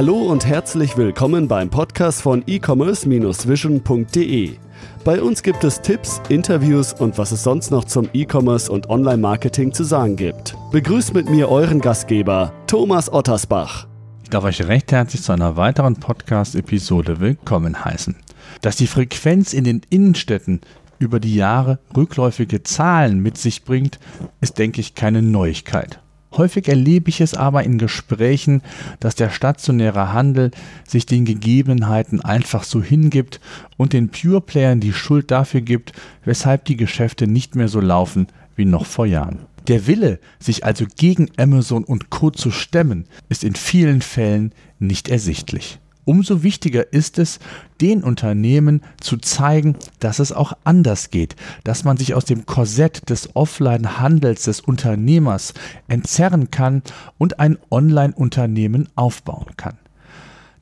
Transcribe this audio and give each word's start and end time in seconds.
Hallo 0.00 0.16
und 0.16 0.46
herzlich 0.46 0.96
willkommen 0.96 1.46
beim 1.46 1.68
Podcast 1.68 2.22
von 2.22 2.42
e-commerce-vision.de. 2.46 4.56
Bei 5.04 5.20
uns 5.20 5.42
gibt 5.42 5.62
es 5.62 5.82
Tipps, 5.82 6.22
Interviews 6.30 6.94
und 6.94 7.18
was 7.18 7.32
es 7.32 7.42
sonst 7.42 7.70
noch 7.70 7.84
zum 7.84 8.08
E-Commerce 8.14 8.72
und 8.72 8.88
Online-Marketing 8.88 9.74
zu 9.74 9.84
sagen 9.84 10.16
gibt. 10.16 10.56
Begrüßt 10.72 11.12
mit 11.12 11.28
mir 11.28 11.50
euren 11.50 11.82
Gastgeber, 11.82 12.54
Thomas 12.66 13.12
Ottersbach. 13.12 13.88
Ich 14.22 14.30
darf 14.30 14.44
euch 14.44 14.66
recht 14.66 14.90
herzlich 14.90 15.20
zu 15.20 15.32
einer 15.32 15.58
weiteren 15.58 15.96
Podcast-Episode 15.96 17.20
willkommen 17.20 17.84
heißen. 17.84 18.16
Dass 18.62 18.76
die 18.76 18.86
Frequenz 18.86 19.52
in 19.52 19.64
den 19.64 19.82
Innenstädten 19.90 20.62
über 20.98 21.20
die 21.20 21.34
Jahre 21.34 21.78
rückläufige 21.94 22.62
Zahlen 22.62 23.20
mit 23.20 23.36
sich 23.36 23.64
bringt, 23.64 23.98
ist, 24.40 24.56
denke 24.56 24.80
ich, 24.80 24.94
keine 24.94 25.20
Neuigkeit. 25.20 26.00
Häufig 26.36 26.68
erlebe 26.68 27.10
ich 27.10 27.20
es 27.20 27.34
aber 27.34 27.64
in 27.64 27.76
Gesprächen, 27.78 28.62
dass 29.00 29.16
der 29.16 29.30
stationäre 29.30 30.12
Handel 30.12 30.52
sich 30.86 31.04
den 31.04 31.24
Gegebenheiten 31.24 32.20
einfach 32.20 32.62
so 32.62 32.82
hingibt 32.82 33.40
und 33.76 33.92
den 33.92 34.10
Pure 34.10 34.40
Playern 34.40 34.78
die 34.80 34.92
Schuld 34.92 35.30
dafür 35.30 35.60
gibt, 35.60 35.92
weshalb 36.24 36.64
die 36.66 36.76
Geschäfte 36.76 37.26
nicht 37.26 37.56
mehr 37.56 37.68
so 37.68 37.80
laufen 37.80 38.28
wie 38.54 38.64
noch 38.64 38.86
vor 38.86 39.06
Jahren. 39.06 39.40
Der 39.66 39.86
Wille, 39.86 40.20
sich 40.38 40.64
also 40.64 40.86
gegen 40.96 41.30
Amazon 41.36 41.84
und 41.84 42.10
Co. 42.10 42.30
zu 42.30 42.50
stemmen, 42.50 43.06
ist 43.28 43.42
in 43.42 43.54
vielen 43.54 44.00
Fällen 44.00 44.52
nicht 44.78 45.08
ersichtlich. 45.08 45.79
Umso 46.04 46.42
wichtiger 46.42 46.92
ist 46.92 47.18
es, 47.18 47.38
den 47.80 48.02
Unternehmen 48.02 48.82
zu 49.00 49.16
zeigen, 49.18 49.76
dass 49.98 50.18
es 50.18 50.32
auch 50.32 50.54
anders 50.64 51.10
geht, 51.10 51.36
dass 51.64 51.84
man 51.84 51.96
sich 51.96 52.14
aus 52.14 52.24
dem 52.24 52.46
Korsett 52.46 53.10
des 53.10 53.34
Offline-Handels 53.36 54.44
des 54.44 54.60
Unternehmers 54.60 55.54
entzerren 55.88 56.50
kann 56.50 56.82
und 57.18 57.38
ein 57.38 57.58
Online-Unternehmen 57.70 58.88
aufbauen 58.94 59.56
kann. 59.56 59.78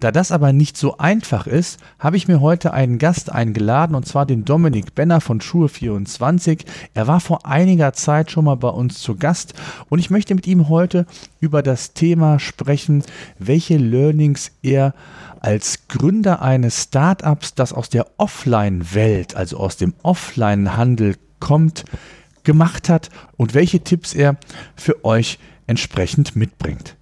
Da 0.01 0.13
das 0.13 0.31
aber 0.31 0.53
nicht 0.53 0.77
so 0.77 0.99
einfach 0.99 1.47
ist, 1.49 1.81
habe 1.99 2.17
ich 2.17 2.29
mir 2.29 2.41
heute 2.41 2.73
einen 2.73 2.99
Gast 2.99 3.33
eingeladen, 3.33 3.97
und 3.97 4.07
zwar 4.07 4.27
den 4.27 4.45
Dominik 4.45 4.95
Benner 4.95 5.21
von 5.21 5.41
Schuhe24. 5.41 6.65
Er 6.95 7.09
war 7.09 7.19
vor 7.21 7.47
einiger 7.47 7.93
Zeit 7.93 8.31
schon 8.31 8.45
mal 8.45 8.55
bei 8.55 8.69
uns 8.69 9.01
zu 9.01 9.17
Gast 9.17 9.55
und 9.89 9.99
ich 9.99 10.11
möchte 10.11 10.37
mit 10.37 10.47
ihm 10.47 10.69
heute 10.69 11.07
über 11.41 11.63
das 11.63 11.95
Thema 11.95 12.39
sprechen, 12.39 13.03
welche 13.41 13.77
Learnings 13.77 14.53
er 14.63 14.95
als 15.41 15.89
Gründer 15.89 16.43
eines 16.43 16.85
Startups, 16.85 17.55
das 17.55 17.73
aus 17.73 17.89
der 17.89 18.07
Offline-Welt, 18.19 19.35
also 19.35 19.57
aus 19.59 19.77
dem 19.77 19.95
Offline-Handel 20.03 21.17
kommt, 21.41 21.85
gemacht 22.45 22.89
hat 22.89 23.11
und 23.37 23.55
welche 23.55 23.81
Tipps 23.81 24.15
er 24.15 24.37
für 24.77 25.05
euch 25.05 25.39
entsprechend 25.67 26.37
mitbringt. 26.37 26.98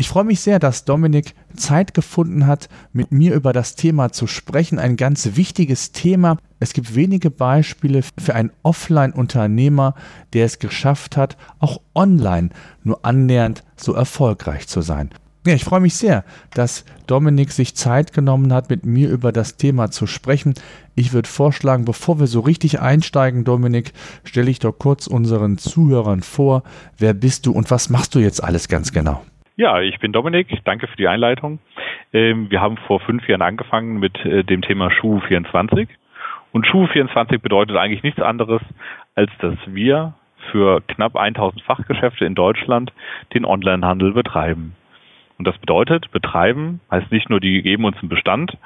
Ich 0.00 0.08
freue 0.08 0.24
mich 0.24 0.40
sehr, 0.40 0.58
dass 0.58 0.86
Dominik 0.86 1.34
Zeit 1.54 1.92
gefunden 1.92 2.46
hat, 2.46 2.70
mit 2.94 3.12
mir 3.12 3.34
über 3.34 3.52
das 3.52 3.74
Thema 3.74 4.10
zu 4.10 4.26
sprechen. 4.26 4.78
Ein 4.78 4.96
ganz 4.96 5.36
wichtiges 5.36 5.92
Thema. 5.92 6.38
Es 6.58 6.72
gibt 6.72 6.94
wenige 6.94 7.30
Beispiele 7.30 8.00
für 8.18 8.34
einen 8.34 8.50
Offline-Unternehmer, 8.62 9.94
der 10.32 10.46
es 10.46 10.58
geschafft 10.58 11.18
hat, 11.18 11.36
auch 11.58 11.82
online 11.94 12.48
nur 12.82 13.04
annähernd 13.04 13.62
so 13.76 13.92
erfolgreich 13.92 14.68
zu 14.68 14.80
sein. 14.80 15.10
Ja, 15.46 15.52
ich 15.52 15.64
freue 15.64 15.80
mich 15.80 15.96
sehr, 15.96 16.24
dass 16.54 16.86
Dominik 17.06 17.52
sich 17.52 17.76
Zeit 17.76 18.14
genommen 18.14 18.54
hat, 18.54 18.70
mit 18.70 18.86
mir 18.86 19.10
über 19.10 19.32
das 19.32 19.58
Thema 19.58 19.90
zu 19.90 20.06
sprechen. 20.06 20.54
Ich 20.94 21.12
würde 21.12 21.28
vorschlagen, 21.28 21.84
bevor 21.84 22.18
wir 22.18 22.26
so 22.26 22.40
richtig 22.40 22.80
einsteigen, 22.80 23.44
Dominik, 23.44 23.92
stelle 24.24 24.50
ich 24.50 24.60
doch 24.60 24.72
kurz 24.72 25.06
unseren 25.06 25.58
Zuhörern 25.58 26.22
vor. 26.22 26.62
Wer 26.96 27.12
bist 27.12 27.44
du 27.44 27.52
und 27.52 27.70
was 27.70 27.90
machst 27.90 28.14
du 28.14 28.18
jetzt 28.18 28.42
alles 28.42 28.68
ganz 28.68 28.92
genau? 28.92 29.22
Ja, 29.60 29.78
ich 29.82 29.98
bin 29.98 30.10
Dominik. 30.10 30.48
Danke 30.64 30.86
für 30.86 30.96
die 30.96 31.06
Einleitung. 31.06 31.58
Ähm, 32.14 32.50
wir 32.50 32.62
haben 32.62 32.78
vor 32.78 32.98
fünf 32.98 33.28
Jahren 33.28 33.42
angefangen 33.42 34.00
mit 34.00 34.16
äh, 34.24 34.42
dem 34.42 34.62
Thema 34.62 34.88
Schuh24. 34.88 35.86
Und 36.52 36.66
Schuh24 36.66 37.36
bedeutet 37.40 37.76
eigentlich 37.76 38.02
nichts 38.02 38.22
anderes, 38.22 38.62
als 39.16 39.30
dass 39.40 39.58
wir 39.66 40.14
für 40.50 40.80
knapp 40.88 41.14
1000 41.14 41.60
Fachgeschäfte 41.60 42.24
in 42.24 42.34
Deutschland 42.34 42.94
den 43.34 43.44
Onlinehandel 43.44 44.14
betreiben. 44.14 44.76
Und 45.36 45.46
das 45.46 45.58
bedeutet, 45.58 46.10
betreiben 46.10 46.80
heißt 46.90 47.12
nicht 47.12 47.28
nur, 47.28 47.40
die 47.40 47.60
geben 47.60 47.84
uns 47.84 47.98
einen 47.98 48.08
Bestand 48.08 48.56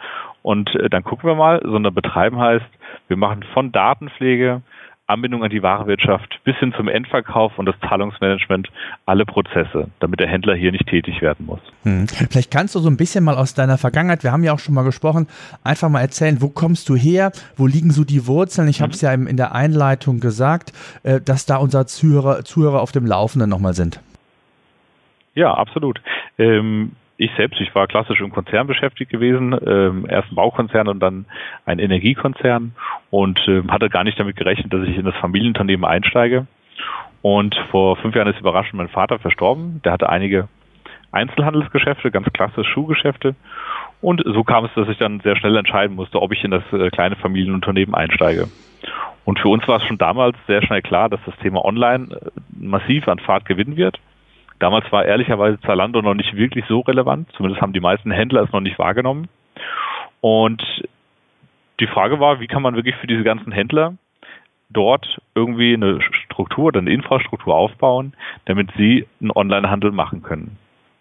und 0.43 0.73
äh, 0.77 0.89
dann 0.89 1.03
gucken 1.03 1.29
wir 1.29 1.35
mal, 1.35 1.61
sondern 1.65 1.93
betreiben 1.93 2.39
heißt, 2.39 2.71
wir 3.09 3.17
machen 3.17 3.43
von 3.53 3.73
Datenpflege 3.73 4.63
Anbindung 5.07 5.45
an 5.45 5.51
die 5.51 5.63
Warenwirtschaft 5.63 6.41
bis 6.45 6.57
hin 6.57 6.73
zum 6.77 6.89
Endverkauf 6.89 7.59
und 7.59 7.67
das 7.67 7.75
Zahlungsmanagement 7.81 8.69
alle 9.05 9.27
Prozesse, 9.27 9.89
damit 10.01 10.21
der 10.21 10.29
Händler 10.29 10.55
hier 10.55 10.73
nicht 10.73 10.87
tätig 10.87 11.21
werden 11.21 11.45
muss. 11.45 11.61
Hm. 11.83 12.09
Vielleicht 12.09 12.51
kannst 12.51 12.75
du 12.75 12.79
so 12.79 12.89
ein 12.89 12.97
bisschen 12.97 13.23
mal 13.23 13.37
aus 13.37 13.53
deiner 13.55 13.77
Vergangenheit, 13.77 14.25
wir 14.25 14.33
haben 14.33 14.45
ja 14.45 14.55
auch 14.55 14.59
schon 14.59 14.75
mal 14.75 14.83
gesprochen, 14.83 15.27
einfach 15.63 15.91
mal 15.91 16.01
erzählen, 16.01 16.41
wo 16.41 16.49
kommst 16.49 16.89
du 16.89 16.97
her, 16.97 17.33
wo 17.57 17.67
liegen 17.67 17.91
so 17.91 18.05
die 18.05 18.27
Wurzeln? 18.27 18.69
Ich 18.69 18.81
mhm. 18.81 18.85
habe 18.85 18.93
es 18.95 19.01
ja 19.03 19.13
in 19.13 19.37
der 19.37 19.55
Einleitung 19.55 20.21
gesagt, 20.21 20.73
äh, 21.03 21.21
dass 21.21 21.45
da 21.45 21.57
unsere 21.57 21.85
Zuhörer, 21.85 22.45
Zuhörer 22.45 22.81
auf 22.81 22.93
dem 22.93 23.05
Laufenden 23.05 23.51
nochmal 23.51 23.75
sind. 23.75 24.01
Ja, 25.35 25.53
absolut. 25.53 26.01
Ähm, 26.39 26.93
ich 27.17 27.31
selbst, 27.37 27.61
ich 27.61 27.75
war 27.75 27.87
klassisch 27.87 28.21
im 28.21 28.33
Konzern 28.33 28.67
beschäftigt 28.67 29.11
gewesen, 29.11 29.57
ähm, 29.67 30.07
erst 30.09 30.33
ein 30.33 30.35
Baukonzern 30.35 30.89
und 30.89 31.01
dann 31.01 31.27
ein 31.65 31.79
Energiekonzern 31.79 32.73
und 33.11 33.41
ähm, 33.47 33.71
hatte 33.71 33.89
gar 33.89 34.05
nicht 34.05 34.19
damit 34.19 34.37
gerechnet, 34.37 34.73
dass 34.73 34.87
ich 34.89 34.97
in 34.97 35.05
das 35.05 35.15
Familienunternehmen 35.17 35.85
einsteige. 35.85 36.47
Und 37.23 37.55
vor 37.71 37.97
fünf 37.97 38.15
Jahren 38.15 38.29
ist 38.29 38.41
überraschend 38.41 38.75
mein 38.75 38.89
Vater 38.89 39.19
verstorben. 39.19 39.81
Der 39.85 39.93
hatte 39.93 40.09
einige 40.09 40.49
Einzelhandelsgeschäfte, 41.13 42.11
ganz 42.11 42.31
klassisch 42.33 42.69
Schuhgeschäfte. 42.69 43.35
Und 44.01 44.23
so 44.27 44.43
kam 44.43 44.65
es, 44.65 44.75
dass 44.75 44.89
ich 44.89 44.99
dann 44.99 45.21
sehr 45.21 45.37
schnell 45.37 45.57
entscheiden 45.57 45.97
musste, 45.97 46.21
ob 46.21 46.33
ich 46.33 46.45
in 46.45 46.51
das 46.51 46.65
äh, 46.73 46.91
kleine 46.91 47.17
Familienunternehmen 47.17 47.95
einsteige. 47.95 48.49
Und 49.25 49.39
für 49.39 49.49
uns 49.49 49.67
war 49.67 49.79
es 49.79 49.85
schon 49.85 49.97
damals 49.97 50.37
sehr 50.47 50.63
schnell 50.63 50.83
klar, 50.83 51.09
dass 51.09 51.21
das 51.25 51.37
Thema 51.37 51.65
Online 51.65 52.09
äh, 52.11 52.31
massiv 52.59 53.09
an 53.09 53.21
Fahrt 53.21 53.47
gewinnen 53.47 53.77
wird. 53.77 53.99
Damals 54.65 54.91
war 54.91 55.05
ehrlicherweise 55.05 55.61
Zalando 55.61 56.01
noch 56.01 56.15
nicht 56.15 56.35
wirklich 56.37 56.65
so 56.69 56.81
relevant. 56.81 57.29
Zumindest 57.37 57.61
haben 57.61 57.75
die 57.75 57.81
meisten 57.81 58.11
Händler 58.11 58.45
es 58.45 58.51
noch 58.51 58.63
nicht 58.63 58.79
wahrgenommen. 58.79 59.29
Und 60.23 60.63
die 61.81 61.87
Frage 61.87 62.19
war, 62.19 62.41
wie 62.41 62.47
kann 62.47 62.63
man 62.63 62.75
wirklich 62.75 62.97
für 62.97 63.07
diese 63.07 63.25
ganzen 63.25 63.53
Händler 63.53 63.93
dort 64.71 65.21
irgendwie 65.35 65.75
eine 65.75 66.01
Struktur 66.01 66.65
oder 66.65 66.81
eine 66.81 66.93
Infrastruktur 66.93 67.55
aufbauen, 67.55 68.15
damit 68.47 68.71
sie 68.79 69.07
einen 69.21 69.33
Onlinehandel 69.35 69.93
machen 69.93 70.23
können. 70.23 70.57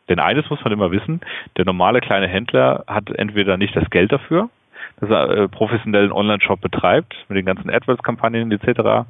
Denn 0.09 0.19
eines 0.19 0.49
muss 0.49 0.61
man 0.65 0.73
immer 0.73 0.91
wissen, 0.91 1.21
der 1.55 1.63
normale 1.63 2.01
kleine 2.01 2.27
Händler 2.27 2.83
hat 2.87 3.11
entweder 3.11 3.55
nicht 3.55 3.77
das 3.77 3.89
Geld 3.89 4.11
dafür, 4.11 4.49
dass 4.99 5.09
er 5.09 5.29
äh, 5.29 5.47
professionellen 5.47 6.11
Online-Shop 6.11 6.59
betreibt, 6.59 7.15
mit 7.29 7.37
den 7.37 7.45
ganzen 7.45 7.69
AdWords-Kampagnen 7.69 8.51
etc. 8.51 9.07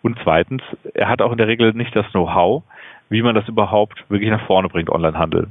Und 0.00 0.16
zweitens, 0.22 0.62
er 0.94 1.08
hat 1.08 1.22
auch 1.22 1.32
in 1.32 1.38
der 1.38 1.48
Regel 1.48 1.72
nicht 1.72 1.96
das 1.96 2.06
Know-how, 2.12 2.62
wie 3.10 3.22
man 3.22 3.34
das 3.34 3.46
überhaupt 3.48 4.04
wirklich 4.08 4.30
nach 4.30 4.46
vorne 4.46 4.68
bringt, 4.68 4.88
Onlinehandel. 4.88 5.48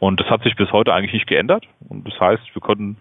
Und 0.00 0.20
das 0.20 0.28
hat 0.28 0.42
sich 0.42 0.56
bis 0.56 0.70
heute 0.72 0.92
eigentlich 0.92 1.14
nicht 1.14 1.26
geändert. 1.26 1.64
Und 1.88 2.06
das 2.06 2.20
heißt, 2.20 2.54
wir 2.54 2.60
konnten 2.60 2.98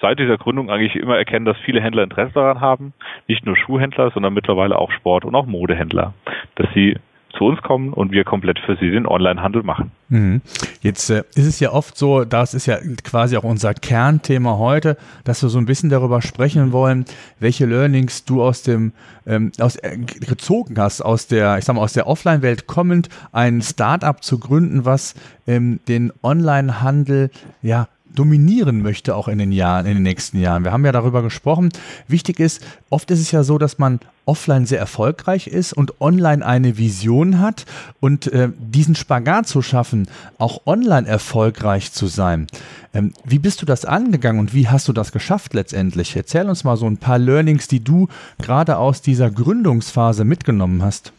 seit 0.00 0.18
dieser 0.18 0.36
Gründung 0.36 0.70
eigentlich 0.70 0.96
immer 0.96 1.16
erkennen, 1.16 1.46
dass 1.46 1.56
viele 1.58 1.80
Händler 1.80 2.02
Interesse 2.02 2.34
daran 2.34 2.60
haben, 2.60 2.92
nicht 3.28 3.46
nur 3.46 3.56
Schuhhändler, 3.56 4.10
sondern 4.10 4.34
mittlerweile 4.34 4.76
auch 4.78 4.90
Sport- 4.90 5.24
und 5.24 5.34
auch 5.34 5.46
Modehändler, 5.46 6.12
dass 6.56 6.66
sie 6.74 6.98
zu 7.36 7.44
uns 7.44 7.60
kommen 7.62 7.92
und 7.92 8.12
wir 8.12 8.24
komplett 8.24 8.58
für 8.60 8.76
sie 8.76 8.90
den 8.90 9.06
Onlinehandel 9.06 9.62
machen. 9.62 9.92
Mhm. 10.08 10.40
Jetzt 10.80 11.10
äh, 11.10 11.24
ist 11.34 11.46
es 11.46 11.60
ja 11.60 11.72
oft 11.72 11.96
so, 11.96 12.24
das 12.24 12.54
ist 12.54 12.66
ja 12.66 12.78
quasi 13.04 13.36
auch 13.36 13.44
unser 13.44 13.74
Kernthema 13.74 14.56
heute, 14.56 14.96
dass 15.24 15.42
wir 15.42 15.48
so 15.48 15.58
ein 15.58 15.66
bisschen 15.66 15.90
darüber 15.90 16.22
sprechen 16.22 16.72
wollen, 16.72 17.04
welche 17.38 17.66
Learnings 17.66 18.24
du 18.24 18.42
aus 18.42 18.62
dem 18.62 18.92
ähm, 19.26 19.52
aus 19.60 19.76
äh, 19.76 19.98
gezogen 19.98 20.76
hast 20.78 21.02
aus 21.02 21.26
der, 21.26 21.58
ich 21.58 21.64
sag 21.64 21.74
mal 21.74 21.82
aus 21.82 21.92
der 21.92 22.06
Offline-Welt 22.06 22.66
kommend, 22.66 23.08
ein 23.32 23.60
Startup 23.60 24.22
zu 24.22 24.38
gründen, 24.38 24.84
was 24.84 25.14
ähm, 25.46 25.80
den 25.88 26.12
Onlinehandel 26.22 27.30
ja 27.62 27.88
dominieren 28.18 28.82
möchte, 28.82 29.14
auch 29.14 29.28
in 29.28 29.38
den 29.38 29.52
Jahren, 29.52 29.86
in 29.86 29.94
den 29.94 30.02
nächsten 30.02 30.40
Jahren. 30.40 30.64
Wir 30.64 30.72
haben 30.72 30.84
ja 30.84 30.92
darüber 30.92 31.22
gesprochen. 31.22 31.68
Wichtig 32.08 32.40
ist, 32.40 32.66
oft 32.90 33.10
ist 33.10 33.20
es 33.20 33.30
ja 33.30 33.44
so, 33.44 33.58
dass 33.58 33.78
man 33.78 34.00
offline 34.24 34.66
sehr 34.66 34.80
erfolgreich 34.80 35.46
ist 35.46 35.72
und 35.72 36.00
online 36.00 36.44
eine 36.44 36.78
Vision 36.78 37.40
hat 37.40 37.64
und 38.00 38.26
äh, 38.32 38.48
diesen 38.58 38.96
Spagat 38.96 39.46
zu 39.46 39.62
schaffen, 39.62 40.08
auch 40.38 40.66
online 40.66 41.06
erfolgreich 41.06 41.92
zu 41.92 42.06
sein. 42.06 42.48
Ähm, 42.92 43.12
wie 43.24 43.38
bist 43.38 43.62
du 43.62 43.66
das 43.66 43.84
angegangen 43.84 44.40
und 44.40 44.52
wie 44.52 44.68
hast 44.68 44.88
du 44.88 44.92
das 44.92 45.12
geschafft 45.12 45.54
letztendlich? 45.54 46.16
Erzähl 46.16 46.48
uns 46.48 46.64
mal 46.64 46.76
so 46.76 46.86
ein 46.86 46.98
paar 46.98 47.18
Learnings, 47.18 47.68
die 47.68 47.84
du 47.84 48.08
gerade 48.42 48.78
aus 48.78 49.00
dieser 49.00 49.30
Gründungsphase 49.30 50.24
mitgenommen 50.24 50.82
hast. 50.82 51.12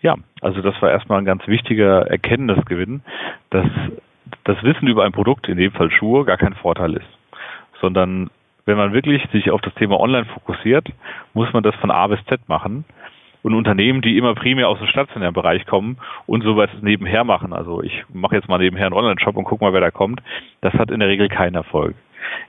Ja, 0.00 0.16
also 0.40 0.62
das 0.62 0.74
war 0.80 0.90
erstmal 0.90 1.18
ein 1.18 1.24
ganz 1.24 1.46
wichtiger 1.46 2.06
Erkenntnisgewinn, 2.06 3.02
dass 3.50 3.66
das 4.46 4.62
Wissen 4.62 4.88
über 4.88 5.04
ein 5.04 5.12
Produkt, 5.12 5.48
in 5.48 5.58
dem 5.58 5.72
Fall 5.72 5.90
Schuhe, 5.90 6.24
gar 6.24 6.36
kein 6.36 6.54
Vorteil 6.54 6.94
ist, 6.94 7.08
sondern 7.80 8.30
wenn 8.64 8.76
man 8.76 8.92
wirklich 8.92 9.22
sich 9.32 9.50
auf 9.50 9.60
das 9.60 9.74
Thema 9.74 10.00
Online 10.00 10.24
fokussiert, 10.26 10.88
muss 11.34 11.52
man 11.52 11.62
das 11.62 11.74
von 11.76 11.90
A 11.90 12.06
bis 12.06 12.24
Z 12.26 12.48
machen 12.48 12.84
und 13.42 13.54
Unternehmen, 13.54 14.02
die 14.02 14.18
immer 14.18 14.34
primär 14.34 14.68
aus 14.68 14.78
dem 14.78 14.88
stationären 14.88 15.34
Bereich 15.34 15.66
kommen 15.66 15.98
und 16.26 16.42
sowas 16.42 16.70
nebenher 16.80 17.24
machen. 17.24 17.52
Also 17.52 17.82
ich 17.82 18.04
mache 18.12 18.34
jetzt 18.34 18.48
mal 18.48 18.58
nebenher 18.58 18.86
einen 18.86 18.94
Online-Shop 18.94 19.36
und 19.36 19.44
guck 19.44 19.60
mal, 19.60 19.72
wer 19.72 19.80
da 19.80 19.90
kommt. 19.90 20.20
Das 20.62 20.74
hat 20.74 20.90
in 20.90 21.00
der 21.00 21.08
Regel 21.08 21.28
keinen 21.28 21.54
Erfolg. 21.54 21.94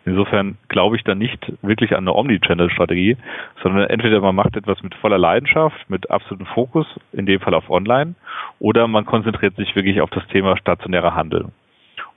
Insofern 0.06 0.58
glaube 0.70 0.96
ich 0.96 1.04
dann 1.04 1.20
nicht 1.20 1.54
wirklich 1.62 1.92
an 1.92 2.00
eine 2.00 2.16
Omnichannel-Strategie, 2.16 3.18
sondern 3.62 3.90
entweder 3.90 4.22
man 4.22 4.36
macht 4.36 4.56
etwas 4.56 4.82
mit 4.82 4.96
voller 4.96 5.20
Leidenschaft, 5.20 5.78
mit 5.88 6.10
absolutem 6.10 6.48
Fokus, 6.48 6.88
in 7.12 7.28
dem 7.28 7.40
Fall 7.40 7.54
auf 7.54 7.70
Online, 7.70 8.16
oder 8.60 8.88
man 8.88 9.06
konzentriert 9.06 9.56
sich 9.56 9.76
wirklich 9.76 10.02
auf 10.02 10.10
das 10.10 10.26
Thema 10.28 10.58
stationärer 10.58 11.14
Handel. 11.14 11.50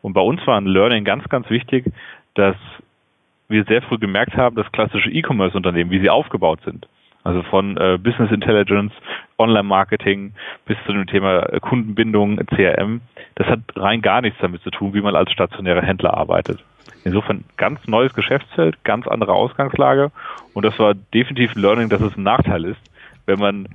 Und 0.02 0.12
bei 0.12 0.20
uns 0.20 0.46
war 0.46 0.56
ein 0.56 0.66
Learning 0.66 1.04
ganz, 1.04 1.28
ganz 1.28 1.48
wichtig, 1.50 1.84
dass 2.34 2.56
wir 3.48 3.64
sehr 3.64 3.82
früh 3.82 3.98
gemerkt 3.98 4.36
haben, 4.36 4.56
dass 4.56 4.70
klassische 4.72 5.10
E-Commerce-Unternehmen, 5.10 5.90
wie 5.90 6.00
sie 6.00 6.10
aufgebaut 6.10 6.60
sind, 6.64 6.86
also 7.24 7.42
von 7.42 7.76
äh, 7.76 7.98
Business 7.98 8.30
Intelligence, 8.30 8.92
Online-Marketing 9.38 10.32
bis 10.66 10.76
zu 10.86 10.92
dem 10.92 11.06
Thema 11.06 11.42
äh, 11.52 11.60
Kundenbindung, 11.60 12.38
CRM. 12.46 13.00
Das 13.34 13.48
hat 13.48 13.60
rein 13.76 14.00
gar 14.00 14.20
nichts 14.20 14.38
damit 14.40 14.62
zu 14.62 14.70
tun, 14.70 14.94
wie 14.94 15.02
man 15.02 15.16
als 15.16 15.32
stationärer 15.32 15.82
Händler 15.82 16.14
arbeitet. 16.16 16.64
Insofern 17.04 17.44
ganz 17.56 17.86
neues 17.86 18.14
Geschäftsfeld, 18.14 18.82
ganz 18.84 19.06
andere 19.06 19.32
Ausgangslage. 19.32 20.12
Und 20.54 20.64
das 20.64 20.78
war 20.78 20.94
definitiv 20.94 21.56
ein 21.56 21.62
Learning, 21.62 21.88
dass 21.88 22.00
es 22.00 22.16
ein 22.16 22.22
Nachteil 22.22 22.64
ist, 22.64 22.80
wenn 23.26 23.38
man, 23.38 23.68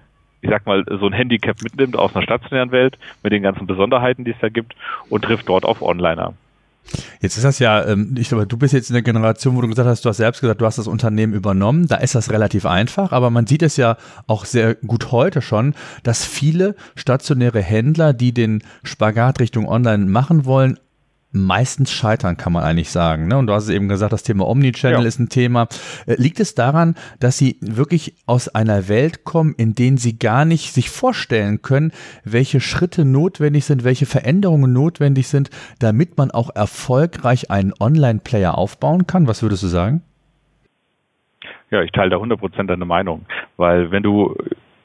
ich 0.46 0.52
sag 0.52 0.66
mal, 0.66 0.86
so 0.88 1.08
ein 1.08 1.14
Handicap 1.14 1.62
mitnimmt 1.64 1.98
aus 1.98 2.16
einer 2.16 2.24
stationären 2.24 2.72
Welt 2.72 2.98
mit 3.24 3.34
den 3.34 3.42
ganzen 3.42 3.66
Besonderheiten, 3.66 4.24
die 4.24 4.32
es 4.32 4.38
da 4.40 4.50
gibt 4.50 4.76
und 5.10 5.24
trifft 5.24 5.50
dort 5.50 5.66
auf 5.66 5.82
Onliner. 5.82 6.34
Jetzt 7.20 7.38
ist 7.38 7.44
das 7.44 7.58
ja, 7.58 7.84
ähm, 7.84 8.16
ich 8.16 8.30
glaube, 8.30 8.46
du 8.46 8.58
bist 8.58 8.76
jetzt 8.76 8.92
in 8.92 8.94
der 8.94 9.02
Generation, 9.02 9.56
wo 9.56 9.62
du 9.62 9.68
gesagt 9.68 9.90
hast, 9.90 10.06
du 10.06 10.10
hast 10.10 10.18
selbst 10.18 10.42
gesagt, 10.42 10.62
du 10.62 10.66
hast 10.68 10.78
das 10.78 10.88
Unternehmen 10.88 11.34
übernommen. 11.34 11.88
Da 11.88 11.96
ist 11.96 12.14
das 12.14 12.30
relativ 12.30 12.68
einfach, 12.68 13.12
aber 13.12 13.32
man 13.32 13.48
sieht 13.48 13.64
es 13.64 13.76
ja 13.76 13.98
auch 14.28 14.46
sehr 14.46 14.76
gut 14.76 15.12
heute 15.12 15.42
schon, 15.42 15.74
dass 16.04 16.24
viele 16.24 16.76
stationäre 16.96 17.62
Händler, 17.62 18.14
die 18.14 18.34
den 18.34 18.62
Spagat 18.84 19.40
Richtung 19.40 19.68
Online 19.68 20.06
machen 20.06 20.46
wollen, 20.46 20.78
meistens 21.36 21.92
scheitern, 21.92 22.38
kann 22.38 22.54
man 22.54 22.64
eigentlich 22.64 22.90
sagen. 22.90 23.28
Ne? 23.28 23.38
Und 23.38 23.48
du 23.48 23.54
hast 23.54 23.66
es 23.66 23.70
eben 23.70 23.88
gesagt, 23.88 24.14
das 24.14 24.24
Thema 24.24 24.48
Omnichannel 24.48 25.02
ja. 25.02 25.08
ist 25.08 25.20
ein 25.20 25.30
Thema. 25.30 25.68
Äh, 26.08 26.16
liegt 26.16 26.40
es 26.40 26.56
daran, 26.56 26.96
dass 27.20 27.38
sie 27.38 27.58
wirklich 27.62 28.16
aus 28.26 28.48
einer 28.48 28.88
Welt 28.88 29.24
kommen, 29.24 29.54
in 29.58 29.76
denen 29.76 29.98
sie 29.98 30.18
gar 30.18 30.46
nicht 30.46 30.74
sich 30.74 30.90
vorstellen 30.90 31.62
können, 31.62 31.92
welche 32.24 32.60
Schritte 32.60 33.06
notwendig 33.06 33.66
sind, 33.66 33.84
welche 33.84 34.06
Veränderungen 34.06 34.74
notwendig 34.74 35.28
sind, 35.28 35.50
damit 35.80 36.18
man 36.18 36.32
auch 36.32 36.56
erfolgreich 36.56 37.52
einen 37.52 37.74
Online-Player 37.80 38.58
aufbauen 38.58 39.06
kann? 39.06 39.28
Was 39.28 39.44
würdest 39.44 39.64
du 39.64 39.68
sagen? 39.68 40.02
Ja, 41.72 41.82
ich 41.82 41.92
teile 41.92 42.12
da 42.12 42.18
100% 42.18 42.68
deine 42.68 42.86
Meinung, 42.86 43.26
weil 43.58 43.92
wenn 43.92 44.04
du 44.04 44.36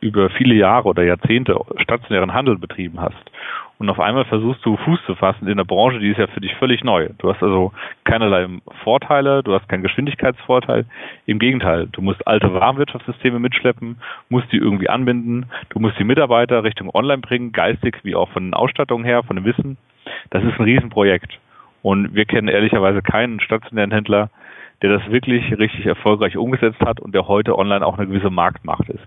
über 0.00 0.30
viele 0.30 0.54
Jahre 0.54 0.88
oder 0.88 1.02
Jahrzehnte 1.02 1.58
stationären 1.78 2.32
Handel 2.32 2.58
betrieben 2.58 3.00
hast 3.00 3.30
und 3.80 3.88
auf 3.88 3.98
einmal 3.98 4.26
versuchst 4.26 4.64
du 4.66 4.76
Fuß 4.76 5.00
zu 5.06 5.14
fassen 5.14 5.46
in 5.46 5.52
einer 5.52 5.64
Branche, 5.64 6.00
die 6.00 6.10
ist 6.10 6.18
ja 6.18 6.26
für 6.26 6.42
dich 6.42 6.54
völlig 6.56 6.84
neu. 6.84 7.08
Du 7.16 7.32
hast 7.32 7.42
also 7.42 7.72
keinerlei 8.04 8.46
Vorteile, 8.84 9.42
du 9.42 9.54
hast 9.54 9.70
keinen 9.70 9.82
Geschwindigkeitsvorteil. 9.82 10.84
Im 11.24 11.38
Gegenteil, 11.38 11.88
du 11.90 12.02
musst 12.02 12.26
alte 12.26 12.52
Warenwirtschaftssysteme 12.52 13.38
mitschleppen, 13.38 13.96
musst 14.28 14.52
die 14.52 14.58
irgendwie 14.58 14.90
anbinden, 14.90 15.46
du 15.70 15.80
musst 15.80 15.98
die 15.98 16.04
Mitarbeiter 16.04 16.62
Richtung 16.62 16.90
Online 16.94 17.22
bringen, 17.22 17.52
geistig 17.52 17.96
wie 18.02 18.14
auch 18.14 18.28
von 18.28 18.44
den 18.44 18.54
Ausstattungen 18.54 19.06
her, 19.06 19.22
von 19.22 19.36
dem 19.36 19.46
Wissen. 19.46 19.78
Das 20.28 20.44
ist 20.44 20.58
ein 20.58 20.64
Riesenprojekt. 20.64 21.38
Und 21.80 22.14
wir 22.14 22.26
kennen 22.26 22.48
ehrlicherweise 22.48 23.00
keinen 23.00 23.40
stationären 23.40 23.92
Händler, 23.92 24.28
der 24.82 24.98
das 24.98 25.10
wirklich 25.10 25.58
richtig 25.58 25.86
erfolgreich 25.86 26.36
umgesetzt 26.36 26.80
hat 26.80 27.00
und 27.00 27.14
der 27.14 27.28
heute 27.28 27.58
online 27.58 27.86
auch 27.86 27.96
eine 27.96 28.08
gewisse 28.08 28.28
Marktmacht 28.28 28.90
ist 28.90 29.06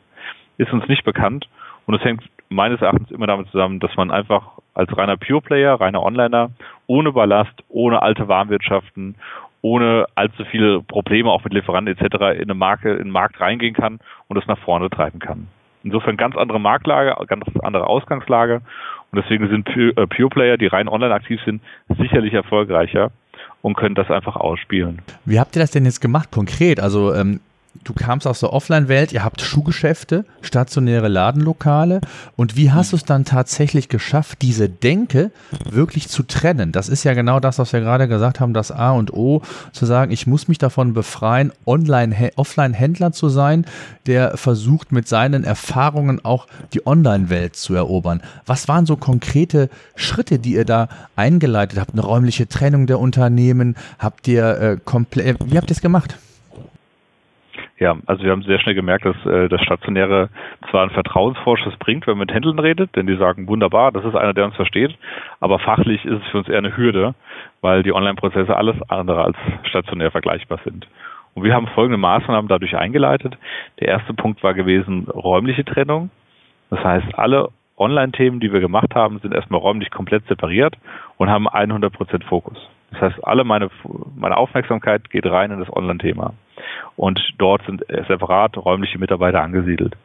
ist 0.58 0.72
uns 0.72 0.88
nicht 0.88 1.04
bekannt. 1.04 1.48
Und 1.86 1.96
es 1.96 2.04
hängt 2.04 2.24
meines 2.50 2.82
Erachtens 2.82 3.12
immer 3.12 3.28
damit 3.28 3.48
zusammen, 3.50 3.80
dass 3.80 3.96
man 3.96 4.12
einfach 4.12 4.44
als 4.74 4.96
reiner 4.98 5.18
Pure 5.18 5.42
Player, 5.42 5.80
reiner 5.80 6.04
Onliner, 6.04 6.52
ohne 6.88 7.12
Ballast, 7.12 7.54
ohne 7.70 8.02
alte 8.02 8.28
Warmwirtschaften, 8.28 9.16
ohne 9.62 10.06
allzu 10.16 10.44
viele 10.46 10.82
Probleme 10.82 11.30
auch 11.30 11.44
mit 11.44 11.54
Lieferanten 11.54 11.96
etc. 11.96 12.16
in 12.36 12.44
eine 12.44 12.54
Marke, 12.54 12.92
in 12.92 13.06
den 13.06 13.12
Markt 13.12 13.40
reingehen 13.40 13.74
kann 13.74 14.00
und 14.28 14.38
es 14.38 14.48
nach 14.48 14.60
vorne 14.60 14.90
treiben 14.90 15.20
kann. 15.20 15.48
Insofern 15.84 16.16
ganz 16.16 16.36
andere 16.38 16.60
Marktlage, 16.60 17.16
ganz 17.28 17.44
andere 17.62 17.88
Ausgangslage 17.88 18.62
und 19.12 19.22
deswegen 19.22 19.50
sind 19.50 19.68
äh, 19.70 20.08
Pure 20.08 20.30
Player, 20.30 20.58
die 20.58 20.68
rein 20.68 20.88
online 20.88 21.14
aktiv 21.14 21.40
sind, 21.46 21.62
sicherlich 21.98 22.34
erfolgreicher 22.34 23.12
und 23.62 23.76
können 23.76 23.96
das 23.96 24.10
einfach 24.10 24.36
ausspielen. 24.36 25.02
Wie 25.26 25.40
habt 25.40 25.56
ihr 25.56 25.62
das 25.62 25.72
denn 25.72 25.86
jetzt 25.86 26.02
gemacht 26.02 26.32
konkret? 26.32 26.80
Also 26.80 27.14
ähm, 27.14 27.40
du 27.84 27.94
kamst 27.94 28.28
aus 28.28 28.40
der 28.40 28.54
Offline-Welt, 28.54 29.12
ihr 29.12 29.24
habt 29.24 29.42
Schuhgeschäfte, 29.42 30.25
stationäre 30.42 31.08
Ladenlokale 31.08 32.02
und 32.36 32.56
wie 32.56 32.72
hast 32.72 32.92
du 32.92 32.96
es 32.96 33.04
dann 33.04 33.25
tatsächlich 33.25 33.90
geschafft, 33.90 34.42
diese 34.42 34.70
Denke 34.70 35.31
wirklich 35.70 36.08
zu 36.08 36.24
trennen? 36.24 36.72
Das 36.72 36.90
ist 36.90 37.04
ja 37.04 37.14
genau 37.14 37.40
das, 37.40 37.60
was 37.60 37.74
wir 37.74 37.81
gerade 37.81 38.08
gesagt 38.08 38.40
haben, 38.40 38.54
das 38.54 38.72
A 38.72 38.92
und 38.92 39.14
O, 39.14 39.42
zu 39.72 39.86
sagen, 39.86 40.12
ich 40.12 40.28
muss 40.28 40.48
mich 40.48 40.58
davon 40.58 40.94
befreien, 40.94 41.52
Offline-Händler 41.66 43.12
zu 43.12 43.30
sein, 43.30 43.66
der 44.06 44.38
versucht 44.38 44.92
mit 44.92 45.08
seinen 45.08 45.44
Erfahrungen 45.44 46.24
auch 46.24 46.48
die 46.74 46.86
Online-Welt 46.86 47.56
zu 47.56 47.74
erobern. 47.74 48.22
Was 48.46 48.68
waren 48.68 48.86
so 48.86 48.96
konkrete 48.96 49.70
Schritte, 49.96 50.40
die 50.40 50.54
ihr 50.54 50.66
da 50.66 50.90
eingeleitet 51.16 51.80
habt? 51.80 51.94
Eine 51.94 52.02
räumliche 52.02 52.48
Trennung 52.48 52.88
der 52.88 53.00
Unternehmen? 53.00 53.75
Habt 54.00 54.28
ihr 54.28 54.60
äh, 54.60 54.78
komplett, 54.84 55.38
wie 55.46 55.58
habt 55.58 55.70
ihr 55.70 55.75
es 55.75 55.81
gemacht? 55.81 56.18
Ja, 57.80 57.98
also 58.06 58.24
wir 58.24 58.31
haben 58.31 58.44
sehr 58.44 58.60
schnell 58.60 58.75
gemerkt, 58.75 59.06
dass 59.06 59.25
äh, 59.25 59.50
das 59.50 59.62
Stationäre 59.62 60.30
zwar 60.70 60.84
ein 60.84 60.92
Vertrauensvorschuss 60.92 61.75
bringt, 61.78 62.06
wenn 62.06 62.18
man 62.18 62.28
mit 62.28 62.34
Händlern 62.36 62.60
redet, 62.60 62.96
denn 62.96 63.08
die 63.08 63.16
sagen, 63.16 63.48
wunderbar, 63.48 63.92
das 63.92 64.06
ist 64.06 64.16
einer, 64.16 64.34
der 64.34 64.46
uns 64.46 64.56
versteht, 64.56 64.96
aber 65.40 65.58
fachlich 65.60 66.06
ist 66.06 66.22
es 66.24 66.30
für 66.30 66.38
uns 66.38 66.48
eher 66.48 66.60
eine 66.60 66.78
Hürde, 66.78 67.16
weil 67.62 67.81
die 67.81 67.94
Online-Prozesse 67.94 68.56
alles 68.56 68.75
andere 68.90 69.24
als 69.24 69.38
stationär 69.64 70.12
vergleichbar 70.12 70.60
sind. 70.64 70.88
Und 71.34 71.44
wir 71.44 71.56
haben 71.56 71.68
folgende 71.68 71.98
Maßnahmen 71.98 72.48
dadurch 72.48 72.78
eingeleitet. 72.78 73.38
Der 73.80 73.88
erste 73.88 74.14
Punkt 74.14 74.44
war 74.44 74.54
gewesen 74.54 75.08
räumliche 75.10 75.66
Trennung. 75.66 76.12
Das 76.70 76.84
heißt, 76.84 77.18
alle 77.18 77.50
Online-Themen, 77.78 78.40
die 78.40 78.54
wir 78.54 78.60
gemacht 78.60 78.94
haben, 78.94 79.20
sind 79.20 79.34
erstmal 79.34 79.60
räumlich 79.60 79.90
komplett 79.90 80.25
separiert 80.28 80.75
und 81.18 81.30
haben 81.30 81.48
100% 81.48 82.24
Fokus. 82.25 82.58
Das 82.94 83.01
heißt, 83.01 83.28
alle 83.28 83.44
meine, 83.44 83.69
meine 84.16 84.38
Aufmerksamkeit 84.38 85.10
geht 85.10 85.25
rein 85.25 85.51
in 85.51 85.60
das 85.60 85.75
Online-Thema. 85.75 86.34
Und 86.95 87.19
dort 87.38 87.66
sind 87.66 87.84
separat 88.07 88.57
räumliche 88.57 89.00
Mitarbeiter 89.00 89.42
angesiedelt. 89.42 89.95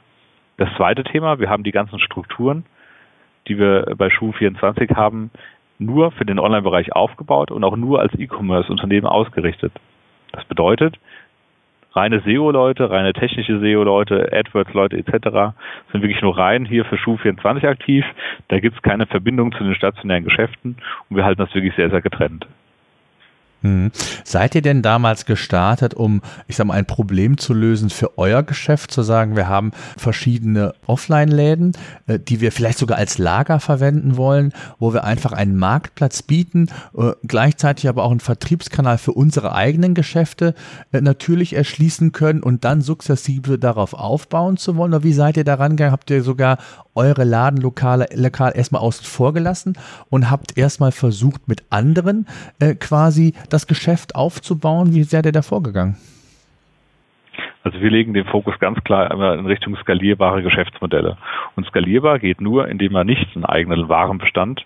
Das 0.56 0.69
zweite 0.76 1.05
Thema, 1.05 1.38
wir 1.38 1.49
haben 1.49 1.62
die 1.62 1.70
ganzen 1.70 2.00
Strukturen, 2.00 2.64
die 3.46 3.58
wir 3.58 3.94
bei 3.96 4.08
Schuh24 4.08 4.96
haben, 4.96 5.31
nur 5.79 6.11
für 6.12 6.25
den 6.25 6.38
Online-Bereich 6.38 6.93
aufgebaut 6.93 7.50
und 7.50 7.62
auch 7.62 7.76
nur 7.76 8.00
als 8.00 8.12
E-Commerce-Unternehmen 8.19 9.06
ausgerichtet. 9.06 9.73
Das 10.32 10.44
bedeutet, 10.46 10.98
reine 11.93 12.20
SEO-Leute, 12.20 12.91
reine 12.91 13.13
technische 13.13 13.60
SEO-Leute, 13.60 14.31
AdWords-Leute 14.32 14.96
etc. 14.96 15.55
sind 15.93 16.03
wirklich 16.03 16.22
nur 16.22 16.36
rein 16.36 16.65
hier 16.65 16.84
für 16.84 16.96
Schuh24 16.96 17.69
aktiv. 17.69 18.05
Da 18.48 18.58
gibt 18.58 18.77
es 18.77 18.82
keine 18.82 19.06
Verbindung 19.06 19.53
zu 19.53 19.63
den 19.63 19.74
stationären 19.74 20.24
Geschäften 20.24 20.77
und 21.08 21.17
wir 21.17 21.24
halten 21.24 21.41
das 21.41 21.55
wirklich 21.55 21.74
sehr, 21.77 21.91
sehr 21.91 22.03
getrennt. 22.03 22.46
Hm. 23.62 23.91
Seid 24.24 24.55
ihr 24.55 24.62
denn 24.62 24.82
damals 24.82 25.27
gestartet, 25.27 25.94
um, 25.94 26.22
ich 26.46 26.56
sag 26.56 26.67
mal, 26.67 26.74
ein 26.74 26.86
Problem 26.86 27.38
zu 27.38 27.55
lösen 27.55 27.91
für 27.91 28.17
euer 28.17 28.44
Geschäft, 28.44 28.93
zu 28.93 29.03
sagen, 29.03 29.34
wir 29.34 29.48
haben 29.48 29.72
verschiedene 29.96 30.74
Offline-Läden, 30.86 31.72
äh, 32.06 32.20
die 32.20 32.41
wir 32.41 32.53
vielleicht 32.53 32.79
sogar 32.79 32.98
als 32.98 33.19
Lager 33.19 33.58
verwenden 33.58 34.17
wollen, 34.17 34.53
wo 34.79 34.93
wir 34.93 35.03
einfach 35.03 35.32
einen 35.32 35.56
Marktplatz 35.56 36.22
bieten, 36.22 36.69
äh, 36.96 37.12
gleichzeitig 37.27 37.88
aber 37.88 38.05
auch 38.05 38.12
einen 38.12 38.20
Vertriebskanal 38.20 38.96
für 38.96 39.12
unsere 39.12 39.53
eigenen 39.53 39.94
Geschäfte 39.94 40.55
äh, 40.93 41.00
natürlich 41.00 41.55
erschließen 41.55 42.12
können 42.12 42.44
und 42.44 42.65
dann 42.65 42.81
sukzessive 42.81 43.58
darauf 43.58 43.93
aufbauen 43.93 44.56
zu 44.56 44.77
wollen? 44.77 44.94
Oder 44.94 45.03
wie 45.03 45.12
seid 45.12 45.36
ihr 45.36 45.44
daran 45.44 45.72
gegangen? 45.72 45.93
Habt 45.93 46.10
ihr 46.10 46.22
sogar 46.22 46.58
eure 46.98 47.24
Ladenlokale 47.24 48.06
lokal 48.14 48.52
erstmal 48.55 48.82
außen 48.82 49.06
vor 49.06 49.32
gelassen 49.32 49.78
und 50.10 50.31
habt 50.31 50.58
erstmal 50.58 50.93
versucht, 50.93 51.48
mit 51.48 51.62
anderen 51.70 52.26
äh, 52.60 52.74
quasi 52.74 53.34
das 53.48 53.67
Geschäft 53.67 54.14
aufzubauen? 54.14 54.93
Wie 54.93 55.05
seid 55.05 55.24
ihr 55.24 55.32
da 55.32 55.43
vorgegangen? 55.43 55.96
Also 57.64 57.81
wir 57.81 57.90
legen 57.90 58.14
den 58.14 58.24
Fokus 58.24 58.58
ganz 58.58 58.82
klar 58.84 59.10
immer 59.10 59.34
in 59.34 59.46
Richtung 59.46 59.76
skalierbare 59.76 60.43
Geschäftsmodelle. 60.43 61.17
Und 61.55 61.67
skalierbar 61.67 62.19
geht 62.19 62.40
nur, 62.40 62.69
indem 62.69 62.93
man 62.93 63.06
nicht 63.06 63.34
einen 63.34 63.44
eigenen 63.44 63.88
Warenbestand 63.88 64.64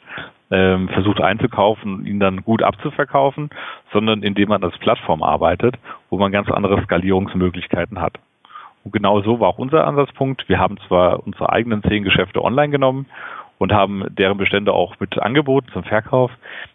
ähm, 0.53 0.89
versucht 0.91 1.21
einzukaufen 1.21 2.05
ihn 2.07 2.21
dann 2.21 2.43
gut 2.43 2.63
abzuverkaufen, 2.63 3.51
sondern 3.93 4.23
indem 4.23 4.51
man 4.51 4.63
als 4.63 4.77
Plattform 4.79 5.23
arbeitet, 5.23 5.77
wo 6.11 6.19
man 6.19 6.31
ganz 6.31 6.49
andere 6.51 6.83
Skalierungsmöglichkeiten 6.85 8.01
hat. 8.01 8.19
Und 8.85 8.93
genau 8.93 9.23
so 9.23 9.41
war 9.41 9.49
auch 9.49 9.59
unser 9.59 9.87
Ansatzpunkt. 9.87 10.49
Wir 10.49 10.59
haben 10.59 10.79
zwar 10.89 11.25
unsere 11.27 11.51
eigenen 11.51 11.83
zehn 11.83 12.03
Geschäfte 12.03 12.43
online 12.43 12.71
genommen 12.71 13.07
und 13.59 13.73
haben 13.73 14.05
deren 14.11 14.39
Bestände 14.39 14.73
auch 14.73 14.99
mit 14.99 15.19
angeboten 15.19 15.69
zum 15.73 15.85
Verkauf. 15.85 16.31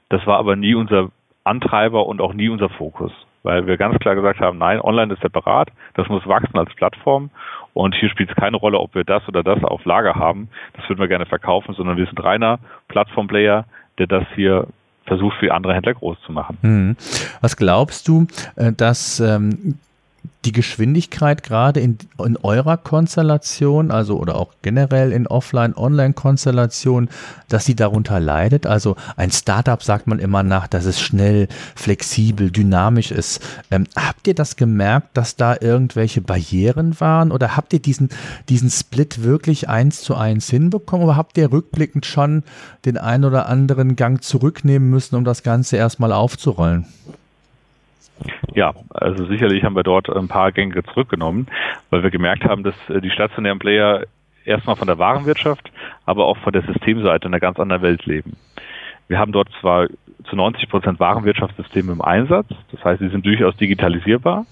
Das 0.09 0.25
war 0.25 0.37
aber 0.37 0.55
nie 0.55 0.73
unser 0.75 1.09
Antreiber 1.43 2.05
und 2.05 2.21
auch 2.21 2.33
nie 2.33 2.49
unser 2.49 2.69
Fokus. 2.69 3.11
weil 3.43 3.65
wir 3.65 3.77
ganz 3.77 3.97
klar 3.99 4.13
gesagt 4.15 4.41
haben, 4.41 4.57
nein, 4.57 4.81
online 4.81 5.13
ist 5.13 5.21
separat, 5.21 5.69
das 5.93 6.09
muss 6.09 6.27
wachsen 6.27 6.57
als 6.57 6.73
Plattform 6.75 7.29
und 7.73 7.95
hier 7.95 8.09
spielt 8.09 8.29
es 8.29 8.35
keine 8.35 8.57
Rolle, 8.57 8.77
ob 8.77 8.93
wir 8.93 9.05
das 9.05 9.25
oder 9.29 9.41
das 9.41 9.63
auf 9.63 9.85
Lager 9.85 10.15
haben, 10.15 10.49
das 10.73 10.87
würden 10.89 10.99
wir 10.99 11.07
gerne 11.07 11.25
verkaufen, 11.25 11.73
sondern 11.73 11.95
wir 11.95 12.05
sind 12.05 12.21
reiner 12.21 12.59
Plattform-Player, 12.89 13.65
der 13.99 14.07
das 14.07 14.25
hier 14.35 14.67
versucht, 15.05 15.37
für 15.37 15.53
andere 15.53 15.73
Händler 15.73 15.93
groß 15.93 16.17
zu 16.25 16.33
machen. 16.33 16.57
Mhm. 16.61 16.97
Was 17.39 17.55
glaubst 17.55 18.07
du, 18.09 18.27
äh, 18.57 18.73
dass 18.73 19.21
ähm, 19.21 19.79
die 20.46 20.51
Geschwindigkeit 20.51 21.43
gerade 21.43 21.79
in, 21.79 21.98
in 22.24 22.38
eurer 22.38 22.77
Konstellation, 22.77 23.91
also 23.91 24.17
oder 24.17 24.36
auch 24.36 24.53
generell 24.62 25.12
in 25.12 25.27
Offline-Online-Konstellation, 25.27 27.10
dass 27.50 27.65
sie 27.65 27.75
darunter 27.75 28.19
leidet? 28.19 28.65
Also 28.65 28.96
ein 29.15 29.31
Startup 29.31 29.81
sagt 29.81 30.07
man 30.07 30.19
immer 30.19 30.43
nach, 30.43 30.67
dass 30.67 30.86
es 30.86 31.00
schnell, 31.01 31.48
flexibel, 31.75 32.51
dynamisch 32.51 33.12
ist. 33.12 33.41
Ähm, 33.72 33.88
habt 33.96 34.27
ihr 34.27 34.36
das 34.36 34.55
gemerkt, 34.55 35.17
dass 35.17 35.36
da 35.36 35.55
irgendwelche 35.60 36.22
Barrieren 36.22 37.00
waren 37.00 37.31
oder 37.31 37.57
habt 37.57 37.74
ihr 37.74 37.81
diesen, 37.81 38.10
diesen 38.50 38.69
Split 38.69 39.24
wirklich 39.24 39.67
eins 39.67 40.01
zu 40.01 40.15
eins 40.15 40.50
hinbekommen 40.50 41.05
oder 41.05 41.17
habt 41.17 41.38
ihr 41.38 41.51
rückblickend 41.51 42.05
schon 42.05 42.43
den 42.86 42.98
einen 42.98 43.25
oder 43.25 43.48
anderen 43.48 43.96
Gang 43.96 44.24
zurücknehmen 44.24 44.89
müssen, 44.89 45.15
um 45.15 45.25
das 45.25 45.43
Ganze 45.43 45.77
erstmal 45.77 46.13
aufzurollen? 46.13 46.86
Ja, 48.53 48.74
also 48.89 49.25
sicherlich 49.25 49.63
haben 49.63 49.75
wir 49.75 49.83
dort 49.83 50.09
ein 50.09 50.27
paar 50.27 50.51
Gänge 50.51 50.83
zurückgenommen, 50.83 51.47
weil 51.89 52.03
wir 52.03 52.09
gemerkt 52.09 52.43
haben, 52.43 52.63
dass 52.63 52.75
äh, 52.89 53.01
die 53.01 53.12
stationären 53.12 53.59
Player 53.59 54.03
erstmal 54.45 54.75
von 54.75 54.88
der 54.88 54.97
Warenwirtschaft, 54.97 55.71
aber 56.05 56.25
auch 56.25 56.38
von 56.38 56.53
der 56.53 56.63
Systemseite 56.63 57.27
in 57.27 57.33
einer 57.33 57.39
ganz 57.39 57.59
anderen 57.59 57.81
Welt 57.81 58.05
leben. 58.05 58.38
Wir 59.07 59.19
haben 59.19 59.31
dort 59.31 59.50
zwar 59.62 59.88
zu 60.29 60.36
90 60.36 60.69
Prozent 60.69 61.00
Warenwirtschaftssysteme 61.00 61.91
im 61.91 62.01
Einsatz, 62.01 62.47
das 62.71 62.83
heißt, 62.83 63.00
sie 63.00 63.09
sind 63.09 63.25
durchaus 63.25 63.55
digitalisierbar, 63.57 64.45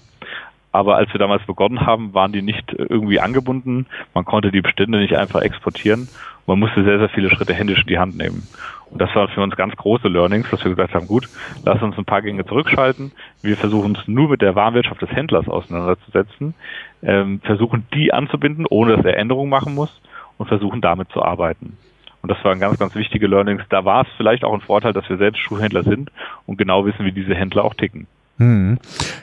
aber 0.76 0.96
als 0.96 1.10
wir 1.12 1.18
damals 1.18 1.42
begonnen 1.46 1.86
haben, 1.86 2.12
waren 2.12 2.32
die 2.32 2.42
nicht 2.42 2.74
irgendwie 2.76 3.18
angebunden. 3.18 3.86
Man 4.12 4.26
konnte 4.26 4.52
die 4.52 4.60
Bestände 4.60 4.98
nicht 4.98 5.16
einfach 5.16 5.40
exportieren. 5.40 6.08
Man 6.46 6.58
musste 6.58 6.84
sehr, 6.84 6.98
sehr 6.98 7.08
viele 7.08 7.30
Schritte 7.30 7.54
händisch 7.54 7.80
in 7.80 7.86
die 7.86 7.98
Hand 7.98 8.18
nehmen. 8.18 8.46
Und 8.90 9.00
das 9.00 9.14
war 9.14 9.28
für 9.28 9.42
uns 9.42 9.56
ganz 9.56 9.74
große 9.76 10.08
Learnings, 10.08 10.48
dass 10.50 10.62
wir 10.64 10.70
gesagt 10.70 10.94
haben, 10.94 11.06
gut, 11.06 11.28
lass 11.64 11.82
uns 11.82 11.98
ein 11.98 12.04
paar 12.04 12.22
Gänge 12.22 12.46
zurückschalten. 12.46 13.12
Wir 13.42 13.56
versuchen 13.56 13.96
uns 13.96 14.06
nur 14.06 14.28
mit 14.28 14.42
der 14.42 14.54
Warenwirtschaft 14.54 15.02
des 15.02 15.10
Händlers 15.10 15.48
auseinanderzusetzen, 15.48 16.54
ähm, 17.02 17.40
versuchen 17.42 17.86
die 17.92 18.12
anzubinden, 18.12 18.66
ohne 18.68 18.96
dass 18.96 19.04
er 19.04 19.16
Änderungen 19.16 19.50
machen 19.50 19.74
muss 19.74 20.00
und 20.38 20.46
versuchen 20.46 20.80
damit 20.80 21.10
zu 21.10 21.22
arbeiten. 21.22 21.76
Und 22.22 22.30
das 22.30 22.44
waren 22.44 22.58
ganz, 22.58 22.78
ganz 22.78 22.94
wichtige 22.94 23.26
Learnings. 23.26 23.62
Da 23.68 23.84
war 23.84 24.02
es 24.02 24.08
vielleicht 24.16 24.44
auch 24.44 24.52
ein 24.52 24.60
Vorteil, 24.60 24.92
dass 24.92 25.08
wir 25.08 25.16
selbst 25.16 25.40
Schuhhändler 25.40 25.82
sind 25.82 26.10
und 26.46 26.56
genau 26.56 26.84
wissen, 26.84 27.04
wie 27.04 27.12
diese 27.12 27.34
Händler 27.34 27.64
auch 27.64 27.74
ticken. 27.74 28.06
Hm. 28.38 28.78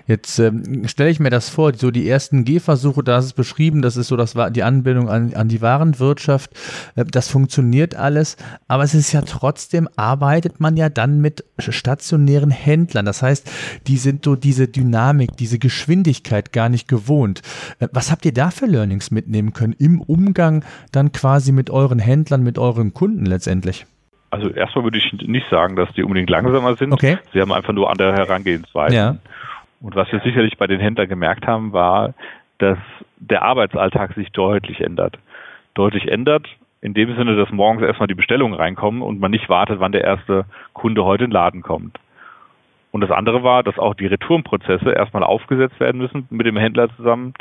Jetzt 0.07 0.39
ähm, 0.39 0.87
stelle 0.87 1.11
ich 1.11 1.19
mir 1.19 1.29
das 1.29 1.49
vor, 1.49 1.73
so 1.75 1.91
die 1.91 2.09
ersten 2.09 2.45
Gehversuche, 2.45 3.03
da 3.03 3.19
ist 3.19 3.25
es 3.25 3.33
beschrieben, 3.33 3.83
das 3.83 3.95
ist 3.95 4.07
so 4.07 4.17
das 4.17 4.35
war 4.35 4.49
die 4.49 4.63
Anbindung 4.63 5.07
an, 5.07 5.35
an 5.35 5.49
die 5.49 5.61
Warenwirtschaft, 5.61 6.51
äh, 6.95 7.05
das 7.05 7.27
funktioniert 7.27 7.95
alles, 7.95 8.37
aber 8.67 8.83
es 8.83 8.95
ist 8.95 9.11
ja 9.11 9.21
trotzdem, 9.21 9.87
arbeitet 9.95 10.59
man 10.59 10.77
ja 10.77 10.89
dann 10.89 11.21
mit 11.21 11.45
stationären 11.59 12.49
Händlern, 12.49 13.05
das 13.05 13.21
heißt, 13.21 13.47
die 13.85 13.97
sind 13.97 14.25
so 14.25 14.35
diese 14.35 14.67
Dynamik, 14.67 15.37
diese 15.37 15.59
Geschwindigkeit 15.59 16.51
gar 16.51 16.69
nicht 16.69 16.87
gewohnt. 16.87 17.43
Äh, 17.77 17.89
was 17.91 18.09
habt 18.09 18.25
ihr 18.25 18.33
da 18.33 18.49
für 18.49 18.65
Learnings 18.65 19.11
mitnehmen 19.11 19.53
können 19.53 19.75
im 19.77 20.01
Umgang 20.01 20.65
dann 20.91 21.11
quasi 21.11 21.51
mit 21.51 21.69
euren 21.69 21.99
Händlern, 21.99 22.41
mit 22.41 22.57
euren 22.57 22.95
Kunden 22.95 23.27
letztendlich? 23.27 23.85
Also 24.33 24.49
erstmal 24.49 24.83
würde 24.83 24.97
ich 24.97 25.13
nicht 25.13 25.47
sagen, 25.49 25.75
dass 25.75 25.91
die 25.93 26.03
unbedingt 26.03 26.29
langsamer 26.29 26.75
sind. 26.75 26.91
Okay. 26.91 27.17
Sie 27.33 27.39
haben 27.39 27.51
einfach 27.51 27.73
nur 27.73 27.89
andere 27.89 28.13
Herangehensweisen. 28.13 28.97
Ja. 28.97 29.15
Und 29.81 29.95
was 29.95 30.11
wir 30.11 30.21
sicherlich 30.21 30.57
bei 30.57 30.65
den 30.65 30.79
Händlern 30.79 31.07
gemerkt 31.07 31.45
haben, 31.45 31.71
war, 31.71 32.13
dass 32.57 32.79
der 33.17 33.43
Arbeitsalltag 33.43 34.15
sich 34.15 34.31
deutlich 34.31 34.81
ändert. 34.81 35.19
Deutlich 35.75 36.07
ändert 36.07 36.47
in 36.81 36.93
dem 36.93 37.15
Sinne, 37.15 37.35
dass 37.35 37.51
morgens 37.51 37.83
erstmal 37.83 38.07
die 38.07 38.15
Bestellungen 38.15 38.55
reinkommen 38.55 39.01
und 39.01 39.19
man 39.19 39.31
nicht 39.31 39.49
wartet, 39.49 39.79
wann 39.79 39.91
der 39.91 40.03
erste 40.03 40.45
Kunde 40.73 41.05
heute 41.05 41.25
in 41.25 41.29
den 41.29 41.33
Laden 41.33 41.61
kommt. 41.61 41.99
Und 42.91 43.01
das 43.01 43.11
andere 43.11 43.43
war, 43.43 43.63
dass 43.63 43.79
auch 43.79 43.93
die 43.93 44.07
Retourenprozesse 44.07 44.91
erstmal 44.91 45.23
aufgesetzt 45.23 45.79
werden 45.79 45.99
müssen 45.99 46.27
mit 46.29 46.45
dem 46.45 46.57
Händler 46.57 46.89
zusammen, 46.95 47.33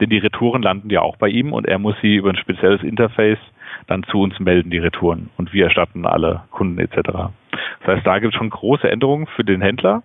denn 0.00 0.10
die 0.10 0.18
Retouren 0.18 0.62
landen 0.62 0.90
ja 0.90 1.00
auch 1.00 1.16
bei 1.16 1.28
ihm 1.28 1.52
und 1.52 1.66
er 1.66 1.78
muss 1.78 1.96
sie 2.02 2.16
über 2.16 2.30
ein 2.30 2.36
spezielles 2.36 2.82
Interface 2.82 3.38
dann 3.86 4.02
zu 4.04 4.20
uns 4.20 4.38
melden, 4.40 4.70
die 4.70 4.78
Retouren. 4.78 5.30
Und 5.36 5.52
wir 5.52 5.64
erstatten 5.64 6.06
alle 6.06 6.42
Kunden 6.50 6.78
etc. 6.78 7.30
Das 7.80 7.96
heißt, 7.96 8.06
da 8.06 8.18
gibt 8.18 8.34
es 8.34 8.38
schon 8.38 8.50
große 8.50 8.90
Änderungen 8.90 9.26
für 9.26 9.44
den 9.44 9.60
Händler. 9.60 10.02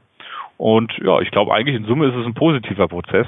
Und 0.58 0.98
ja, 1.04 1.20
ich 1.20 1.32
glaube 1.32 1.54
eigentlich 1.54 1.76
in 1.76 1.86
Summe 1.86 2.08
ist 2.08 2.16
es 2.16 2.26
ein 2.26 2.34
positiver 2.34 2.88
Prozess, 2.88 3.28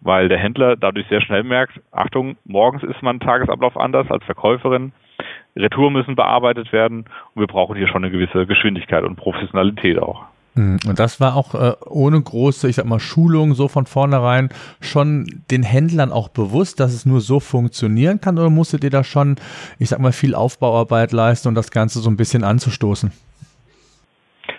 weil 0.00 0.28
der 0.28 0.38
Händler 0.38 0.76
dadurch 0.76 1.06
sehr 1.08 1.20
schnell 1.20 1.42
merkt, 1.42 1.80
Achtung, 1.90 2.36
morgens 2.44 2.82
ist 2.82 3.02
mein 3.02 3.20
Tagesablauf 3.20 3.76
anders 3.76 4.10
als 4.10 4.24
Verkäuferin. 4.24 4.92
Retouren 5.56 5.94
müssen 5.94 6.16
bearbeitet 6.16 6.72
werden 6.72 7.06
und 7.34 7.40
wir 7.40 7.46
brauchen 7.46 7.76
hier 7.76 7.88
schon 7.88 8.04
eine 8.04 8.12
gewisse 8.12 8.46
Geschwindigkeit 8.46 9.04
und 9.04 9.16
Professionalität 9.16 9.98
auch. 9.98 10.26
Mhm. 10.56 10.78
Und 10.88 10.98
das 10.98 11.20
war 11.20 11.36
auch 11.36 11.54
äh, 11.54 11.74
ohne 11.86 12.20
große, 12.20 12.68
ich 12.68 12.76
sag 12.76 12.86
mal, 12.86 12.98
Schulung 12.98 13.54
so 13.54 13.68
von 13.68 13.86
vornherein 13.86 14.48
schon 14.80 15.26
den 15.50 15.62
Händlern 15.62 16.10
auch 16.10 16.28
bewusst, 16.28 16.80
dass 16.80 16.92
es 16.92 17.06
nur 17.06 17.20
so 17.20 17.38
funktionieren 17.38 18.20
kann 18.20 18.38
oder 18.38 18.50
musstet 18.50 18.82
ihr 18.82 18.90
da 18.90 19.04
schon, 19.04 19.36
ich 19.78 19.90
sag 19.90 20.00
mal, 20.00 20.12
viel 20.12 20.34
Aufbauarbeit 20.34 21.12
leisten 21.12 21.48
um 21.48 21.54
das 21.54 21.70
Ganze 21.70 22.00
so 22.00 22.10
ein 22.10 22.16
bisschen 22.16 22.42
anzustoßen? 22.42 23.12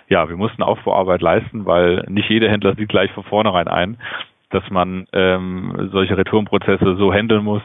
Ja, 0.08 0.28
wir 0.28 0.36
mussten 0.36 0.62
Aufbauarbeit 0.62 1.20
leisten, 1.20 1.66
weil 1.66 2.04
nicht 2.08 2.30
jeder 2.30 2.50
Händler 2.50 2.74
sieht 2.74 2.88
gleich 2.88 3.10
von 3.12 3.24
vornherein 3.24 3.68
ein, 3.68 3.98
dass 4.50 4.62
man 4.70 5.06
ähm, 5.12 5.90
solche 5.92 6.16
Retourenprozesse 6.16 6.96
so 6.96 7.12
handeln 7.12 7.44
muss, 7.44 7.62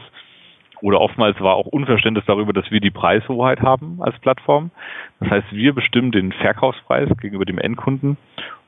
oder 0.84 1.00
oftmals 1.00 1.40
war 1.40 1.54
auch 1.54 1.64
Unverständnis 1.64 2.26
darüber, 2.26 2.52
dass 2.52 2.70
wir 2.70 2.78
die 2.78 2.90
Preishoheit 2.90 3.62
haben 3.62 4.00
als 4.02 4.18
Plattform. 4.18 4.70
Das 5.18 5.30
heißt, 5.30 5.46
wir 5.50 5.74
bestimmen 5.74 6.12
den 6.12 6.30
Verkaufspreis 6.30 7.08
gegenüber 7.22 7.46
dem 7.46 7.56
Endkunden 7.56 8.18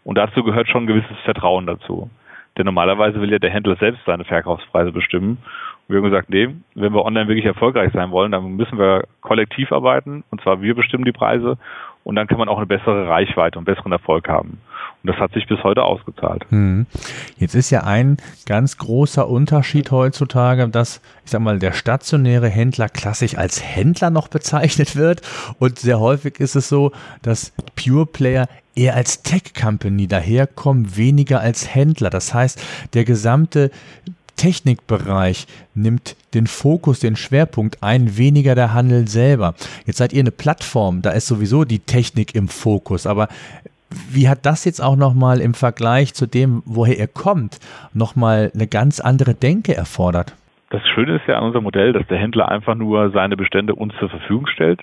und 0.03 0.17
dazu 0.17 0.43
gehört 0.43 0.67
schon 0.67 0.85
ein 0.85 0.87
gewisses 0.87 1.19
Vertrauen 1.25 1.67
dazu. 1.67 2.09
Denn 2.57 2.65
normalerweise 2.65 3.21
will 3.21 3.31
ja 3.31 3.39
der 3.39 3.51
Händler 3.51 3.77
selbst 3.77 4.01
seine 4.07 4.25
Verkaufspreise 4.25 4.93
bestimmen. 4.93 5.37
Und 5.37 5.95
wir 5.95 5.99
haben 5.99 6.11
gesagt, 6.11 6.31
nee, 6.31 6.49
wenn 6.75 6.95
wir 6.95 7.05
online 7.05 7.29
wirklich 7.29 7.45
erfolgreich 7.45 7.93
sein 7.93 8.11
wollen, 8.11 8.33
dann 8.33 8.57
müssen 8.57 8.79
wir 8.79 9.05
kollektiv 9.21 9.71
arbeiten 9.71 10.25
und 10.31 10.41
zwar 10.41 10.63
wir 10.63 10.75
bestimmen 10.75 11.05
die 11.05 11.13
Preise 11.13 11.59
und 12.07 12.15
dann 12.15 12.29
kann 12.29 12.39
man 12.39 12.49
auch 12.49 12.59
eine 12.59 12.67
bessere 12.67 13.09
Reichweite 13.09 13.59
und 13.59 13.65
besseren 13.65 13.91
Erfolg 13.91 14.29
haben. 14.29 14.61
Und 15.03 15.11
das 15.11 15.17
hat 15.17 15.33
sich 15.33 15.49
bis 15.49 15.65
heute 15.65 15.83
ausgezahlt. 15.83 16.47
Hm. 16.51 16.87
Jetzt 17.37 17.57
ist 17.57 17.71
ja 17.71 17.83
ein 17.83 18.19
ganz 18.47 18.79
großer 18.79 19.29
Unterschied 19.29 19.91
heutzutage, 19.91 20.69
dass, 20.69 21.03
ich 21.25 21.33
sag 21.33 21.41
mal, 21.41 21.59
der 21.59 21.73
stationäre 21.73 22.49
Händler 22.49 22.89
klassisch 22.89 23.37
als 23.37 23.61
Händler 23.61 24.11
noch 24.11 24.29
bezeichnet 24.29 24.95
wird. 24.95 25.23
Und 25.59 25.81
sehr 25.81 25.99
häufig 25.99 26.39
ist 26.39 26.55
es 26.55 26.69
so, 26.69 26.93
dass 27.23 27.53
Pure 27.75 28.07
Player 28.07 28.49
eher 28.77 28.95
als 28.95 29.25
Tech-Company 29.25 30.07
daherkommen, 30.07 30.97
weniger 30.97 31.41
als 31.41 31.75
Händler. 31.75 32.11
Das 32.11 32.33
heißt, 32.33 32.65
der 32.95 33.05
gesamte 33.05 33.73
Technikbereich 34.37 35.47
nimmt 35.75 36.17
den 36.35 36.47
Fokus, 36.47 37.01
den 37.01 37.17
Schwerpunkt 37.17 37.83
ein, 37.83 38.17
weniger 38.17 38.55
der 38.55 38.75
Handel 38.75 39.09
selber. 39.09 39.55
Jetzt 39.87 39.99
seid 39.99 40.13
ihr 40.13 40.21
eine 40.21 40.31
Plattform, 40.31 41.03
da 41.03 41.11
ist 41.11 41.27
sowieso 41.27 41.65
die 41.65 41.81
Technik 41.81 42.35
im 42.35 42.49
Fokus, 42.49 43.07
aber 43.07 43.29
wie 44.11 44.29
hat 44.29 44.45
das 44.45 44.65
jetzt 44.65 44.81
auch 44.81 44.97
nochmal 44.97 45.41
im 45.41 45.55
Vergleich 45.55 46.15
zu 46.15 46.27
dem, 46.27 46.63
woher 46.67 46.99
ihr 46.99 47.07
kommt, 47.07 47.59
nochmal 47.95 48.51
eine 48.55 48.67
ganz 48.67 49.01
andere 49.01 49.35
Denke 49.35 49.77
erfordert? 49.77 50.35
Das 50.71 50.83
Schöne 50.89 51.17
ist 51.17 51.29
ja 51.29 51.39
an 51.39 51.45
unserem 51.45 51.65
Modell, 51.65 51.93
dass 51.93 52.07
der 52.09 52.19
Händler 52.19 52.49
einfach 52.49 52.75
nur 52.75 53.11
seine 53.11 53.37
Bestände 53.37 53.75
uns 53.75 53.95
zur 53.99 54.11
Verfügung 54.11 54.47
stellt, 54.49 54.83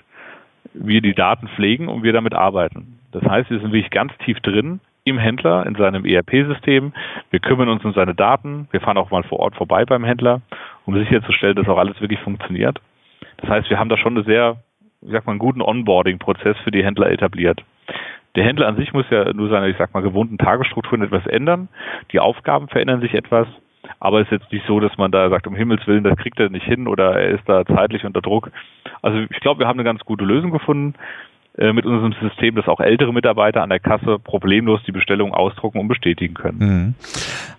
wir 0.72 1.02
die 1.02 1.14
Daten 1.14 1.48
pflegen 1.48 1.88
und 1.88 2.02
wir 2.02 2.12
damit 2.12 2.34
arbeiten. 2.34 2.98
Das 3.12 3.22
heißt, 3.22 3.50
wir 3.50 3.60
sind 3.60 3.72
wirklich 3.72 3.90
ganz 3.90 4.12
tief 4.24 4.40
drin 4.40 4.80
im 5.04 5.18
Händler, 5.18 5.66
in 5.66 5.74
seinem 5.74 6.04
ERP-System. 6.04 6.92
Wir 7.30 7.40
kümmern 7.40 7.68
uns 7.68 7.84
um 7.84 7.92
seine 7.92 8.14
Daten. 8.14 8.68
Wir 8.70 8.80
fahren 8.80 8.96
auch 8.96 9.10
mal 9.10 9.22
vor 9.22 9.38
Ort 9.38 9.54
vorbei 9.54 9.84
beim 9.84 10.04
Händler, 10.04 10.40
um 10.86 10.96
sicherzustellen, 10.98 11.56
dass 11.56 11.68
auch 11.68 11.78
alles 11.78 12.00
wirklich 12.00 12.20
funktioniert. 12.20 12.80
Das 13.38 13.50
heißt, 13.50 13.70
wir 13.70 13.78
haben 13.78 13.90
da 13.90 13.98
schon 13.98 14.16
einen 14.16 14.24
sehr, 14.24 14.56
wie 15.02 15.12
sagt 15.12 15.26
man, 15.26 15.38
guten 15.38 15.60
Onboarding-Prozess 15.60 16.56
für 16.64 16.70
die 16.70 16.84
Händler 16.84 17.10
etabliert. 17.10 17.62
Der 18.34 18.44
Händler 18.44 18.66
an 18.66 18.76
sich 18.76 18.92
muss 18.92 19.04
ja 19.10 19.32
nur 19.32 19.48
seine, 19.48 19.68
ich 19.68 19.76
sag 19.76 19.92
mal, 19.92 20.02
gewohnten 20.02 20.38
Tagesstrukturen 20.38 21.02
etwas 21.02 21.26
ändern. 21.26 21.68
Die 22.12 22.18
Aufgaben 22.18 22.68
verändern 22.68 23.00
sich 23.00 23.14
etwas. 23.14 23.46
Aber 24.00 24.20
es 24.20 24.26
ist 24.26 24.40
jetzt 24.40 24.52
nicht 24.52 24.66
so, 24.66 24.80
dass 24.80 24.96
man 24.96 25.10
da 25.10 25.28
sagt, 25.28 25.46
um 25.46 25.54
Himmels 25.54 25.86
Willen, 25.86 26.04
das 26.04 26.16
kriegt 26.16 26.40
er 26.40 26.48
nicht 26.48 26.64
hin 26.64 26.88
oder 26.88 27.20
er 27.20 27.28
ist 27.30 27.46
da 27.46 27.66
zeitlich 27.66 28.04
unter 28.04 28.22
Druck. 28.22 28.50
Also 29.02 29.18
ich 29.18 29.40
glaube, 29.40 29.60
wir 29.60 29.68
haben 29.68 29.78
eine 29.78 29.84
ganz 29.84 30.00
gute 30.04 30.24
Lösung 30.24 30.50
gefunden. 30.50 30.94
Äh, 31.56 31.72
mit 31.72 31.86
unserem 31.86 32.12
System, 32.20 32.56
dass 32.56 32.66
auch 32.66 32.80
ältere 32.80 33.12
Mitarbeiter 33.12 33.62
an 33.62 33.70
der 33.70 33.78
Kasse 33.78 34.18
problemlos 34.18 34.80
die 34.88 34.92
Bestellung 34.92 35.32
ausdrucken 35.32 35.78
und 35.78 35.86
bestätigen 35.86 36.34
können. 36.34 36.58
Mhm. 36.58 36.94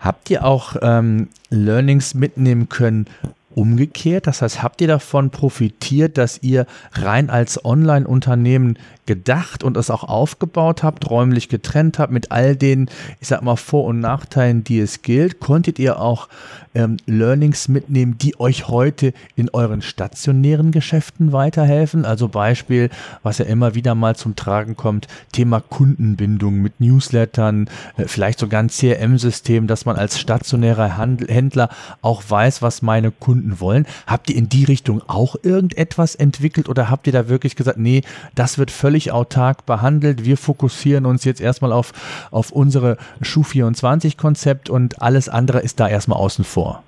Habt 0.01 0.29
ihr 0.29 0.43
auch 0.43 0.75
ähm, 0.81 1.29
Learnings 1.49 2.13
mitnehmen 2.13 2.67
können, 2.67 3.05
umgekehrt? 3.51 4.27
Das 4.27 4.41
heißt, 4.41 4.61
habt 4.61 4.81
ihr 4.81 4.89
davon 4.89 5.29
profitiert, 5.29 6.17
dass 6.17 6.43
ihr 6.43 6.65
rein 6.91 7.29
als 7.29 7.63
Online-Unternehmen 7.63 8.77
gedacht 9.05 9.63
und 9.63 9.77
es 9.77 9.89
auch 9.89 10.03
aufgebaut 10.03 10.83
habt, 10.83 11.09
räumlich 11.09 11.49
getrennt 11.49 11.99
habt, 11.99 12.11
mit 12.11 12.31
all 12.31 12.55
den, 12.55 12.89
ich 13.19 13.27
sag 13.27 13.41
mal, 13.41 13.55
Vor- 13.55 13.85
und 13.85 13.99
Nachteilen, 13.99 14.63
die 14.63 14.79
es 14.79 15.01
gilt, 15.01 15.39
konntet 15.39 15.79
ihr 15.79 15.99
auch 15.99 16.27
ähm, 16.75 16.97
Learnings 17.05 17.67
mitnehmen, 17.67 18.17
die 18.17 18.39
euch 18.39 18.67
heute 18.67 19.13
in 19.35 19.49
euren 19.49 19.81
stationären 19.81 20.71
Geschäften 20.71 21.31
weiterhelfen? 21.31 22.05
Also 22.05 22.27
Beispiel, 22.27 22.89
was 23.23 23.37
ja 23.37 23.45
immer 23.45 23.75
wieder 23.75 23.95
mal 23.95 24.15
zum 24.15 24.35
Tragen 24.35 24.75
kommt, 24.75 25.07
Thema 25.31 25.61
Kundenbindung 25.61 26.61
mit 26.61 26.79
Newslettern, 26.79 27.69
äh, 27.97 28.05
vielleicht 28.07 28.39
sogar 28.39 28.61
ein 28.61 28.69
CRM-System, 28.69 29.67
dass 29.67 29.85
man 29.85 29.95
als 29.95 30.19
stationärer 30.19 30.97
Handel, 30.97 31.27
Händler 31.29 31.69
auch 32.01 32.23
weiß, 32.27 32.61
was 32.61 32.81
meine 32.81 33.11
Kunden 33.11 33.59
wollen. 33.59 33.85
Habt 34.07 34.29
ihr 34.29 34.35
in 34.35 34.49
die 34.49 34.65
Richtung 34.65 35.01
auch 35.07 35.35
irgendetwas 35.41 36.15
entwickelt 36.15 36.69
oder 36.69 36.89
habt 36.89 37.07
ihr 37.07 37.13
da 37.13 37.29
wirklich 37.29 37.55
gesagt, 37.55 37.77
nee, 37.77 38.01
das 38.35 38.57
wird 38.57 38.71
völlig 38.71 38.94
autark 39.11 39.65
behandelt, 39.65 40.25
wir 40.25 40.37
fokussieren 40.37 41.05
uns 41.05 41.25
jetzt 41.25 41.41
erstmal 41.41 41.71
auf, 41.71 41.91
auf 42.31 42.51
unsere 42.51 42.97
Schuh24-Konzept 43.21 44.69
und 44.69 45.01
alles 45.01 45.29
andere 45.29 45.59
ist 45.59 45.79
da 45.79 45.87
erstmal 45.87 46.19
außen 46.19 46.45
vor? 46.45 46.83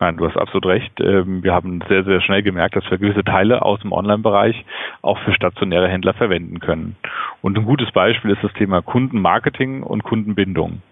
Nein, 0.00 0.16
du 0.16 0.26
hast 0.26 0.36
absolut 0.36 0.66
recht. 0.66 1.00
Ähm, 1.00 1.42
wir 1.42 1.54
haben 1.54 1.80
sehr, 1.88 2.04
sehr 2.04 2.20
schnell 2.20 2.42
gemerkt, 2.42 2.76
dass 2.76 2.90
wir 2.90 2.98
gewisse 2.98 3.24
Teile 3.24 3.62
aus 3.62 3.80
dem 3.80 3.92
Online-Bereich 3.92 4.64
auch 5.02 5.18
für 5.20 5.32
stationäre 5.32 5.88
Händler 5.88 6.14
verwenden 6.14 6.60
können. 6.60 6.96
Und 7.42 7.56
ein 7.56 7.64
gutes 7.64 7.90
Beispiel 7.92 8.32
ist 8.32 8.42
das 8.42 8.52
Thema 8.54 8.82
Kundenmarketing 8.82 9.82
und 9.82 10.02
Kundenbindung. 10.02 10.82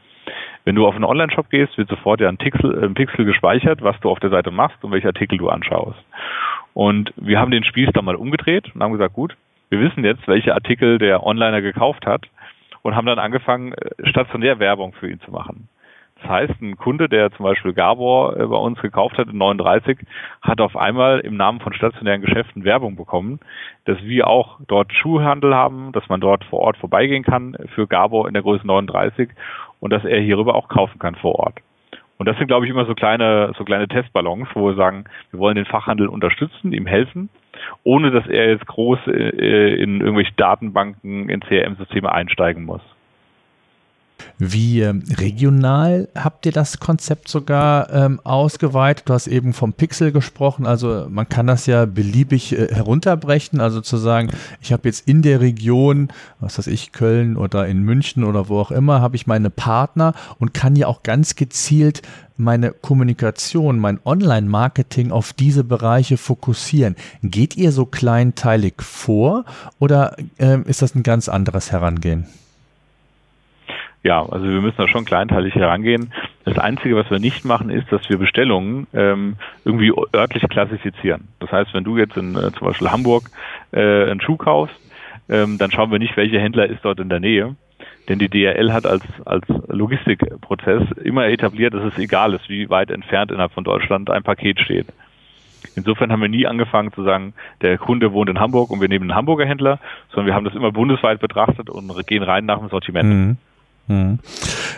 Wenn 0.64 0.76
du 0.76 0.86
auf 0.86 0.94
einen 0.94 1.04
Online-Shop 1.04 1.50
gehst, 1.50 1.76
wird 1.76 1.88
sofort 1.88 2.20
ja 2.20 2.28
ein 2.28 2.36
Pixel, 2.36 2.84
ein 2.84 2.94
Pixel 2.94 3.24
gespeichert, 3.24 3.82
was 3.82 3.98
du 4.00 4.08
auf 4.08 4.20
der 4.20 4.30
Seite 4.30 4.50
machst 4.50 4.82
und 4.84 4.92
welche 4.92 5.08
Artikel 5.08 5.36
du 5.36 5.48
anschaust. 5.48 5.98
Und 6.72 7.12
wir 7.16 7.38
haben 7.38 7.50
den 7.50 7.64
Spieß 7.64 7.90
dann 7.92 8.04
mal 8.04 8.14
umgedreht 8.14 8.72
und 8.74 8.82
haben 8.82 8.92
gesagt, 8.92 9.14
gut, 9.14 9.36
wir 9.72 9.80
wissen 9.80 10.04
jetzt, 10.04 10.28
welche 10.28 10.54
Artikel 10.54 10.98
der 10.98 11.24
Onliner 11.24 11.62
gekauft 11.62 12.04
hat 12.04 12.26
und 12.82 12.94
haben 12.94 13.06
dann 13.06 13.18
angefangen, 13.18 13.72
äh, 13.72 14.06
stationär 14.06 14.58
Werbung 14.58 14.92
für 14.92 15.10
ihn 15.10 15.18
zu 15.20 15.30
machen. 15.30 15.68
Das 16.20 16.30
heißt, 16.30 16.60
ein 16.60 16.76
Kunde, 16.76 17.08
der 17.08 17.32
zum 17.32 17.44
Beispiel 17.44 17.72
Gabor 17.72 18.36
äh, 18.36 18.46
bei 18.46 18.56
uns 18.56 18.78
gekauft 18.82 19.16
hat 19.16 19.28
in 19.28 19.38
39, 19.38 19.98
hat 20.42 20.60
auf 20.60 20.76
einmal 20.76 21.20
im 21.20 21.38
Namen 21.38 21.60
von 21.60 21.72
stationären 21.72 22.20
Geschäften 22.20 22.64
Werbung 22.64 22.96
bekommen, 22.96 23.40
dass 23.86 23.96
wir 24.02 24.28
auch 24.28 24.60
dort 24.68 24.92
Schuhhandel 24.92 25.54
haben, 25.54 25.90
dass 25.92 26.06
man 26.10 26.20
dort 26.20 26.44
vor 26.44 26.60
Ort 26.60 26.76
vorbeigehen 26.76 27.24
kann 27.24 27.56
für 27.74 27.86
Gabor 27.86 28.28
in 28.28 28.34
der 28.34 28.42
Größe 28.42 28.66
39 28.66 29.30
und 29.80 29.90
dass 29.90 30.04
er 30.04 30.20
hierüber 30.20 30.54
auch 30.54 30.68
kaufen 30.68 30.98
kann 30.98 31.14
vor 31.14 31.36
Ort. 31.36 31.60
Und 32.18 32.26
das 32.26 32.36
sind, 32.36 32.46
glaube 32.46 32.66
ich, 32.66 32.70
immer 32.70 32.84
so 32.84 32.94
kleine, 32.94 33.52
so 33.56 33.64
kleine 33.64 33.88
Testballons, 33.88 34.48
wo 34.52 34.68
wir 34.68 34.74
sagen, 34.74 35.04
wir 35.30 35.40
wollen 35.40 35.56
den 35.56 35.64
Fachhandel 35.64 36.08
unterstützen, 36.08 36.74
ihm 36.74 36.86
helfen, 36.86 37.30
ohne 37.84 38.10
dass 38.10 38.26
er 38.26 38.50
jetzt 38.50 38.66
groß 38.66 38.98
äh, 39.06 39.74
in 39.82 40.00
irgendwelche 40.00 40.34
Datenbanken, 40.36 41.28
in 41.28 41.40
CRM-Systeme 41.40 42.10
einsteigen 42.10 42.64
muss. 42.64 42.82
Wie 44.38 44.80
ähm, 44.80 45.02
regional 45.16 46.08
habt 46.14 46.46
ihr 46.46 46.52
das 46.52 46.80
Konzept 46.80 47.28
sogar 47.28 47.92
ähm, 47.92 48.20
ausgeweitet? 48.24 49.08
Du 49.08 49.14
hast 49.14 49.26
eben 49.26 49.52
vom 49.52 49.72
Pixel 49.72 50.12
gesprochen, 50.12 50.66
also 50.66 51.06
man 51.08 51.28
kann 51.28 51.46
das 51.46 51.66
ja 51.66 51.84
beliebig 51.84 52.58
äh, 52.58 52.68
herunterbrechen, 52.72 53.60
also 53.60 53.80
zu 53.80 53.96
sagen, 53.96 54.30
ich 54.60 54.72
habe 54.72 54.88
jetzt 54.88 55.08
in 55.08 55.22
der 55.22 55.40
Region, 55.40 56.08
was 56.40 56.58
weiß 56.58 56.66
ich, 56.66 56.92
Köln 56.92 57.36
oder 57.36 57.66
in 57.66 57.82
München 57.82 58.24
oder 58.24 58.48
wo 58.48 58.58
auch 58.58 58.70
immer, 58.70 59.00
habe 59.00 59.16
ich 59.16 59.26
meine 59.26 59.50
Partner 59.50 60.14
und 60.38 60.54
kann 60.54 60.76
ja 60.76 60.86
auch 60.86 61.02
ganz 61.02 61.36
gezielt 61.36 62.02
meine 62.36 62.72
Kommunikation, 62.72 63.78
mein 63.78 64.00
Online-Marketing 64.04 65.12
auf 65.12 65.32
diese 65.32 65.64
Bereiche 65.64 66.16
fokussieren. 66.16 66.96
Geht 67.22 67.56
ihr 67.56 67.72
so 67.72 67.86
kleinteilig 67.86 68.82
vor 68.82 69.44
oder 69.78 70.16
äh, 70.38 70.60
ist 70.62 70.82
das 70.82 70.94
ein 70.94 71.02
ganz 71.02 71.28
anderes 71.28 71.72
Herangehen? 71.72 72.26
Ja, 74.04 74.26
also 74.26 74.44
wir 74.44 74.60
müssen 74.60 74.78
da 74.78 74.88
schon 74.88 75.04
kleinteilig 75.04 75.54
herangehen. 75.54 76.12
Das 76.44 76.58
Einzige, 76.58 76.96
was 76.96 77.08
wir 77.10 77.20
nicht 77.20 77.44
machen, 77.44 77.70
ist, 77.70 77.90
dass 77.92 78.08
wir 78.08 78.18
Bestellungen 78.18 78.88
ähm, 78.92 79.36
irgendwie 79.64 79.92
örtlich 80.14 80.42
klassifizieren. 80.48 81.28
Das 81.38 81.52
heißt, 81.52 81.72
wenn 81.72 81.84
du 81.84 81.96
jetzt 81.96 82.16
in 82.16 82.34
äh, 82.34 82.50
zum 82.52 82.66
Beispiel 82.66 82.90
Hamburg 82.90 83.30
äh, 83.70 84.10
einen 84.10 84.20
Schuh 84.20 84.36
kaufst, 84.36 84.74
ähm, 85.28 85.58
dann 85.58 85.70
schauen 85.70 85.92
wir 85.92 86.00
nicht, 86.00 86.16
welcher 86.16 86.40
Händler 86.40 86.66
ist 86.66 86.84
dort 86.84 86.98
in 86.98 87.08
der 87.08 87.20
Nähe. 87.20 87.54
Denn 88.08 88.18
die 88.18 88.28
DRL 88.28 88.72
hat 88.72 88.86
als, 88.86 89.04
als 89.24 89.46
Logistikprozess 89.68 90.82
immer 91.04 91.26
etabliert, 91.28 91.72
dass 91.72 91.84
es 91.84 91.98
egal 91.98 92.34
ist, 92.34 92.48
wie 92.48 92.68
weit 92.68 92.90
entfernt 92.90 93.30
innerhalb 93.30 93.52
von 93.52 93.62
Deutschland 93.62 94.10
ein 94.10 94.24
Paket 94.24 94.58
steht. 94.58 94.86
Insofern 95.76 96.10
haben 96.10 96.20
wir 96.20 96.28
nie 96.28 96.46
angefangen 96.46 96.92
zu 96.92 97.04
sagen, 97.04 97.34
der 97.60 97.78
Kunde 97.78 98.12
wohnt 98.12 98.28
in 98.28 98.40
Hamburg 98.40 98.70
und 98.70 98.80
wir 98.80 98.88
nehmen 98.88 99.04
einen 99.10 99.16
Hamburger 99.16 99.46
Händler, 99.46 99.78
sondern 100.10 100.26
wir 100.26 100.34
haben 100.34 100.44
das 100.44 100.54
immer 100.54 100.72
bundesweit 100.72 101.20
betrachtet 101.20 101.70
und 101.70 102.06
gehen 102.08 102.24
rein 102.24 102.44
nach 102.44 102.58
dem 102.58 102.68
Sortiment. 102.68 103.08
Mhm. 103.08 103.36
Mhm. 103.92 104.18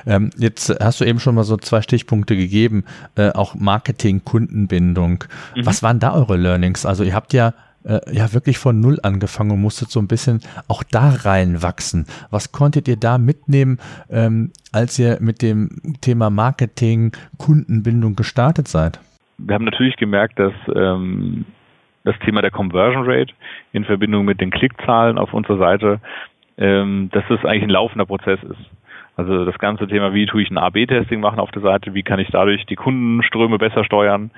Ähm, 0.07 0.31
jetzt 0.37 0.75
hast 0.81 1.01
du 1.01 1.05
eben 1.05 1.21
schon 1.21 1.35
mal 1.35 1.45
so 1.45 1.57
zwei 1.57 1.83
Stichpunkte 1.83 2.37
gegeben, 2.37 2.85
äh, 3.17 3.31
auch 3.31 3.55
Marketing, 3.55 4.25
Kundenbindung. 4.25 5.25
Mhm. 5.57 5.67
Was 5.67 5.83
waren 5.83 6.01
da 6.01 6.15
eure 6.15 6.37
Learnings? 6.37 6.85
Also 6.85 7.05
ihr 7.05 7.15
habt 7.15 7.33
ja 7.33 7.55
äh, 7.85 8.01
ja 8.13 8.33
wirklich 8.33 8.59
von 8.59 8.81
null 8.81 8.99
angefangen 9.03 9.53
und 9.53 9.61
musstet 9.61 9.91
so 9.91 10.01
ein 10.01 10.09
bisschen 10.09 10.41
auch 10.69 10.83
da 10.83 11.11
reinwachsen. 11.11 12.07
Was 12.31 12.53
konntet 12.53 12.89
ihr 12.89 12.97
da 12.97 13.19
mitnehmen, 13.19 13.79
ähm, 14.11 14.53
als 14.73 14.99
ihr 14.99 15.19
mit 15.21 15.43
dem 15.43 15.69
Thema 16.01 16.31
Marketing, 16.31 17.13
Kundenbindung 17.39 18.17
gestartet 18.17 18.69
seid? 18.69 19.01
Wir 19.39 19.55
haben 19.55 19.65
natürlich 19.65 19.97
gemerkt, 19.97 20.39
dass 20.39 20.53
ähm, 20.75 21.45
das 22.05 22.15
Thema 22.25 22.43
der 22.43 22.51
Conversion 22.51 23.05
Rate 23.05 23.33
in 23.73 23.85
Verbindung 23.85 24.25
mit 24.25 24.41
den 24.41 24.51
Klickzahlen 24.51 25.19
auf 25.19 25.35
unserer 25.35 25.59
Seite, 25.59 26.01
ähm, 26.57 27.11
dass 27.13 27.25
das 27.29 27.45
eigentlich 27.45 27.65
ein 27.65 27.71
laufender 27.71 28.07
Prozess 28.07 28.39
ist. 28.43 28.71
Also 29.17 29.45
das 29.45 29.59
ganze 29.59 29.87
Thema, 29.87 30.13
wie 30.13 30.27
tue 30.27 30.43
ich 30.43 30.51
ein 30.51 30.59
A-B-Testing 30.59 31.21
machen 31.21 31.39
auf 31.39 31.53
der 31.53 31.63
Seite, 31.63 31.95
wie 31.95 32.03
kann 32.03 32.19
ich 32.19 32.29
dadurch 32.31 32.67
die 32.67 32.75
Kundenströme 32.75 33.59
besser 33.59 33.85
steuern, 33.85 34.33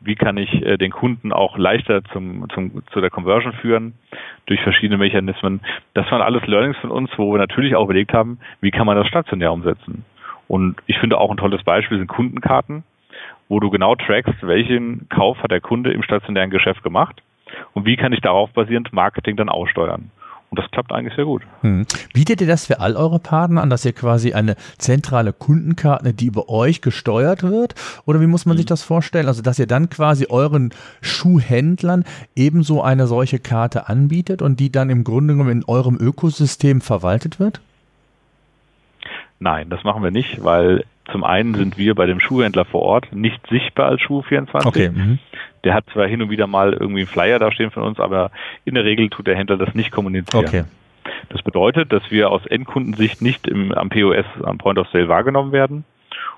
wie 0.00 0.16
kann 0.16 0.36
ich 0.36 0.52
äh, 0.62 0.76
den 0.76 0.90
Kunden 0.90 1.32
auch 1.32 1.56
leichter 1.56 2.02
zum, 2.12 2.48
zum, 2.52 2.82
zu 2.92 3.00
der 3.00 3.10
Conversion 3.10 3.52
führen 3.52 3.94
durch 4.46 4.60
verschiedene 4.62 4.98
Mechanismen. 4.98 5.60
Das 5.94 6.10
waren 6.10 6.22
alles 6.22 6.44
Learnings 6.46 6.76
von 6.78 6.90
uns, 6.90 7.10
wo 7.16 7.32
wir 7.32 7.38
natürlich 7.38 7.76
auch 7.76 7.84
überlegt 7.84 8.12
haben, 8.12 8.38
wie 8.60 8.72
kann 8.72 8.86
man 8.86 8.96
das 8.96 9.06
stationär 9.06 9.52
umsetzen. 9.52 10.04
Und 10.48 10.76
ich 10.86 10.98
finde 10.98 11.18
auch 11.18 11.30
ein 11.30 11.36
tolles 11.36 11.62
Beispiel 11.62 11.98
sind 11.98 12.08
Kundenkarten, 12.08 12.82
wo 13.48 13.60
du 13.60 13.70
genau 13.70 13.94
trackst, 13.94 14.46
welchen 14.46 15.08
Kauf 15.08 15.40
hat 15.42 15.52
der 15.52 15.60
Kunde 15.60 15.92
im 15.92 16.02
stationären 16.02 16.50
Geschäft 16.50 16.82
gemacht 16.82 17.22
und 17.74 17.86
wie 17.86 17.96
kann 17.96 18.12
ich 18.12 18.20
darauf 18.20 18.50
basierend 18.52 18.92
Marketing 18.92 19.36
dann 19.36 19.48
aussteuern. 19.48 20.10
Und 20.50 20.60
das 20.60 20.70
klappt 20.70 20.92
eigentlich 20.92 21.14
sehr 21.14 21.24
gut. 21.24 21.42
Hm. 21.62 21.86
Bietet 22.12 22.40
ihr 22.40 22.46
das 22.46 22.66
für 22.66 22.80
all 22.80 22.96
eure 22.96 23.18
Partner 23.18 23.62
an, 23.62 23.70
dass 23.70 23.84
ihr 23.84 23.92
quasi 23.92 24.32
eine 24.32 24.54
zentrale 24.78 25.32
Kundenkarte, 25.32 26.14
die 26.14 26.26
über 26.26 26.48
euch 26.48 26.82
gesteuert 26.82 27.42
wird? 27.42 27.74
Oder 28.04 28.20
wie 28.20 28.26
muss 28.26 28.46
man 28.46 28.52
hm. 28.54 28.58
sich 28.58 28.66
das 28.66 28.82
vorstellen? 28.82 29.26
Also, 29.26 29.42
dass 29.42 29.58
ihr 29.58 29.66
dann 29.66 29.90
quasi 29.90 30.26
euren 30.28 30.70
Schuhhändlern 31.00 32.04
ebenso 32.36 32.82
eine 32.82 33.06
solche 33.06 33.40
Karte 33.40 33.88
anbietet 33.88 34.40
und 34.40 34.60
die 34.60 34.70
dann 34.70 34.88
im 34.90 35.02
Grunde 35.02 35.34
genommen 35.34 35.50
in 35.50 35.64
eurem 35.64 35.96
Ökosystem 36.00 36.80
verwaltet 36.80 37.40
wird? 37.40 37.60
Nein, 39.38 39.68
das 39.68 39.84
machen 39.84 40.02
wir 40.02 40.10
nicht, 40.10 40.42
weil 40.42 40.84
zum 41.10 41.24
einen 41.24 41.54
sind 41.54 41.78
wir 41.78 41.94
bei 41.94 42.06
dem 42.06 42.20
Schuhhändler 42.20 42.64
vor 42.64 42.82
Ort 42.82 43.12
nicht 43.12 43.40
sichtbar 43.48 43.86
als 43.88 44.00
Schuh24. 44.00 44.66
Okay. 44.66 44.90
Mhm. 44.90 45.18
Der 45.66 45.74
hat 45.74 45.84
zwar 45.92 46.06
hin 46.06 46.22
und 46.22 46.30
wieder 46.30 46.46
mal 46.46 46.74
irgendwie 46.74 47.00
einen 47.00 47.08
Flyer 47.08 47.40
da 47.40 47.50
stehen 47.50 47.72
von 47.72 47.82
uns, 47.82 47.98
aber 47.98 48.30
in 48.64 48.74
der 48.74 48.84
Regel 48.84 49.10
tut 49.10 49.26
der 49.26 49.34
Händler 49.34 49.56
das 49.56 49.74
nicht 49.74 49.90
kommunizieren. 49.90 50.46
Okay. 50.46 50.64
Das 51.28 51.42
bedeutet, 51.42 51.92
dass 51.92 52.08
wir 52.08 52.30
aus 52.30 52.46
Endkundensicht 52.46 53.20
nicht 53.20 53.48
im, 53.48 53.72
am 53.72 53.88
POS, 53.88 54.26
am 54.44 54.58
Point 54.58 54.78
of 54.78 54.86
Sale 54.92 55.08
wahrgenommen 55.08 55.50
werden. 55.50 55.84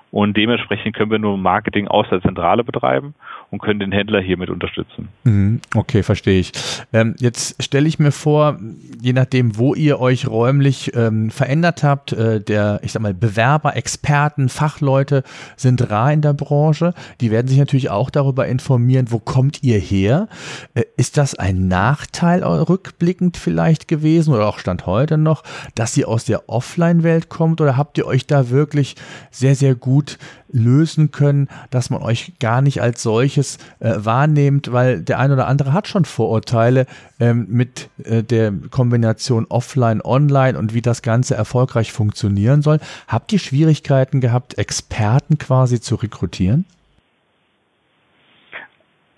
Und 0.09 0.35
dementsprechend 0.35 0.95
können 0.95 1.11
wir 1.11 1.19
nur 1.19 1.37
Marketing 1.37 1.87
aus 1.87 2.09
der 2.09 2.23
Zentrale 2.23 2.63
betreiben 2.63 3.13
und 3.51 3.61
können 3.61 3.79
den 3.79 3.91
Händler 3.91 4.21
hiermit 4.21 4.49
unterstützen. 4.49 5.09
Mhm, 5.23 5.61
okay, 5.75 6.03
verstehe 6.03 6.39
ich. 6.39 6.51
Ähm, 6.93 7.15
jetzt 7.19 7.61
stelle 7.63 7.87
ich 7.87 7.97
mir 7.97 8.11
vor, 8.11 8.59
je 9.01 9.13
nachdem, 9.13 9.57
wo 9.57 9.73
ihr 9.73 9.99
euch 9.99 10.27
räumlich 10.27 10.95
ähm, 10.95 11.31
verändert 11.31 11.83
habt, 11.83 12.13
äh, 12.13 12.41
der, 12.41 12.79
ich 12.83 12.91
sag 12.91 13.01
mal, 13.01 13.13
Bewerber, 13.13 13.75
Experten, 13.75 14.49
Fachleute 14.49 15.23
sind 15.55 15.89
rar 15.89 16.13
in 16.13 16.21
der 16.21 16.33
Branche. 16.33 16.93
Die 17.21 17.31
werden 17.31 17.47
sich 17.47 17.57
natürlich 17.57 17.89
auch 17.89 18.09
darüber 18.09 18.47
informieren, 18.47 19.07
wo 19.09 19.19
kommt 19.19 19.63
ihr 19.63 19.79
her? 19.79 20.27
Äh, 20.75 20.83
ist 20.97 21.17
das 21.17 21.33
ein 21.35 21.67
Nachteil 21.67 22.43
rückblickend 22.43 23.37
vielleicht 23.37 23.87
gewesen 23.87 24.33
oder 24.33 24.47
auch 24.47 24.59
Stand 24.59 24.85
heute 24.85 25.17
noch, 25.17 25.43
dass 25.75 25.97
ihr 25.97 26.07
aus 26.07 26.25
der 26.25 26.49
Offline-Welt 26.49 27.29
kommt 27.29 27.61
oder 27.61 27.77
habt 27.77 27.97
ihr 27.97 28.05
euch 28.05 28.27
da 28.27 28.49
wirklich 28.49 28.95
sehr, 29.31 29.55
sehr 29.55 29.75
gut 29.75 30.19
lösen 30.51 31.11
können, 31.11 31.47
dass 31.69 31.89
man 31.89 32.01
euch 32.01 32.33
gar 32.39 32.61
nicht 32.61 32.81
als 32.81 33.03
solches 33.03 33.57
äh, 33.79 33.93
wahrnehmt, 33.97 34.71
weil 34.71 35.01
der 35.01 35.19
ein 35.19 35.31
oder 35.31 35.47
andere 35.47 35.73
hat 35.73 35.87
schon 35.87 36.05
Vorurteile 36.05 36.85
ähm, 37.19 37.47
mit 37.49 37.89
äh, 38.03 38.23
der 38.23 38.53
Kombination 38.69 39.45
Offline, 39.49 40.01
Online 40.01 40.57
und 40.57 40.73
wie 40.73 40.81
das 40.81 41.01
Ganze 41.01 41.35
erfolgreich 41.35 41.91
funktionieren 41.91 42.61
soll. 42.61 42.79
Habt 43.07 43.31
ihr 43.33 43.39
Schwierigkeiten 43.39 44.21
gehabt, 44.21 44.57
Experten 44.57 45.37
quasi 45.37 45.79
zu 45.79 45.95
rekrutieren? 45.95 46.65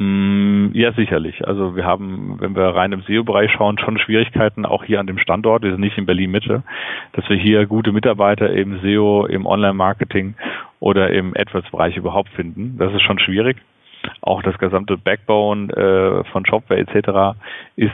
Mm, 0.02 0.72
ja, 0.74 0.94
sicherlich. 0.94 1.48
Also 1.48 1.76
wir 1.76 1.86
haben, 1.86 2.38
wenn 2.40 2.56
wir 2.56 2.70
rein 2.76 2.92
im 2.92 3.04
SEO-Bereich 3.04 3.52
schauen, 3.52 3.78
schon 3.78 4.00
Schwierigkeiten, 4.00 4.66
auch 4.66 4.84
hier 4.84 5.00
an 5.00 5.06
dem 5.06 5.20
Standort, 5.20 5.62
wir 5.62 5.70
sind 5.70 5.82
nicht 5.82 5.96
in 6.00 6.08
Berlin-Mitte, 6.08 6.64
dass 7.14 7.30
wir 7.30 7.38
hier 7.38 7.68
gute 7.68 7.92
Mitarbeiter 7.92 8.50
im 8.50 8.80
SEO, 8.82 9.28
im 9.28 9.46
Online-Marketing 9.46 10.34
oder 10.80 11.12
im 11.12 11.38
AdWords-Bereich 11.38 11.98
überhaupt 11.98 12.30
finden. 12.30 12.78
Das 12.80 12.92
ist 12.94 13.04
schon 13.04 13.20
schwierig. 13.20 13.58
Auch 14.22 14.42
das 14.42 14.58
gesamte 14.58 14.98
Backbone 14.98 15.72
äh, 15.72 16.24
von 16.32 16.48
Shopware 16.48 16.80
etc. 16.80 17.38
ist 17.76 17.92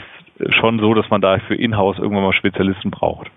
schon 0.51 0.79
so, 0.79 0.93
dass 0.93 1.09
man 1.09 1.19
da 1.19 1.39
für 1.39 1.55
Inhouse 1.55 1.99
irgendwann 1.99 2.23
mal 2.23 2.31
Spezialisten 2.31 2.89
braucht. 2.89 3.29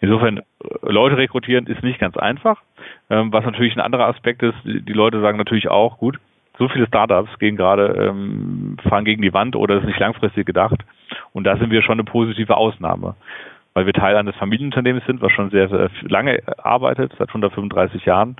Insofern, 0.00 0.38
äh, 0.38 0.42
Leute 0.84 1.18
rekrutieren 1.18 1.66
ist 1.66 1.82
nicht 1.82 1.98
ganz 1.98 2.16
einfach. 2.16 2.62
Ähm, 3.10 3.34
was 3.34 3.44
natürlich 3.44 3.76
ein 3.76 3.82
anderer 3.82 4.06
Aspekt 4.06 4.42
ist, 4.42 4.56
die 4.64 4.94
Leute 4.94 5.20
sagen 5.20 5.36
natürlich 5.36 5.68
auch, 5.68 5.98
gut, 5.98 6.18
so 6.58 6.68
viele 6.68 6.86
Startups 6.86 7.38
gehen 7.38 7.56
gerade, 7.56 8.08
ähm, 8.08 8.76
fahren 8.88 9.04
gegen 9.04 9.22
die 9.22 9.32
Wand 9.32 9.56
oder 9.56 9.78
ist 9.78 9.86
nicht 9.86 9.98
langfristig 9.98 10.46
gedacht. 10.46 10.84
Und 11.32 11.44
da 11.44 11.56
sind 11.56 11.70
wir 11.70 11.82
schon 11.82 11.94
eine 11.94 12.04
positive 12.04 12.56
Ausnahme, 12.56 13.14
weil 13.74 13.86
wir 13.86 13.92
Teil 13.92 14.16
eines 14.16 14.36
Familienunternehmens 14.36 15.06
sind, 15.06 15.22
was 15.22 15.32
schon 15.32 15.50
sehr, 15.50 15.68
sehr 15.68 15.90
lange 16.02 16.42
arbeitet, 16.58 17.12
seit 17.18 17.28
135 17.28 18.04
Jahren. 18.04 18.36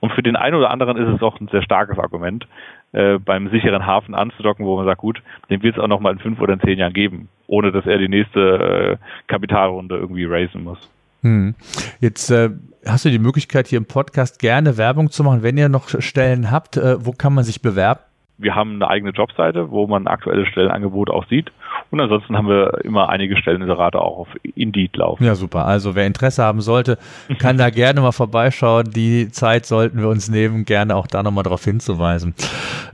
Und 0.00 0.12
für 0.12 0.22
den 0.22 0.36
einen 0.36 0.56
oder 0.56 0.70
anderen 0.70 0.96
ist 0.96 1.14
es 1.14 1.22
auch 1.22 1.38
ein 1.40 1.48
sehr 1.48 1.62
starkes 1.62 1.98
Argument, 1.98 2.46
äh, 2.92 3.18
beim 3.18 3.50
sicheren 3.50 3.86
Hafen 3.86 4.14
anzudocken, 4.14 4.64
wo 4.64 4.76
man 4.76 4.86
sagt, 4.86 5.02
gut, 5.02 5.22
den 5.50 5.62
wird 5.62 5.76
es 5.76 5.82
auch 5.82 5.88
noch 5.88 6.00
mal 6.00 6.12
in 6.12 6.18
fünf 6.18 6.40
oder 6.40 6.54
in 6.54 6.60
zehn 6.60 6.78
Jahren 6.78 6.94
geben, 6.94 7.28
ohne 7.46 7.70
dass 7.70 7.86
er 7.86 7.98
die 7.98 8.08
nächste 8.08 8.98
äh, 8.98 9.26
Kapitalrunde 9.26 9.96
irgendwie 9.96 10.24
raisen 10.24 10.64
muss. 10.64 10.90
Hm. 11.22 11.54
Jetzt 12.00 12.30
äh, 12.30 12.50
hast 12.86 13.04
du 13.04 13.10
die 13.10 13.18
Möglichkeit, 13.18 13.68
hier 13.68 13.78
im 13.78 13.86
Podcast 13.86 14.38
gerne 14.38 14.76
Werbung 14.76 15.10
zu 15.10 15.22
machen. 15.24 15.42
Wenn 15.42 15.56
ihr 15.56 15.68
noch 15.68 15.88
Stellen 16.00 16.50
habt, 16.50 16.76
äh, 16.76 17.04
wo 17.04 17.12
kann 17.12 17.34
man 17.34 17.44
sich 17.44 17.62
bewerben? 17.62 18.00
Wir 18.38 18.54
haben 18.54 18.76
eine 18.76 18.88
eigene 18.88 19.10
Jobseite, 19.10 19.70
wo 19.70 19.86
man 19.86 20.06
aktuelle 20.06 20.46
Stellenangebote 20.46 21.12
auch 21.12 21.26
sieht. 21.28 21.52
Und 21.90 22.00
ansonsten 22.00 22.38
haben 22.38 22.48
wir 22.48 22.84
immer 22.84 23.10
einige 23.10 23.36
Stelleninserate 23.36 24.00
auch 24.00 24.18
auf 24.18 24.28
Indeed 24.54 24.96
laufen. 24.96 25.24
Ja, 25.24 25.34
super. 25.34 25.66
Also 25.66 25.94
wer 25.94 26.06
Interesse 26.06 26.42
haben 26.42 26.62
sollte, 26.62 26.96
kann 27.38 27.58
da 27.58 27.68
gerne 27.68 28.00
mal 28.00 28.12
vorbeischauen. 28.12 28.90
Die 28.90 29.28
Zeit 29.28 29.66
sollten 29.66 29.98
wir 29.98 30.08
uns 30.08 30.30
nehmen, 30.30 30.64
gerne 30.64 30.96
auch 30.96 31.06
da 31.06 31.22
nochmal 31.22 31.44
darauf 31.44 31.62
hinzuweisen. 31.62 32.34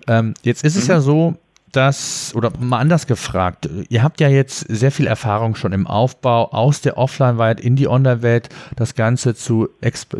Ähm, 0.08 0.34
jetzt 0.42 0.64
ist 0.64 0.74
es 0.74 0.88
mhm. 0.88 0.94
ja 0.94 1.00
so, 1.00 1.34
das, 1.76 2.32
oder 2.34 2.50
mal 2.58 2.78
anders 2.78 3.06
gefragt, 3.06 3.68
ihr 3.88 4.02
habt 4.02 4.20
ja 4.20 4.28
jetzt 4.28 4.60
sehr 4.60 4.90
viel 4.90 5.06
Erfahrung 5.06 5.54
schon 5.54 5.72
im 5.72 5.86
Aufbau 5.86 6.50
aus 6.52 6.80
der 6.80 6.96
Offline-Welt 6.96 7.60
in 7.60 7.76
die 7.76 7.88
Online-Welt, 7.88 8.48
das 8.76 8.94
Ganze 8.94 9.34
zu, 9.34 9.68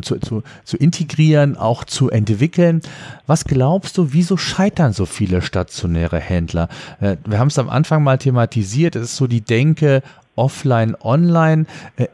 zu, 0.02 0.20
zu, 0.20 0.42
zu 0.64 0.76
integrieren, 0.76 1.56
auch 1.56 1.84
zu 1.84 2.10
entwickeln. 2.10 2.82
Was 3.26 3.44
glaubst 3.44 3.96
du, 3.96 4.12
wieso 4.12 4.36
scheitern 4.36 4.92
so 4.92 5.06
viele 5.06 5.42
stationäre 5.42 6.20
Händler? 6.20 6.68
Äh, 7.00 7.16
wir 7.24 7.38
haben 7.38 7.48
es 7.48 7.58
am 7.58 7.70
Anfang 7.70 8.02
mal 8.02 8.18
thematisiert, 8.18 8.94
es 8.94 9.04
ist 9.04 9.16
so 9.16 9.26
die 9.26 9.40
Denke, 9.40 10.02
offline, 10.36 10.94
online. 11.00 11.66
Äh, 11.96 12.08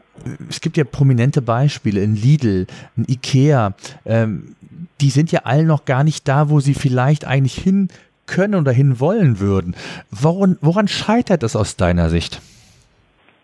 es 0.49 0.61
gibt 0.61 0.77
ja 0.77 0.85
prominente 0.85 1.41
Beispiele 1.41 2.01
in 2.01 2.15
Lidl, 2.15 2.67
in 2.95 3.05
Ikea. 3.07 3.73
Ähm, 4.05 4.55
die 5.01 5.09
sind 5.09 5.31
ja 5.31 5.41
alle 5.43 5.63
noch 5.63 5.85
gar 5.85 6.03
nicht 6.03 6.27
da, 6.27 6.49
wo 6.49 6.59
sie 6.59 6.73
vielleicht 6.73 7.25
eigentlich 7.25 7.55
hin 7.55 7.89
können 8.27 8.55
oder 8.55 8.71
hin 8.71 8.99
wollen 8.99 9.39
würden. 9.39 9.75
Woran, 10.11 10.57
woran 10.61 10.87
scheitert 10.87 11.43
es 11.43 11.55
aus 11.55 11.77
deiner 11.77 12.09
Sicht? 12.09 12.41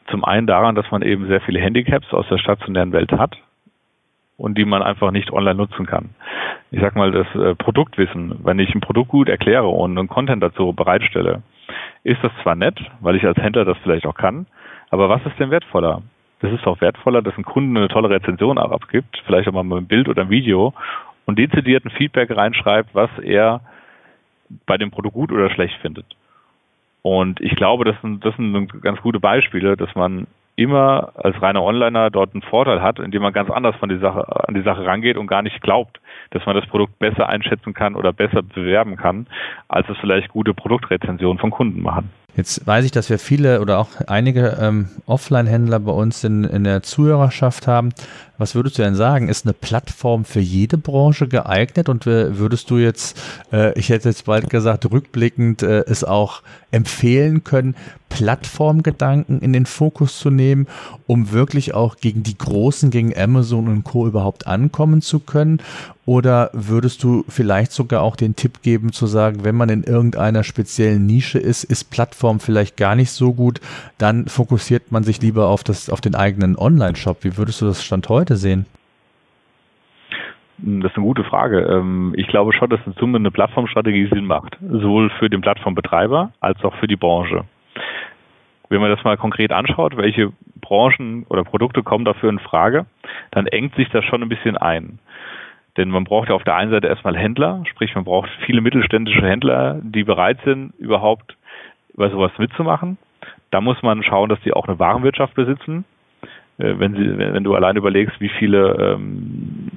Zum 0.09 0.23
einen 0.23 0.47
daran, 0.47 0.75
dass 0.75 0.89
man 0.91 1.01
eben 1.01 1.27
sehr 1.27 1.41
viele 1.41 1.59
Handicaps 1.59 2.11
aus 2.13 2.27
der 2.29 2.37
stationären 2.37 2.91
Welt 2.91 3.11
hat 3.11 3.37
und 4.37 4.57
die 4.57 4.65
man 4.65 4.81
einfach 4.81 5.11
nicht 5.11 5.31
online 5.31 5.55
nutzen 5.55 5.85
kann. 5.85 6.09
Ich 6.71 6.81
sag 6.81 6.95
mal, 6.95 7.11
das 7.11 7.27
äh, 7.35 7.55
Produktwissen, 7.55 8.39
wenn 8.43 8.59
ich 8.59 8.73
ein 8.73 8.81
Produkt 8.81 9.09
gut 9.09 9.29
erkläre 9.29 9.67
und 9.67 9.97
einen 9.97 10.07
Content 10.07 10.41
dazu 10.41 10.73
bereitstelle, 10.73 11.41
ist 12.03 12.23
das 12.23 12.31
zwar 12.41 12.55
nett, 12.55 12.79
weil 13.01 13.15
ich 13.15 13.25
als 13.25 13.37
Händler 13.37 13.65
das 13.65 13.77
vielleicht 13.83 14.05
auch 14.05 14.15
kann, 14.15 14.47
aber 14.89 15.09
was 15.09 15.23
ist 15.25 15.39
denn 15.39 15.51
wertvoller? 15.51 16.01
Das 16.41 16.51
ist 16.53 16.65
auch 16.65 16.79
wertvoller, 16.79 17.21
dass 17.21 17.37
ein 17.37 17.43
Kunde 17.43 17.79
eine 17.79 17.89
tolle 17.89 18.09
Rezension 18.09 18.57
abgibt, 18.57 19.21
vielleicht 19.25 19.49
auch 19.49 19.53
mal 19.53 19.63
mit 19.63 19.77
einem 19.77 19.87
Bild 19.87 20.07
oder 20.07 20.21
einem 20.21 20.31
Video 20.31 20.73
und 21.25 21.37
dezidierten 21.37 21.91
Feedback 21.91 22.35
reinschreibt, 22.35 22.95
was 22.95 23.09
er 23.21 23.61
bei 24.65 24.77
dem 24.77 24.91
Produkt 24.91 25.15
gut 25.15 25.31
oder 25.31 25.49
schlecht 25.49 25.75
findet. 25.81 26.05
Und 27.01 27.39
ich 27.41 27.55
glaube, 27.55 27.85
das 27.85 27.95
sind, 28.01 28.25
das 28.25 28.35
sind 28.35 28.81
ganz 28.81 29.01
gute 29.01 29.19
Beispiele, 29.19 29.77
dass 29.77 29.93
man 29.95 30.27
immer 30.55 31.13
als 31.15 31.41
reiner 31.41 31.63
Onliner 31.63 32.09
dort 32.09 32.33
einen 32.33 32.41
Vorteil 32.41 32.81
hat, 32.81 32.99
indem 32.99 33.21
man 33.21 33.31
ganz 33.31 33.49
anders 33.49 33.75
von 33.77 33.87
die 33.87 33.97
Sache, 33.97 34.25
an 34.47 34.53
die 34.53 34.61
Sache 34.61 34.85
rangeht 34.85 35.15
und 35.15 35.27
gar 35.27 35.41
nicht 35.41 35.61
glaubt, 35.61 36.01
dass 36.31 36.45
man 36.45 36.55
das 36.55 36.65
Produkt 36.67 36.99
besser 36.99 37.29
einschätzen 37.29 37.73
kann 37.73 37.95
oder 37.95 38.11
besser 38.11 38.43
bewerben 38.43 38.97
kann, 38.97 39.27
als 39.69 39.87
es 39.87 39.97
vielleicht 39.99 40.27
gute 40.29 40.53
Produktrezensionen 40.53 41.39
von 41.39 41.51
Kunden 41.51 41.81
machen. 41.81 42.11
Jetzt 42.35 42.65
weiß 42.65 42.85
ich, 42.85 42.91
dass 42.91 43.09
wir 43.09 43.19
viele 43.19 43.59
oder 43.59 43.79
auch 43.79 43.89
einige 44.07 44.57
ähm, 44.61 44.89
Offline-Händler 45.07 45.79
bei 45.79 45.91
uns 45.91 46.23
in, 46.23 46.43
in 46.43 46.63
der 46.63 46.83
Zuhörerschaft 46.83 47.67
haben. 47.67 47.89
Was 48.37 48.55
würdest 48.55 48.77
du 48.77 48.83
denn 48.83 48.95
sagen? 48.95 49.27
Ist 49.27 49.45
eine 49.45 49.53
Plattform 49.53 50.23
für 50.23 50.39
jede 50.39 50.77
Branche 50.77 51.27
geeignet? 51.27 51.89
Und 51.89 52.05
würdest 52.05 52.69
du 52.69 52.77
jetzt, 52.77 53.19
äh, 53.51 53.77
ich 53.77 53.89
hätte 53.89 54.07
jetzt 54.07 54.25
bald 54.25 54.49
gesagt, 54.49 54.89
rückblickend 54.89 55.63
äh, 55.63 55.83
es 55.87 56.03
auch 56.03 56.41
empfehlen 56.71 57.43
können, 57.43 57.75
Plattformgedanken 58.09 59.39
in 59.39 59.53
den 59.53 59.65
Fokus 59.65 60.19
zu 60.19 60.29
nehmen, 60.29 60.67
um 61.07 61.31
wirklich 61.31 61.73
auch 61.73 61.97
gegen 61.97 62.23
die 62.23 62.37
Großen, 62.37 62.91
gegen 62.91 63.17
Amazon 63.17 63.67
und 63.67 63.83
Co. 63.83 64.07
überhaupt 64.07 64.47
ankommen 64.47 65.01
zu 65.01 65.19
können? 65.19 65.61
Oder 66.05 66.49
würdest 66.53 67.03
du 67.03 67.23
vielleicht 67.29 67.71
sogar 67.71 68.01
auch 68.01 68.15
den 68.15 68.35
Tipp 68.35 68.61
geben 68.63 68.91
zu 68.91 69.05
sagen, 69.05 69.43
wenn 69.43 69.55
man 69.55 69.69
in 69.69 69.83
irgendeiner 69.83 70.43
speziellen 70.43 71.05
Nische 71.05 71.39
ist, 71.39 71.63
ist 71.63 71.91
Plattform 71.91 72.39
vielleicht 72.39 72.77
gar 72.77 72.95
nicht 72.95 73.11
so 73.11 73.33
gut, 73.33 73.61
dann 73.97 74.27
fokussiert 74.27 74.91
man 74.91 75.03
sich 75.03 75.21
lieber 75.21 75.47
auf, 75.47 75.63
das, 75.63 75.89
auf 75.89 76.01
den 76.01 76.15
eigenen 76.15 76.57
Online-Shop. 76.57 77.23
Wie 77.23 77.37
würdest 77.37 77.61
du 77.61 77.65
das 77.67 77.83
Stand 77.83 78.09
heute 78.09 78.35
sehen? 78.35 78.65
Das 80.61 80.91
ist 80.91 80.97
eine 80.97 81.05
gute 81.05 81.23
Frage. 81.23 81.61
Ähm, 81.61 82.13
ich 82.17 82.27
glaube 82.27 82.51
schon, 82.53 82.69
dass 82.69 82.79
in 82.85 82.93
Summe 82.93 83.17
eine 83.17 83.31
Plattformstrategie 83.31 84.09
Sinn 84.11 84.25
macht, 84.25 84.57
sowohl 84.61 85.09
für 85.19 85.29
den 85.29 85.41
Plattformbetreiber 85.41 86.31
als 86.41 86.63
auch 86.63 86.75
für 86.75 86.87
die 86.87 86.97
Branche. 86.97 87.45
Wenn 88.69 88.81
man 88.81 88.91
das 88.91 89.03
mal 89.03 89.17
konkret 89.17 89.51
anschaut, 89.51 89.97
welche 89.97 90.31
Branchen 90.61 91.25
oder 91.29 91.43
Produkte 91.43 91.83
kommen 91.83 92.05
dafür 92.05 92.29
in 92.29 92.39
Frage, 92.39 92.85
dann 93.31 93.47
engt 93.47 93.75
sich 93.75 93.89
das 93.89 94.05
schon 94.05 94.21
ein 94.21 94.29
bisschen 94.29 94.57
ein. 94.57 94.99
Denn 95.77 95.89
man 95.89 96.03
braucht 96.03 96.29
ja 96.29 96.35
auf 96.35 96.43
der 96.43 96.55
einen 96.55 96.71
Seite 96.71 96.87
erstmal 96.87 97.17
Händler, 97.17 97.63
sprich 97.69 97.95
man 97.95 98.03
braucht 98.03 98.29
viele 98.45 98.61
mittelständische 98.61 99.25
Händler, 99.25 99.79
die 99.81 100.03
bereit 100.03 100.39
sind, 100.43 100.73
überhaupt 100.77 101.35
über 101.93 102.09
sowas 102.09 102.31
mitzumachen. 102.37 102.97
Da 103.51 103.61
muss 103.61 103.81
man 103.81 104.03
schauen, 104.03 104.29
dass 104.29 104.41
die 104.41 104.53
auch 104.53 104.67
eine 104.67 104.77
Warenwirtschaft 104.77 105.33
besitzen. 105.33 105.85
Äh, 106.57 106.77
wenn, 106.77 106.93
sie, 106.93 107.17
wenn 107.17 107.43
du 107.43 107.55
allein 107.55 107.77
überlegst, 107.77 108.19
wie 108.19 108.29
viele 108.29 108.75
ähm, 108.75 109.71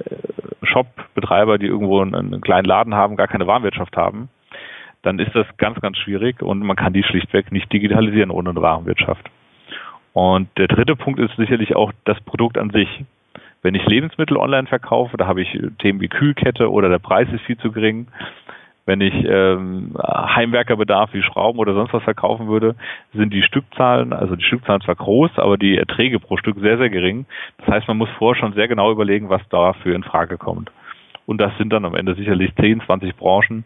Shop-Betreiber, 0.63 1.57
die 1.57 1.67
irgendwo 1.67 2.01
einen 2.01 2.41
kleinen 2.41 2.65
Laden 2.65 2.93
haben, 2.93 3.15
gar 3.15 3.27
keine 3.27 3.47
Warenwirtschaft 3.47 3.95
haben, 3.97 4.29
dann 5.03 5.19
ist 5.19 5.35
das 5.35 5.45
ganz, 5.57 5.79
ganz 5.79 5.97
schwierig 5.97 6.41
und 6.41 6.59
man 6.61 6.75
kann 6.75 6.93
die 6.93 7.03
schlichtweg 7.03 7.51
nicht 7.51 7.71
digitalisieren 7.71 8.31
ohne 8.31 8.49
eine 8.49 8.61
Warenwirtschaft. 8.61 9.29
Und 10.13 10.49
der 10.57 10.67
dritte 10.67 10.95
Punkt 10.95 11.19
ist 11.19 11.35
sicherlich 11.35 11.75
auch 11.75 11.91
das 12.05 12.19
Produkt 12.21 12.57
an 12.57 12.69
sich. 12.69 12.87
Wenn 13.61 13.75
ich 13.75 13.85
Lebensmittel 13.85 14.37
online 14.37 14.67
verkaufe, 14.67 15.17
da 15.17 15.27
habe 15.27 15.41
ich 15.41 15.59
Themen 15.79 16.01
wie 16.01 16.07
Kühlkette 16.07 16.71
oder 16.71 16.89
der 16.89 16.99
Preis 16.99 17.27
ist 17.31 17.43
viel 17.43 17.57
zu 17.57 17.71
gering. 17.71 18.07
Wenn 18.85 18.99
ich 18.99 19.13
ähm, 19.25 19.95
Heimwerkerbedarf 19.97 21.13
wie 21.13 21.23
Schrauben 21.23 21.57
oder 21.59 21.73
sonst 21.73 21.93
was 21.93 22.03
verkaufen 22.03 22.47
würde, 22.47 22.75
sind 23.13 23.33
die 23.33 23.41
Stückzahlen, 23.41 24.11
also 24.11 24.35
die 24.35 24.43
Stückzahlen 24.43 24.81
zwar 24.81 24.95
groß, 24.95 25.31
aber 25.37 25.57
die 25.57 25.77
Erträge 25.77 26.19
pro 26.19 26.35
Stück 26.35 26.57
sehr, 26.59 26.77
sehr 26.77 26.89
gering. 26.89 27.25
Das 27.59 27.67
heißt, 27.67 27.87
man 27.87 27.97
muss 27.97 28.09
vorher 28.17 28.39
schon 28.39 28.53
sehr 28.53 28.67
genau 28.67 28.91
überlegen, 28.91 29.29
was 29.29 29.41
dafür 29.49 29.95
in 29.95 30.03
Frage 30.03 30.37
kommt. 30.37 30.69
Und 31.25 31.39
das 31.39 31.57
sind 31.57 31.71
dann 31.71 31.85
am 31.85 31.95
Ende 31.95 32.15
sicherlich 32.15 32.53
10, 32.55 32.81
20 32.81 33.15
Branchen 33.15 33.63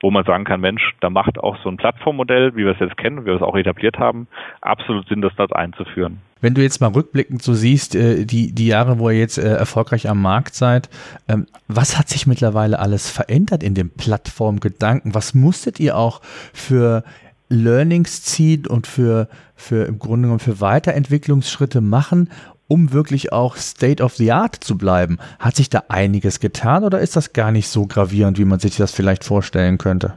wo 0.00 0.10
man 0.10 0.24
sagen 0.24 0.44
kann, 0.44 0.60
Mensch, 0.60 0.94
da 1.00 1.10
macht 1.10 1.38
auch 1.38 1.56
so 1.62 1.68
ein 1.68 1.76
Plattformmodell, 1.76 2.54
wie 2.54 2.64
wir 2.64 2.72
es 2.72 2.80
jetzt 2.80 2.96
kennen, 2.96 3.22
wie 3.22 3.26
wir 3.26 3.34
es 3.34 3.42
auch 3.42 3.56
etabliert 3.56 3.98
haben, 3.98 4.28
absolut 4.60 5.08
Sinn, 5.08 5.22
das 5.22 5.32
dort 5.36 5.54
einzuführen. 5.54 6.20
Wenn 6.40 6.54
du 6.54 6.62
jetzt 6.62 6.80
mal 6.80 6.92
rückblickend 6.92 7.42
so 7.42 7.52
siehst, 7.54 7.96
äh, 7.96 8.24
die, 8.24 8.52
die 8.52 8.68
Jahre, 8.68 8.98
wo 8.98 9.10
ihr 9.10 9.18
jetzt 9.18 9.38
äh, 9.38 9.54
erfolgreich 9.54 10.08
am 10.08 10.22
Markt 10.22 10.54
seid, 10.54 10.88
ähm, 11.28 11.46
was 11.66 11.98
hat 11.98 12.08
sich 12.08 12.26
mittlerweile 12.26 12.78
alles 12.78 13.10
verändert 13.10 13.62
in 13.62 13.74
dem 13.74 13.90
Plattformgedanken? 13.90 15.14
Was 15.14 15.34
musstet 15.34 15.80
ihr 15.80 15.96
auch 15.96 16.20
für 16.52 17.02
Learnings 17.48 18.22
ziehen 18.22 18.66
und 18.66 18.86
für, 18.86 19.28
für 19.56 19.86
im 19.86 19.98
Grunde 19.98 20.26
genommen 20.26 20.38
für 20.38 20.60
Weiterentwicklungsschritte 20.60 21.80
machen, 21.80 22.30
um 22.68 22.92
wirklich 22.92 23.32
auch 23.32 23.56
State 23.56 24.02
of 24.02 24.12
the 24.14 24.30
Art 24.30 24.54
zu 24.54 24.78
bleiben. 24.78 25.18
Hat 25.40 25.56
sich 25.56 25.70
da 25.70 25.82
einiges 25.88 26.38
getan 26.38 26.84
oder 26.84 27.00
ist 27.00 27.16
das 27.16 27.32
gar 27.32 27.50
nicht 27.50 27.68
so 27.68 27.86
gravierend, 27.86 28.38
wie 28.38 28.44
man 28.44 28.58
sich 28.58 28.76
das 28.76 28.94
vielleicht 28.94 29.24
vorstellen 29.24 29.78
könnte? 29.78 30.14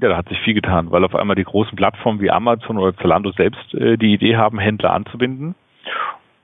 Ja, 0.00 0.10
da 0.10 0.16
hat 0.16 0.28
sich 0.28 0.38
viel 0.40 0.54
getan, 0.54 0.92
weil 0.92 1.04
auf 1.04 1.16
einmal 1.16 1.34
die 1.34 1.44
großen 1.44 1.74
Plattformen 1.74 2.20
wie 2.20 2.30
Amazon 2.30 2.78
oder 2.78 2.96
Zalando 2.98 3.32
selbst 3.32 3.74
äh, 3.74 3.96
die 3.96 4.12
Idee 4.12 4.36
haben, 4.36 4.58
Händler 4.58 4.92
anzubinden 4.92 5.56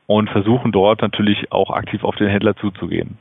und 0.07 0.29
versuchen 0.31 0.73
dort 0.73 1.03
natürlich 1.03 1.53
auch 1.53 1.71
aktiv 1.71 2.03
auf 2.03 2.17
den 2.17 2.29
Händler 2.29 2.57
zuzugehen. 2.57 3.17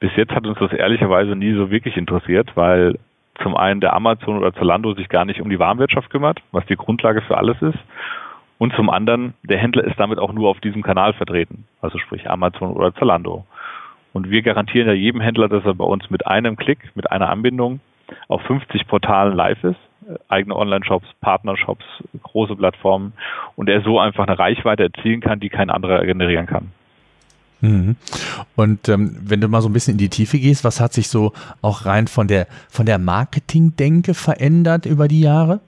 Bis 0.00 0.10
jetzt 0.16 0.32
hat 0.32 0.46
uns 0.46 0.58
das 0.58 0.72
ehrlicherweise 0.72 1.36
nie 1.36 1.54
so 1.54 1.70
wirklich 1.70 1.96
interessiert, 1.96 2.50
weil 2.56 2.98
zum 3.42 3.56
einen 3.56 3.80
der 3.80 3.94
Amazon 3.94 4.38
oder 4.38 4.52
Zalando 4.54 4.94
sich 4.94 5.08
gar 5.08 5.24
nicht 5.24 5.40
um 5.40 5.50
die 5.50 5.58
Warenwirtschaft 5.58 6.10
kümmert, 6.10 6.40
was 6.52 6.66
die 6.66 6.76
Grundlage 6.76 7.22
für 7.22 7.36
alles 7.36 7.60
ist. 7.62 7.78
Und 8.58 8.74
zum 8.74 8.88
anderen, 8.88 9.34
der 9.42 9.58
Händler 9.58 9.84
ist 9.84 9.98
damit 9.98 10.18
auch 10.18 10.32
nur 10.32 10.48
auf 10.48 10.60
diesem 10.60 10.82
Kanal 10.82 11.12
vertreten, 11.12 11.64
also 11.80 11.98
sprich 11.98 12.30
Amazon 12.30 12.72
oder 12.72 12.94
Zalando. 12.94 13.44
Und 14.12 14.30
wir 14.30 14.42
garantieren 14.42 14.86
ja 14.86 14.94
jedem 14.94 15.20
Händler, 15.20 15.48
dass 15.48 15.64
er 15.64 15.74
bei 15.74 15.84
uns 15.84 16.08
mit 16.08 16.26
einem 16.26 16.56
Klick, 16.56 16.78
mit 16.94 17.10
einer 17.10 17.30
Anbindung 17.30 17.80
auf 18.28 18.42
50 18.42 18.86
Portalen 18.86 19.34
live 19.34 19.62
ist, 19.64 19.78
eigene 20.28 20.54
Online-Shops, 20.54 21.06
Partnershops, 21.20 21.84
große 22.22 22.54
Plattformen 22.56 23.12
und 23.56 23.68
er 23.68 23.82
so 23.82 23.98
einfach 23.98 24.26
eine 24.26 24.38
Reichweite 24.38 24.84
erzielen 24.84 25.20
kann, 25.20 25.40
die 25.40 25.48
kein 25.48 25.70
anderer 25.70 26.04
generieren 26.04 26.46
kann. 26.46 26.70
Mhm. 27.60 27.96
Und 28.56 28.88
ähm, 28.88 29.16
wenn 29.22 29.40
du 29.40 29.48
mal 29.48 29.62
so 29.62 29.68
ein 29.68 29.72
bisschen 29.72 29.92
in 29.92 29.98
die 29.98 30.10
Tiefe 30.10 30.38
gehst, 30.38 30.64
was 30.64 30.80
hat 30.80 30.92
sich 30.92 31.08
so 31.08 31.32
auch 31.62 31.86
rein 31.86 32.08
von 32.08 32.28
der 32.28 32.46
von 32.68 32.84
der 32.84 32.98
Marketing-Denke 32.98 34.14
verändert 34.14 34.86
über 34.86 35.08
die 35.08 35.20
Jahre? 35.20 35.60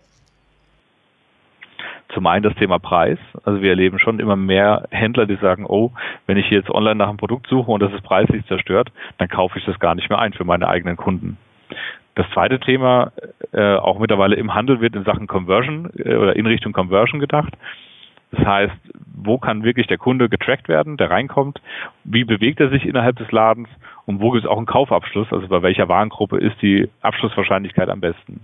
Zum 2.17 2.27
einen 2.27 2.45
das 2.45 2.55
Thema 2.55 2.79
Preis. 2.79 3.19
Also 3.45 3.61
wir 3.61 3.69
erleben 3.69 3.99
schon 3.99 4.21
immer 4.21 4.37
mehr 4.37 4.89
Händler, 4.91 5.27
die 5.27 5.37
sagen, 5.37 5.67
oh, 5.69 5.93
wenn 6.25 6.39
ich 6.39 6.49
jetzt 6.49 6.71
online 6.71 6.95
nach 6.95 7.11
einem 7.11 7.19
Produkt 7.19 7.47
suche 7.47 7.71
und 7.71 7.83
das 7.83 7.93
ist 7.93 8.03
preislich 8.05 8.43
zerstört, 8.47 8.91
dann 9.19 9.29
kaufe 9.29 9.59
ich 9.59 9.67
das 9.67 9.79
gar 9.81 9.95
nicht 9.95 10.09
mehr 10.09 10.19
ein 10.19 10.33
für 10.33 10.45
meine 10.45 10.67
eigenen 10.67 10.97
Kunden. 10.97 11.37
Das 12.15 12.25
zweite 12.33 12.59
Thema, 12.59 13.13
äh, 13.53 13.75
auch 13.75 13.99
mittlerweile 13.99 14.37
im 14.37 14.55
Handel 14.55 14.81
wird 14.81 14.97
in 14.97 15.05
Sachen 15.05 15.27
Conversion 15.27 15.91
äh, 15.99 16.15
oder 16.15 16.37
in 16.37 16.47
Richtung 16.47 16.73
Conversion 16.73 17.21
gedacht. 17.21 17.53
Das 18.31 18.47
heißt, 18.47 18.77
wo 19.15 19.37
kann 19.37 19.63
wirklich 19.63 19.87
der 19.87 19.99
Kunde 19.99 20.31
getrackt 20.31 20.71
werden, 20.71 20.97
der 20.97 21.11
reinkommt? 21.11 21.61
Wie 22.05 22.25
bewegt 22.25 22.61
er 22.61 22.71
sich 22.71 22.87
innerhalb 22.87 23.17
des 23.17 23.31
Ladens? 23.31 23.69
Und 24.07 24.23
wo 24.23 24.31
gibt 24.31 24.47
es 24.47 24.51
auch 24.51 24.57
einen 24.57 24.65
Kaufabschluss? 24.65 25.31
Also 25.35 25.49
bei 25.49 25.61
welcher 25.61 25.91
Warengruppe 25.91 26.39
ist 26.39 26.63
die 26.63 26.89
Abschlusswahrscheinlichkeit 27.03 27.91
am 27.91 28.01
besten? 28.01 28.41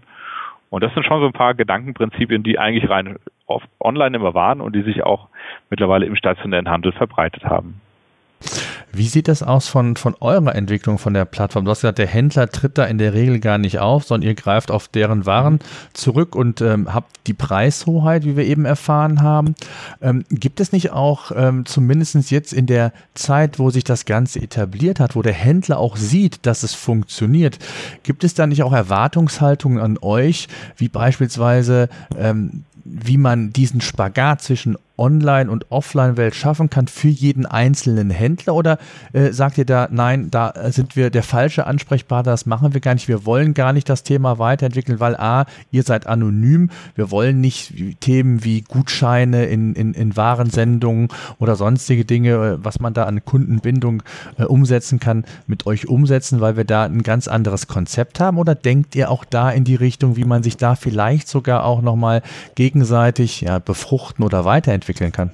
Und 0.72 0.82
das 0.82 0.94
sind 0.94 1.04
schon 1.04 1.20
so 1.20 1.26
ein 1.26 1.34
paar 1.34 1.52
Gedankenprinzipien, 1.52 2.42
die 2.42 2.58
eigentlich 2.58 2.88
rein 2.88 3.16
online 3.80 4.16
immer 4.16 4.34
waren 4.34 4.60
und 4.60 4.74
die 4.74 4.82
sich 4.82 5.02
auch 5.02 5.28
mittlerweile 5.70 6.06
im 6.06 6.16
stationären 6.16 6.68
Handel 6.68 6.92
verbreitet 6.92 7.44
haben. 7.44 7.80
Wie 8.94 9.08
sieht 9.08 9.26
das 9.28 9.42
aus 9.42 9.68
von, 9.68 9.96
von 9.96 10.14
eurer 10.20 10.54
Entwicklung 10.54 10.98
von 10.98 11.14
der 11.14 11.24
Plattform? 11.24 11.64
Du 11.64 11.70
hast 11.70 11.80
gesagt, 11.80 11.98
der 11.98 12.06
Händler 12.06 12.50
tritt 12.50 12.76
da 12.76 12.84
in 12.84 12.98
der 12.98 13.14
Regel 13.14 13.40
gar 13.40 13.56
nicht 13.56 13.78
auf, 13.78 14.04
sondern 14.04 14.28
ihr 14.28 14.34
greift 14.34 14.70
auf 14.70 14.86
deren 14.86 15.24
Waren 15.24 15.60
zurück 15.94 16.36
und 16.36 16.60
ähm, 16.60 16.92
habt 16.92 17.10
die 17.26 17.32
Preishoheit, 17.32 18.26
wie 18.26 18.36
wir 18.36 18.44
eben 18.44 18.66
erfahren 18.66 19.22
haben. 19.22 19.54
Ähm, 20.02 20.24
gibt 20.28 20.60
es 20.60 20.72
nicht 20.72 20.92
auch, 20.92 21.32
ähm, 21.34 21.64
zumindest 21.64 22.30
jetzt 22.30 22.52
in 22.52 22.66
der 22.66 22.92
Zeit, 23.14 23.58
wo 23.58 23.70
sich 23.70 23.84
das 23.84 24.04
Ganze 24.04 24.40
etabliert 24.40 25.00
hat, 25.00 25.16
wo 25.16 25.22
der 25.22 25.32
Händler 25.32 25.78
auch 25.78 25.96
sieht, 25.96 26.44
dass 26.44 26.62
es 26.62 26.74
funktioniert, 26.74 27.58
gibt 28.02 28.24
es 28.24 28.34
da 28.34 28.46
nicht 28.46 28.62
auch 28.62 28.74
Erwartungshaltungen 28.74 29.78
an 29.78 29.96
euch, 30.02 30.48
wie 30.76 30.88
beispielsweise 30.88 31.88
ähm, 32.18 32.64
wie 32.84 33.18
man 33.18 33.52
diesen 33.52 33.80
Spagat 33.80 34.42
zwischen 34.42 34.76
Online- 35.02 35.50
und 35.50 35.72
Offline-Welt 35.72 36.36
schaffen 36.36 36.70
kann 36.70 36.86
für 36.86 37.08
jeden 37.08 37.44
einzelnen 37.44 38.10
Händler? 38.10 38.54
Oder 38.54 38.78
äh, 39.12 39.32
sagt 39.32 39.58
ihr 39.58 39.64
da, 39.64 39.88
nein, 39.90 40.30
da 40.30 40.52
sind 40.70 40.94
wir 40.94 41.10
der 41.10 41.24
falsche 41.24 41.66
Ansprechpartner, 41.66 42.30
das 42.30 42.46
machen 42.46 42.72
wir 42.72 42.80
gar 42.80 42.94
nicht, 42.94 43.08
wir 43.08 43.26
wollen 43.26 43.52
gar 43.52 43.72
nicht 43.72 43.88
das 43.88 44.04
Thema 44.04 44.38
weiterentwickeln, 44.38 45.00
weil 45.00 45.16
A, 45.16 45.46
ihr 45.72 45.82
seid 45.82 46.06
anonym, 46.06 46.70
wir 46.94 47.10
wollen 47.10 47.40
nicht 47.40 47.74
Themen 47.98 48.44
wie 48.44 48.60
Gutscheine 48.60 49.46
in, 49.46 49.74
in, 49.74 49.92
in 49.92 50.16
Warensendungen 50.16 51.08
oder 51.40 51.56
sonstige 51.56 52.04
Dinge, 52.04 52.30
äh, 52.30 52.64
was 52.64 52.78
man 52.78 52.94
da 52.94 53.04
an 53.04 53.24
Kundenbindung 53.24 54.04
äh, 54.38 54.44
umsetzen 54.44 55.00
kann, 55.00 55.24
mit 55.48 55.66
euch 55.66 55.88
umsetzen, 55.88 56.40
weil 56.40 56.56
wir 56.56 56.64
da 56.64 56.84
ein 56.84 57.02
ganz 57.02 57.26
anderes 57.26 57.66
Konzept 57.66 58.20
haben? 58.20 58.38
Oder 58.38 58.54
denkt 58.54 58.94
ihr 58.94 59.10
auch 59.10 59.24
da 59.24 59.50
in 59.50 59.64
die 59.64 59.74
Richtung, 59.74 60.14
wie 60.14 60.24
man 60.24 60.44
sich 60.44 60.56
da 60.56 60.76
vielleicht 60.76 61.26
sogar 61.26 61.64
auch 61.64 61.82
nochmal 61.82 62.22
gegenseitig 62.54 63.40
ja, 63.40 63.58
befruchten 63.58 64.24
oder 64.24 64.44
weiterentwickeln? 64.44 64.91
Entwickeln 64.92 65.12
kann? 65.12 65.30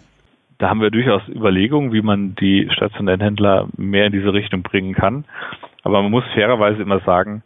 Da 0.59 0.69
haben 0.69 0.81
wir 0.81 0.91
durchaus 0.91 1.23
Überlegungen, 1.29 1.93
wie 1.93 2.03
man 2.03 2.35
die 2.35 2.69
stationären 2.73 3.21
Händler 3.21 3.69
mehr 3.77 4.07
in 4.07 4.13
diese 4.13 4.33
Richtung 4.33 4.63
bringen 4.63 4.95
kann. 4.95 5.25
Aber 5.85 6.03
man 6.03 6.11
muss 6.11 6.25
fairerweise 6.35 6.83
immer 6.83 7.01
sagen, 7.01 7.43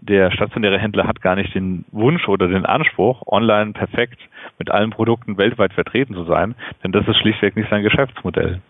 der 0.00 0.32
stationäre 0.32 0.78
Händler 0.78 1.06
hat 1.06 1.22
gar 1.22 1.36
nicht 1.36 1.54
den 1.54 1.84
Wunsch 1.92 2.26
oder 2.28 2.48
den 2.48 2.66
Anspruch, 2.66 3.22
online 3.26 3.72
perfekt 3.72 4.18
mit 4.58 4.70
allen 4.70 4.90
Produkten 4.90 5.38
weltweit 5.38 5.72
vertreten 5.72 6.14
zu 6.14 6.24
sein, 6.24 6.56
denn 6.82 6.90
das 6.90 7.06
ist 7.06 7.18
schlichtweg 7.18 7.54
nicht 7.54 7.70
sein 7.70 7.84
Geschäftsmodell. 7.84 8.60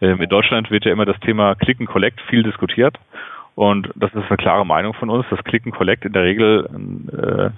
Ähm, 0.00 0.22
in 0.22 0.28
Deutschland 0.28 0.70
wird 0.70 0.84
ja 0.84 0.92
immer 0.92 1.04
das 1.04 1.18
Thema 1.20 1.56
Click 1.56 1.80
and 1.80 1.88
Collect 1.88 2.20
viel 2.30 2.44
diskutiert 2.44 2.96
und 3.56 3.90
das 3.96 4.14
ist 4.14 4.28
eine 4.28 4.36
klare 4.36 4.64
Meinung 4.64 4.94
von 4.94 5.10
uns, 5.10 5.26
dass 5.30 5.42
Click 5.42 5.66
and 5.66 5.74
Collect 5.74 6.04
in 6.04 6.12
der 6.12 6.22
Regel 6.22 6.68
äh, 7.10 7.50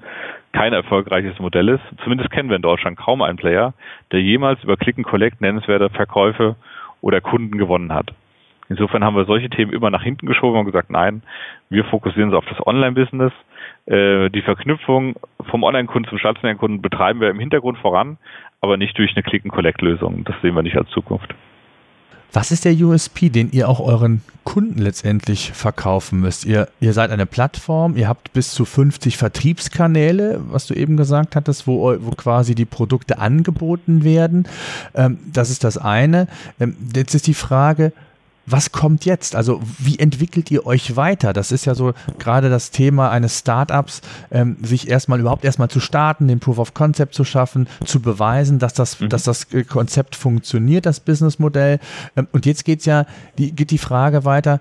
kein 0.55 0.73
erfolgreiches 0.73 1.39
Modell 1.41 1.69
ist. 1.69 1.83
Zumindest 2.03 2.31
kennen 2.31 2.49
wir 2.49 2.57
in 2.57 2.63
Deutschland 2.63 2.97
kaum 2.97 3.23
einen 3.23 3.37
Player, 3.37 3.75
der 4.13 4.23
jemals 4.23 4.63
über 4.63 4.77
Click 4.77 4.97
and 4.97 5.07
Collect 5.07 5.41
nennenswerte 5.41 5.91
Verkäufe 5.91 6.55
oder 7.01 7.21
Kunden 7.21 7.59
gewonnen 7.59 7.93
hat. 7.93 8.13
Insofern 8.69 9.05
haben 9.05 9.17
wir 9.17 9.27
solche 9.27 9.51
Themen 9.51 9.73
immer 9.73 9.91
nach 9.91 10.03
hinten 10.03 10.27
geschoben 10.27 10.61
und 10.61 10.65
gesagt, 10.65 10.91
nein, 10.91 11.23
wir 11.69 11.85
fokussieren 11.85 12.31
uns 12.31 12.39
auf 12.39 12.47
das 12.47 12.67
Online-Business. 12.67 13.33
Äh, 13.87 14.31
die 14.31 14.43
Verknüpfung 14.43 15.17
vom 15.51 15.65
Online-Kunden 15.65 16.09
zum 16.09 16.19
stationären 16.19 16.59
Kunden 16.59 16.81
betreiben 16.81 17.21
wir 17.21 17.29
im 17.29 17.41
Hintergrund 17.41 17.77
voran, 17.79 18.17
aber 18.61 18.77
nicht 18.77 18.97
durch 18.97 19.13
eine 19.15 19.23
Click-and-Collect-Lösung. 19.23 20.25
Das 20.25 20.41
sehen 20.41 20.55
wir 20.55 20.63
nicht 20.63 20.79
als 20.79 20.89
Zukunft. 20.91 21.35
Was 22.35 22.51
ist 22.51 22.65
der 22.65 22.75
USP, 22.75 23.31
den 23.31 23.53
ihr 23.53 23.69
auch 23.69 23.79
euren 23.79 24.21
Kunden 24.43 24.81
letztendlich 24.81 25.53
verkaufen 25.53 26.19
müsst? 26.19 26.45
Ihr, 26.45 26.69
ihr 26.81 26.93
seid 26.93 27.13
eine 27.13 27.27
Plattform, 27.27 27.97
ihr 27.97 28.09
habt 28.09 28.33
bis 28.33 28.51
zu 28.51 28.65
50 28.65 29.17
Vertriebskanäle, 29.17 30.41
was 30.49 30.67
du 30.67 30.75
eben 30.75 30.97
gesagt 30.97 31.37
hattest, 31.37 31.69
wo, 31.69 31.95
wo 32.01 32.11
quasi 32.11 32.57
die 32.57 32.65
Produkte 32.65 33.21
angeboten 33.21 34.03
werden. 34.03 34.49
Ähm, 34.97 35.19
das 35.33 35.49
ist 35.49 35.63
das 35.63 35.79
eine. 35.79 36.27
Ähm, 36.59 36.77
jetzt 36.97 37.15
ist 37.15 37.29
die 37.29 37.35
Frage, 37.35 37.93
was 38.47 38.73
kommt 38.73 39.05
jetzt? 39.05 39.37
Also 39.37 39.61
wie 39.79 39.99
entwickelt 39.99 40.51
ihr 40.51 40.67
euch 40.67 40.97
weiter? 40.97 41.33
Das 41.33 41.53
ist 41.53 41.65
ja 41.65 41.75
so 41.75 41.95
gerade 42.19 42.51
das 42.51 42.71
Thema 42.71 43.11
eines 43.11 43.39
Startups, 43.39 44.03
ähm, 44.31 44.57
sich 44.61 44.89
erstmal 44.89 45.21
überhaupt 45.21 45.45
erstmal 45.45 45.69
zu 45.69 45.81
starten, 45.81 46.29
den 46.29 46.41
Proof 46.41 46.59
of 46.59 46.75
Concept 46.75 47.15
zu 47.15 47.25
schaffen, 47.25 47.69
zu 47.85 48.03
beweisen, 48.03 48.59
dass 48.59 48.75
das, 48.75 49.01
mhm. 49.01 49.09
dass 49.09 49.25
das 49.25 49.53
äh, 49.55 49.65
Konzept 49.65 50.17
funktioniert, 50.17 50.87
das 50.87 51.01
Businessmodell. 51.01 51.79
Ähm, 52.17 52.29
und 52.33 52.47
jetzt 52.47 52.65
geht's 52.65 52.85
ja, 52.85 53.07
die, 53.39 53.55
geht 53.55 53.71
die 53.71 53.79
Frage 53.79 54.25
weiter, 54.25 54.61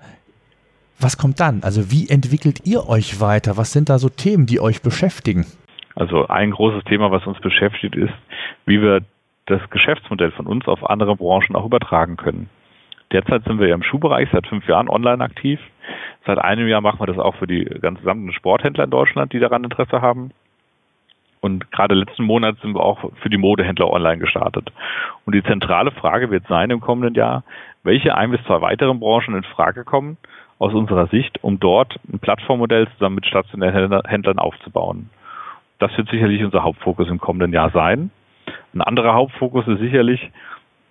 was 0.98 1.18
kommt 1.18 1.40
dann? 1.40 1.62
Also 1.62 1.90
wie 1.90 2.08
entwickelt 2.08 2.60
ihr 2.64 2.88
euch 2.88 3.20
weiter? 3.20 3.56
Was 3.56 3.72
sind 3.72 3.88
da 3.88 3.98
so 3.98 4.08
Themen, 4.08 4.46
die 4.46 4.60
euch 4.60 4.80
beschäftigen? 4.80 5.44
Also 5.96 6.26
ein 6.28 6.52
großes 6.52 6.84
Thema, 6.84 7.10
was 7.10 7.26
uns 7.26 7.38
beschäftigt, 7.40 7.94
ist, 7.96 8.14
wie 8.66 8.80
wir 8.80 9.00
das 9.46 9.60
Geschäftsmodell 9.70 10.30
von 10.32 10.46
uns 10.46 10.66
auf 10.66 10.88
andere 10.88 11.16
Branchen 11.16 11.54
auch 11.54 11.66
übertragen 11.66 12.16
können. 12.16 12.48
Derzeit 13.14 13.44
sind 13.44 13.60
wir 13.60 13.68
ja 13.68 13.76
im 13.76 13.84
Schuhbereich 13.84 14.28
seit 14.32 14.44
fünf 14.48 14.66
Jahren 14.66 14.88
online 14.88 15.22
aktiv. 15.22 15.60
Seit 16.26 16.38
einem 16.38 16.66
Jahr 16.66 16.80
machen 16.80 16.98
wir 16.98 17.06
das 17.06 17.16
auch 17.16 17.36
für 17.36 17.46
die 17.46 17.64
gesamten 17.64 18.32
Sporthändler 18.32 18.82
in 18.82 18.90
Deutschland, 18.90 19.32
die 19.32 19.38
daran 19.38 19.62
Interesse 19.62 20.02
haben. 20.02 20.32
Und 21.40 21.70
gerade 21.70 21.94
letzten 21.94 22.24
Monat 22.24 22.56
sind 22.60 22.74
wir 22.74 22.82
auch 22.82 23.12
für 23.22 23.30
die 23.30 23.36
Modehändler 23.36 23.88
online 23.88 24.18
gestartet. 24.18 24.72
Und 25.26 25.36
die 25.36 25.44
zentrale 25.44 25.92
Frage 25.92 26.32
wird 26.32 26.48
sein 26.48 26.70
im 26.70 26.80
kommenden 26.80 27.14
Jahr, 27.14 27.44
welche 27.84 28.16
ein 28.16 28.32
bis 28.32 28.42
zwei 28.46 28.60
weiteren 28.60 28.98
Branchen 28.98 29.36
in 29.36 29.44
Frage 29.44 29.84
kommen 29.84 30.16
aus 30.58 30.74
unserer 30.74 31.06
Sicht, 31.06 31.38
um 31.44 31.60
dort 31.60 32.00
ein 32.12 32.18
Plattformmodell 32.18 32.88
zusammen 32.94 33.16
mit 33.16 33.26
stationären 33.26 34.02
Händlern 34.08 34.40
aufzubauen. 34.40 35.08
Das 35.78 35.96
wird 35.96 36.08
sicherlich 36.08 36.42
unser 36.42 36.64
Hauptfokus 36.64 37.06
im 37.06 37.20
kommenden 37.20 37.52
Jahr 37.52 37.70
sein. 37.70 38.10
Ein 38.74 38.80
anderer 38.80 39.14
Hauptfokus 39.14 39.68
ist 39.68 39.78
sicherlich, 39.78 40.32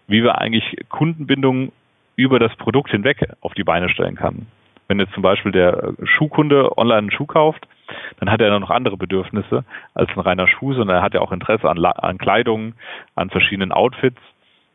wie 0.07 0.23
wir 0.23 0.37
eigentlich 0.37 0.85
Kundenbindung 0.87 1.73
über 2.15 2.39
das 2.39 2.55
Produkt 2.55 2.91
hinweg 2.91 3.27
auf 3.41 3.53
die 3.53 3.63
Beine 3.63 3.89
stellen 3.89 4.15
kann. 4.15 4.47
Wenn 4.87 4.99
jetzt 4.99 5.13
zum 5.13 5.23
Beispiel 5.23 5.51
der 5.51 5.93
Schuhkunde 6.03 6.77
online 6.77 6.99
einen 6.99 7.11
Schuh 7.11 7.25
kauft, 7.25 7.67
dann 8.19 8.29
hat 8.29 8.41
er 8.41 8.59
noch 8.59 8.69
andere 8.69 8.97
Bedürfnisse 8.97 9.63
als 9.93 10.09
ein 10.11 10.19
reiner 10.19 10.47
Schuh, 10.47 10.73
sondern 10.73 10.97
er 10.97 11.01
hat 11.01 11.13
ja 11.13 11.21
auch 11.21 11.31
Interesse 11.31 11.69
an, 11.69 11.83
an 11.83 12.17
Kleidung, 12.17 12.73
an 13.15 13.29
verschiedenen 13.29 13.71
Outfits. 13.71 14.19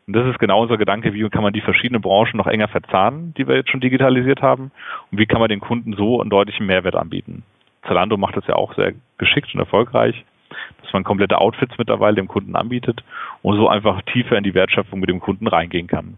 Und 0.07 0.15
das 0.15 0.27
ist 0.27 0.39
genau 0.39 0.61
unser 0.61 0.77
Gedanke, 0.77 1.13
wie 1.13 1.29
kann 1.29 1.43
man 1.43 1.53
die 1.53 1.61
verschiedenen 1.61 2.01
Branchen 2.01 2.37
noch 2.37 2.47
enger 2.47 2.67
verzahnen, 2.67 3.33
die 3.37 3.47
wir 3.47 3.55
jetzt 3.55 3.69
schon 3.69 3.81
digitalisiert 3.81 4.41
haben, 4.41 4.71
und 5.11 5.19
wie 5.19 5.27
kann 5.27 5.39
man 5.39 5.49
den 5.49 5.59
Kunden 5.59 5.93
so 5.93 6.19
einen 6.19 6.31
deutlichen 6.31 6.65
Mehrwert 6.65 6.95
anbieten. 6.95 7.43
Zalando 7.87 8.17
macht 8.17 8.35
das 8.35 8.47
ja 8.47 8.55
auch 8.55 8.73
sehr 8.73 8.93
geschickt 9.19 9.53
und 9.53 9.59
erfolgreich, 9.59 10.25
dass 10.81 10.91
man 10.93 11.03
komplette 11.03 11.37
Outfits 11.37 11.77
mittlerweile 11.77 12.15
dem 12.15 12.27
Kunden 12.27 12.55
anbietet 12.55 13.03
und 13.43 13.57
so 13.57 13.69
einfach 13.69 14.01
tiefer 14.01 14.35
in 14.35 14.43
die 14.43 14.55
Wertschöpfung 14.55 14.99
mit 14.99 15.09
dem 15.09 15.19
Kunden 15.19 15.47
reingehen 15.47 15.87
kann. 15.87 16.17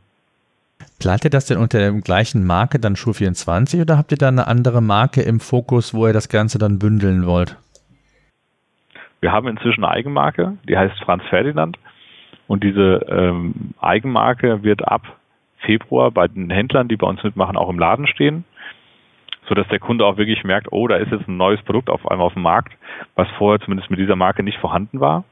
Ihr 1.04 1.30
das 1.30 1.46
denn 1.46 1.58
unter 1.58 1.80
der 1.80 1.92
gleichen 1.92 2.46
Marke 2.46 2.80
dann 2.80 2.96
Schuh24 2.96 3.82
oder 3.82 3.98
habt 3.98 4.12
ihr 4.12 4.18
da 4.18 4.28
eine 4.28 4.48
andere 4.48 4.82
Marke 4.82 5.22
im 5.22 5.40
Fokus, 5.40 5.94
wo 5.94 6.08
ihr 6.08 6.14
das 6.14 6.30
Ganze 6.30 6.58
dann 6.58 6.80
bündeln 6.80 7.26
wollt? 7.26 7.58
Wir 9.20 9.32
haben 9.32 9.48
inzwischen 9.48 9.84
eine 9.84 9.94
Eigenmarke, 9.94 10.58
die 10.68 10.78
heißt 10.78 11.00
Franz 11.04 11.24
Ferdinand. 11.30 11.78
Und 12.48 12.64
diese 12.64 13.06
ähm, 13.08 13.74
Eigenmarke 13.80 14.64
wird 14.64 14.86
ab 14.88 15.04
Februar 15.60 16.12
bei 16.12 16.28
den 16.28 16.50
Händlern, 16.50 16.88
die 16.88 16.98
bei 16.98 17.08
uns 17.08 17.24
mitmachen, 17.24 17.56
auch 17.56 17.70
im 17.70 17.80
Laden 17.80 18.08
stehen, 18.08 18.44
sodass 19.48 19.68
der 19.68 19.80
Kunde 19.80 20.06
auch 20.06 20.18
wirklich 20.18 20.44
merkt, 20.44 20.72
oh, 20.72 20.88
da 20.88 20.96
ist 20.98 21.12
jetzt 21.12 21.28
ein 21.28 21.38
neues 21.38 21.62
Produkt 21.62 21.90
auf 21.90 22.10
einmal 22.10 22.28
auf 22.28 22.34
dem 22.34 22.42
Markt, 22.42 22.74
was 23.16 23.28
vorher 23.38 23.60
zumindest 23.62 23.90
mit 23.90 24.00
dieser 24.00 24.16
Marke 24.16 24.44
nicht 24.44 24.58
vorhanden 24.58 25.00
war. 25.00 25.24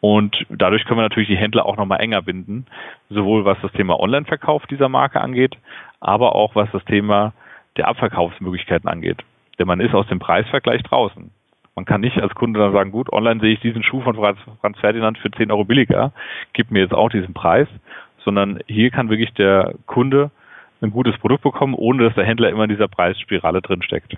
Und 0.00 0.46
dadurch 0.48 0.84
können 0.84 0.98
wir 0.98 1.02
natürlich 1.02 1.28
die 1.28 1.36
Händler 1.36 1.66
auch 1.66 1.76
nochmal 1.76 2.00
enger 2.00 2.22
binden, 2.22 2.66
sowohl 3.10 3.44
was 3.44 3.58
das 3.60 3.72
Thema 3.72 4.00
Online-Verkauf 4.00 4.66
dieser 4.66 4.88
Marke 4.88 5.20
angeht, 5.20 5.56
aber 6.00 6.34
auch 6.34 6.54
was 6.54 6.70
das 6.72 6.84
Thema 6.86 7.32
der 7.76 7.88
Abverkaufsmöglichkeiten 7.88 8.88
angeht. 8.88 9.18
Denn 9.58 9.66
man 9.66 9.80
ist 9.80 9.94
aus 9.94 10.06
dem 10.08 10.18
Preisvergleich 10.18 10.82
draußen. 10.82 11.30
Man 11.76 11.84
kann 11.84 12.00
nicht 12.00 12.20
als 12.20 12.34
Kunde 12.34 12.60
dann 12.60 12.72
sagen, 12.72 12.90
gut, 12.90 13.12
online 13.12 13.40
sehe 13.40 13.52
ich 13.52 13.60
diesen 13.60 13.82
Schuh 13.82 14.00
von 14.00 14.16
Franz 14.16 14.78
Ferdinand 14.80 15.18
für 15.18 15.30
10 15.30 15.50
Euro 15.50 15.64
billiger, 15.64 16.12
gib 16.52 16.70
mir 16.70 16.80
jetzt 16.80 16.94
auch 16.94 17.10
diesen 17.10 17.34
Preis, 17.34 17.68
sondern 18.24 18.60
hier 18.66 18.90
kann 18.90 19.10
wirklich 19.10 19.32
der 19.34 19.74
Kunde 19.86 20.30
ein 20.82 20.90
gutes 20.90 21.16
Produkt 21.18 21.42
bekommen, 21.42 21.74
ohne 21.74 22.04
dass 22.04 22.14
der 22.14 22.24
Händler 22.24 22.48
immer 22.48 22.64
in 22.64 22.70
dieser 22.70 22.88
Preisspirale 22.88 23.60
drinsteckt. 23.62 24.16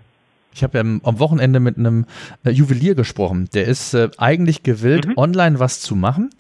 Ich 0.55 0.63
habe 0.63 0.79
ja 0.79 0.85
am 0.85 1.19
Wochenende 1.19 1.61
mit 1.61 1.79
einem 1.79 2.07
äh, 2.45 2.51
Juwelier 2.51 2.95
gesprochen. 2.95 3.49
Der 3.55 3.67
ist 3.67 3.95
äh, 3.95 4.11
eigentlich 4.19 4.63
gewillt, 4.63 5.07
mhm. 5.07 5.15
online 5.17 5.59
was 5.59 5.81
zu 5.81 5.97
machen, 5.97 6.31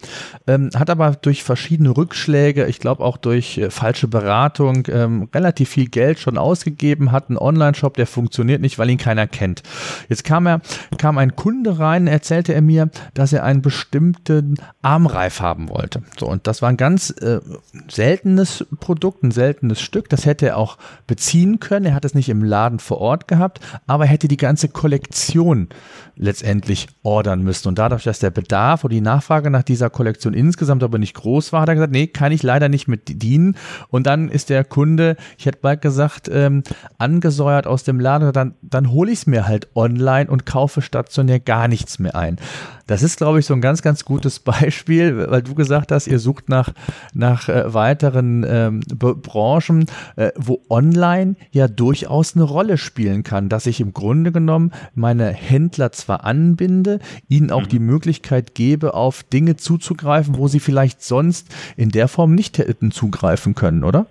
ähm, 0.47 0.71
hat 0.75 0.91
aber 0.91 1.13
durch 1.13 1.43
verschiedene 1.43 1.97
Rückschläge, 1.97 2.67
ich 2.67 2.79
glaube 2.79 3.03
auch 3.05 3.17
durch 3.17 3.59
äh, 3.59 3.71
falsche 3.71 4.09
Beratung, 4.09 4.87
ähm, 4.89 5.29
relativ 5.35 5.71
viel 5.71 5.89
Geld 5.89 6.19
schon 6.19 6.39
ausgegeben, 6.39 7.13
hat 7.13 7.29
einen 7.29 7.39
Online-Shop, 7.39 7.95
der 7.95 8.07
funktioniert 8.07 8.61
nicht, 8.61 8.79
weil 8.79 8.91
ihn 8.91 8.99
keiner 8.99 9.27
kennt. 9.27 9.63
Jetzt 10.09 10.25
kam 10.25 10.47
er, 10.47 10.61
kam 10.99 11.19
ein 11.19 11.37
Kunde 11.37 11.79
rein, 11.79 12.07
erzählte 12.07 12.53
er 12.55 12.63
mir, 12.63 12.91
dass 13.15 13.33
er 13.33 13.45
einen 13.45 13.63
bestimmten 13.63 14.57
Armreif 14.83 15.41
haben 15.41 15.69
wollte. 15.69 16.03
So, 16.19 16.27
und 16.27 16.47
das 16.47 16.63
war 16.63 16.69
ein 16.69 16.77
ganz 16.77 17.11
äh, 17.11 17.41
seltenes 17.89 18.67
Produkt, 18.81 19.23
ein 19.23 19.31
seltenes 19.31 19.81
Stück. 19.81 20.09
Das 20.09 20.27
hätte 20.27 20.47
er 20.47 20.57
auch 20.57 20.79
beziehen 21.07 21.61
können. 21.61 21.87
Er 21.87 21.95
hat 21.95 22.05
es 22.05 22.15
nicht 22.15 22.29
im 22.29 22.43
Laden 22.43 22.79
vor 22.79 22.99
Ort 22.99 23.29
gehabt, 23.29 23.61
aber 23.87 24.02
aber 24.03 24.11
hätte 24.11 24.27
die 24.27 24.37
ganze 24.37 24.69
Kollektion 24.69 25.69
letztendlich 26.17 26.89
ordern 27.05 27.43
müssen. 27.43 27.69
Und 27.69 27.79
dadurch, 27.79 28.03
dass 28.03 28.19
der 28.19 28.31
Bedarf 28.31 28.83
oder 28.83 28.95
die 28.95 29.01
Nachfrage 29.01 29.49
nach 29.49 29.63
dieser 29.63 29.91
Kollektion 29.91 30.35
insgesamt 30.35 30.83
aber 30.83 30.99
nicht 30.99 31.15
groß 31.15 31.53
war, 31.53 31.63
hat 31.63 31.69
er 31.69 31.77
gesagt, 31.77 31.93
nee, 31.93 32.09
kann 32.09 32.33
ich 32.33 32.43
leider 32.43 32.69
nicht 32.69 32.89
mit 32.89 33.23
dienen. 33.23 33.57
Und 33.89 34.09
dann 34.09 34.29
ist 34.29 34.51
der 34.51 34.65
Kunde, 34.65 35.17
ich 35.39 35.47
hätte 35.47 35.61
bald 35.63 35.83
gesagt, 35.83 36.29
ähm, 36.33 36.65
angesäuert 36.99 37.69
aus 37.69 37.85
dem 37.85 38.01
Laden, 38.01 38.33
dann, 38.33 38.55
dann 38.61 38.91
hole 38.91 39.13
ich 39.13 39.21
es 39.21 39.27
mir 39.27 39.47
halt 39.47 39.69
online 39.77 40.29
und 40.29 40.47
kaufe 40.47 40.83
stationär 40.83 41.39
gar 41.39 41.69
nichts 41.69 42.01
mehr 42.01 42.17
ein. 42.17 42.39
Das 42.87 43.03
ist, 43.03 43.17
glaube 43.17 43.39
ich, 43.39 43.47
so 43.47 43.55
ein 43.55 43.61
ganz, 43.61 43.81
ganz 43.83 44.05
gutes 44.05 44.39
Beispiel, 44.41 45.31
weil 45.31 45.43
du 45.43 45.55
gesagt 45.55 45.93
hast, 45.93 46.09
ihr 46.09 46.19
sucht 46.19 46.49
nach, 46.49 46.71
nach 47.15 47.49
äh, 47.49 47.73
weiteren 47.73 48.45
ähm, 48.47 48.81
Branchen, 48.91 49.87
äh, 50.17 50.31
wo 50.37 50.61
online 50.69 51.37
ja 51.53 51.69
durchaus 51.69 52.35
eine 52.35 52.45
Rolle 52.45 52.77
spielen 52.77 53.23
kann, 53.23 53.49
dass 53.49 53.67
ich 53.67 53.81
im 53.81 53.92
Grunde 53.93 54.33
genommen 54.33 54.73
meine 54.95 55.33
Händler 55.33 55.93
zwar 55.93 56.25
anbinde, 56.25 56.99
ihnen 57.29 57.51
auch 57.51 57.63
mhm. 57.63 57.69
die 57.69 57.79
Möglichkeit 57.79 58.55
gebe, 58.55 58.95
auf 58.95 59.23
Dinge 59.23 59.57
zuzugreifen, 59.57 60.37
wo 60.37 60.49
sie 60.49 60.61
vielleicht 60.61 61.03
sonst 61.03 61.55
in 61.77 61.91
der 61.91 62.09
Form 62.09 62.35
nicht 62.35 62.59
hätten 62.59 62.91
zugreifen 62.91 63.55
können, 63.55 63.85
oder? 63.85 64.07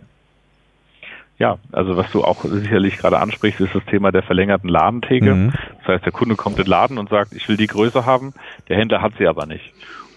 Ja, 1.42 1.58
also 1.72 1.98
was 1.98 2.12
du 2.12 2.24
auch 2.24 2.46
sicherlich 2.46 2.98
gerade 2.98 3.18
ansprichst, 3.18 3.62
ist 3.62 3.74
das 3.74 3.84
Thema 3.86 4.12
der 4.12 4.22
verlängerten 4.22 4.70
Ladentheke. 4.70 5.34
Mhm. 5.34 5.54
Das 5.80 5.88
heißt, 5.88 6.06
der 6.06 6.12
Kunde 6.12 6.36
kommt 6.36 6.58
in 6.60 6.66
den 6.66 6.70
Laden 6.70 6.98
und 7.00 7.10
sagt, 7.10 7.34
ich 7.34 7.50
will 7.50 7.58
die 7.58 7.66
Größe 7.66 8.06
haben, 8.06 8.34
der 8.70 8.78
Händler 8.78 9.02
hat 9.02 9.14
sie 9.18 9.26
aber 9.26 9.48
nicht. 9.48 9.74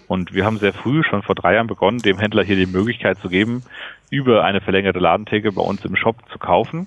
Und 0.07 0.35
wir 0.35 0.45
haben 0.45 0.59
sehr 0.59 0.71
früh, 0.71 1.03
schon 1.03 1.23
vor 1.23 1.33
drei 1.33 1.55
Jahren 1.55 1.65
begonnen, 1.65 1.97
dem 1.97 2.19
Händler 2.19 2.43
hier 2.43 2.55
die 2.57 2.67
Möglichkeit 2.67 3.17
zu 3.17 3.29
geben, 3.29 3.63
über 4.11 4.43
eine 4.43 4.61
verlängerte 4.61 4.99
Ladentheke 4.99 5.51
bei 5.51 5.63
uns 5.63 5.83
im 5.83 5.95
Shop 5.95 6.17
zu 6.31 6.37
kaufen. 6.37 6.85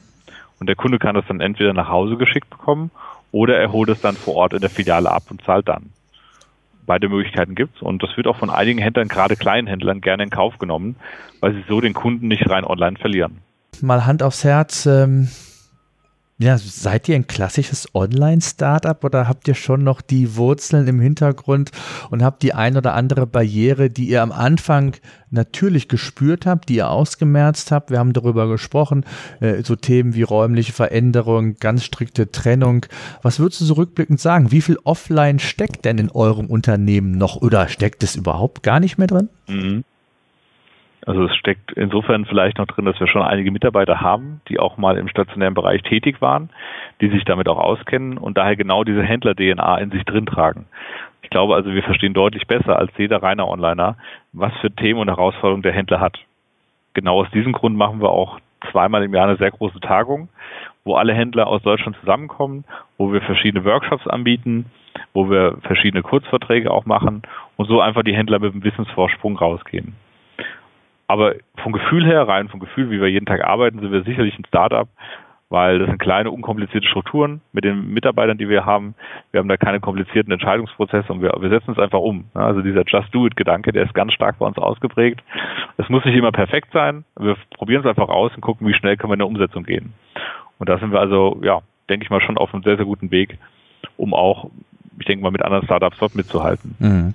Und 0.61 0.67
der 0.67 0.77
Kunde 0.77 0.99
kann 0.99 1.15
das 1.15 1.25
dann 1.29 1.41
entweder 1.41 1.73
nach 1.73 1.89
Hause 1.89 2.17
geschickt 2.17 2.51
bekommen 2.51 2.91
oder 3.31 3.59
er 3.59 3.73
holt 3.73 3.91
es 3.91 4.01
dann 4.01 4.17
vor 4.17 4.35
Ort 4.35 4.55
in 4.55 4.61
der 4.61 4.71
Filiale 4.71 5.11
ab 5.11 5.25
und 5.31 5.43
zahlt 5.43 5.69
dann. 5.69 5.91
Beide 6.87 7.09
Möglichkeiten 7.09 7.55
gibt's 7.55 7.83
und 7.83 8.03
das 8.03 8.17
wird 8.17 8.27
auch 8.27 8.37
von 8.37 8.51
einigen 8.51 8.79
Händlern, 8.79 9.09
gerade 9.09 9.37
kleinen 9.37 9.67
Händlern, 9.69 10.01
gerne 10.01 10.23
in 10.23 10.31
Kauf 10.31 10.59
genommen, 10.59 10.97
weil 11.41 11.53
sie 11.53 11.65
so 11.69 11.81
den 11.81 11.93
Kunden 11.93 12.29
nicht 12.29 12.49
rein 12.49 12.65
online 12.65 12.97
verlieren 12.97 13.43
mal 13.83 14.07
Hand 14.07 14.23
aufs 14.23 14.45
Herz, 14.45 14.87
ähm, 14.87 15.29
ja, 16.41 16.57
seid 16.57 17.09
ihr 17.09 17.17
ein 17.17 17.27
klassisches 17.27 17.89
Online-Startup 17.95 19.03
oder 19.03 19.27
habt 19.27 19.49
ihr 19.49 19.55
schon 19.55 19.83
noch 19.83 20.01
die 20.01 20.37
Wurzeln 20.37 20.87
im 20.87 21.01
Hintergrund 21.01 21.73
und 22.11 22.23
habt 22.23 22.45
die 22.45 22.55
ein 22.55 22.77
oder 22.77 22.95
andere 22.95 23.27
Barriere, 23.27 23.91
die 23.91 24.09
ihr 24.09 24.23
am 24.23 24.31
Anfang 24.31 24.95
natürlich 25.31 25.89
gespürt 25.89 26.47
habt, 26.47 26.69
die 26.69 26.77
ihr 26.77 26.91
ausgemerzt 26.91 27.73
habt? 27.73 27.91
Wir 27.91 27.99
haben 27.99 28.13
darüber 28.13 28.47
gesprochen, 28.47 29.05
äh, 29.41 29.65
so 29.65 29.75
Themen 29.75 30.15
wie 30.15 30.23
räumliche 30.23 30.73
Veränderung, 30.73 31.57
ganz 31.59 31.83
strikte 31.83 32.31
Trennung. 32.31 32.87
Was 33.23 33.41
würdest 33.41 33.61
du 33.61 33.65
so 33.65 33.75
rückblickend 33.75 34.21
sagen? 34.21 34.53
Wie 34.53 34.63
viel 34.63 34.79
Offline 34.85 35.41
steckt 35.41 35.85
denn 35.85 35.99
in 35.99 36.11
eurem 36.11 36.47
Unternehmen 36.47 37.19
noch 37.19 37.35
oder 37.35 37.67
steckt 37.67 38.05
es 38.05 38.15
überhaupt 38.15 38.63
gar 38.63 38.79
nicht 38.79 38.97
mehr 38.97 39.09
drin? 39.09 39.29
Mhm. 39.49 39.85
Also 41.09 41.25
es 41.25 41.35
steckt 41.37 41.73
insofern 41.73 42.27
vielleicht 42.27 42.59
noch 42.59 42.67
drin, 42.67 42.85
dass 42.85 43.01
wir 43.01 43.07
schon 43.07 43.23
einige 43.23 43.51
Mitarbeiter 43.51 44.03
haben, 44.03 44.43
die 44.51 44.59
auch 44.59 44.77
mal 44.77 44.99
im 44.99 45.09
stationären 45.09 45.55
Bereich 45.55 45.81
tätig 45.81 46.21
waren, 46.21 46.51
die 47.01 47.09
sich 47.09 47.25
damit 47.25 47.49
auch 47.49 47.57
auskennen 47.57 48.19
und 48.19 48.37
daher 48.37 48.57
genau 48.57 48.85
diese 48.85 49.03
Händler-DNA 49.03 49.79
in 49.79 49.91
sich 49.91 50.05
drin 50.05 50.27
tragen. 50.27 50.67
Ich 51.23 51.31
glaube 51.31 51.55
also, 51.55 51.73
wir 51.73 51.83
verstehen 51.83 52.13
deutlich 52.13 52.47
besser 52.47 52.79
als 52.79 52.93
jeder 52.99 53.23
reine 53.23 53.49
Onliner, 53.49 53.97
was 54.35 54.53
für 54.61 54.71
Themen 54.71 55.01
und 55.01 55.09
Herausforderungen 55.09 55.63
der 55.63 55.73
Händler 55.73 55.99
hat. 55.99 56.19
Genau 56.93 57.23
aus 57.23 57.31
diesem 57.31 57.55
Grund 57.55 57.75
machen 57.75 58.03
wir 58.03 58.11
auch 58.11 58.39
zweimal 58.71 59.03
im 59.03 59.15
Jahr 59.15 59.29
eine 59.29 59.39
sehr 59.39 59.51
große 59.51 59.81
Tagung, 59.81 60.29
wo 60.85 60.97
alle 60.97 61.15
Händler 61.15 61.47
aus 61.47 61.63
Deutschland 61.63 61.97
zusammenkommen, 62.01 62.67
wo 62.99 63.15
wir 63.15 63.23
verschiedene 63.23 63.65
Workshops 63.65 64.07
anbieten, 64.07 64.67
wo 65.15 65.31
wir 65.31 65.57
verschiedene 65.63 66.03
Kurzverträge 66.03 66.71
auch 66.71 66.85
machen 66.85 67.23
und 67.57 67.67
so 67.67 67.81
einfach 67.81 68.03
die 68.03 68.15
Händler 68.15 68.41
mit 68.41 68.53
einem 68.53 68.63
Wissensvorsprung 68.63 69.39
rausgehen. 69.39 69.95
Aber 71.09 71.35
vom 71.63 71.73
Gefühl 71.73 72.07
her, 72.07 72.29
rein 72.29 72.49
vom 72.49 72.61
Gefühl, 72.61 72.91
wie 72.91 73.01
wir 73.01 73.09
jeden 73.09 73.27
Tag 73.27 73.43
arbeiten, 73.43 73.81
sind 73.81 73.91
wir 73.91 74.03
sicherlich 74.05 74.39
ein 74.39 74.45
Startup, 74.45 74.89
weil 75.49 75.79
das 75.79 75.89
sind 75.89 75.99
kleine, 75.99 76.31
unkomplizierte 76.31 76.87
Strukturen 76.87 77.41
mit 77.53 77.65
den 77.65 77.89
Mitarbeitern, 77.95 78.37
die 78.37 78.51
wir 78.51 78.67
haben. 78.67 78.95
Wir 79.31 79.41
haben 79.41 79.49
da 79.49 79.57
keine 79.57 79.81
komplizierten 79.81 80.31
Entscheidungsprozesse 80.31 81.11
und 81.11 81.23
wir, 81.23 81.33
wir 81.41 81.49
setzen 81.49 81.73
es 81.73 81.79
einfach 81.79 82.01
um. 82.01 82.27
Also 82.35 82.61
dieser 82.61 82.85
Just-Do-It-Gedanke, 82.87 83.73
der 83.73 83.85
ist 83.85 83.95
ganz 83.95 84.13
stark 84.13 84.39
bei 84.39 84.47
uns 84.47 84.59
ausgeprägt. 84.59 85.23
Es 85.79 85.89
muss 85.89 86.05
nicht 86.05 86.17
immer 86.17 86.33
perfekt 86.33 86.69
sein. 86.75 87.05
Wir 87.19 87.37
probieren 87.57 87.81
es 87.81 87.89
einfach 87.89 88.09
aus 88.09 88.35
und 88.35 88.43
gucken, 88.43 88.69
wie 88.69 88.75
schnell 88.75 88.99
können 88.99 89.11
wir 89.11 89.15
in 89.15 89.21
der 89.21 89.29
Umsetzung 89.29 89.65
gehen. 89.65 89.95
Und 90.59 90.69
da 90.69 90.79
sind 90.79 90.93
wir 90.93 91.01
also, 91.01 91.41
ja, 91.43 91.61
denke 91.89 92.05
ich 92.05 92.11
mal, 92.11 92.21
schon 92.21 92.37
auf 92.37 92.53
einem 92.53 92.63
sehr, 92.65 92.77
sehr 92.77 92.85
guten 92.85 93.11
Weg, 93.11 93.39
um 93.97 94.13
auch 94.13 94.51
ich 94.99 95.07
denke 95.07 95.23
mal, 95.23 95.31
mit 95.31 95.43
anderen 95.43 95.65
Startups 95.65 95.97
dort 95.99 96.15
mitzuhalten. 96.15 96.75
Mhm. 96.79 97.15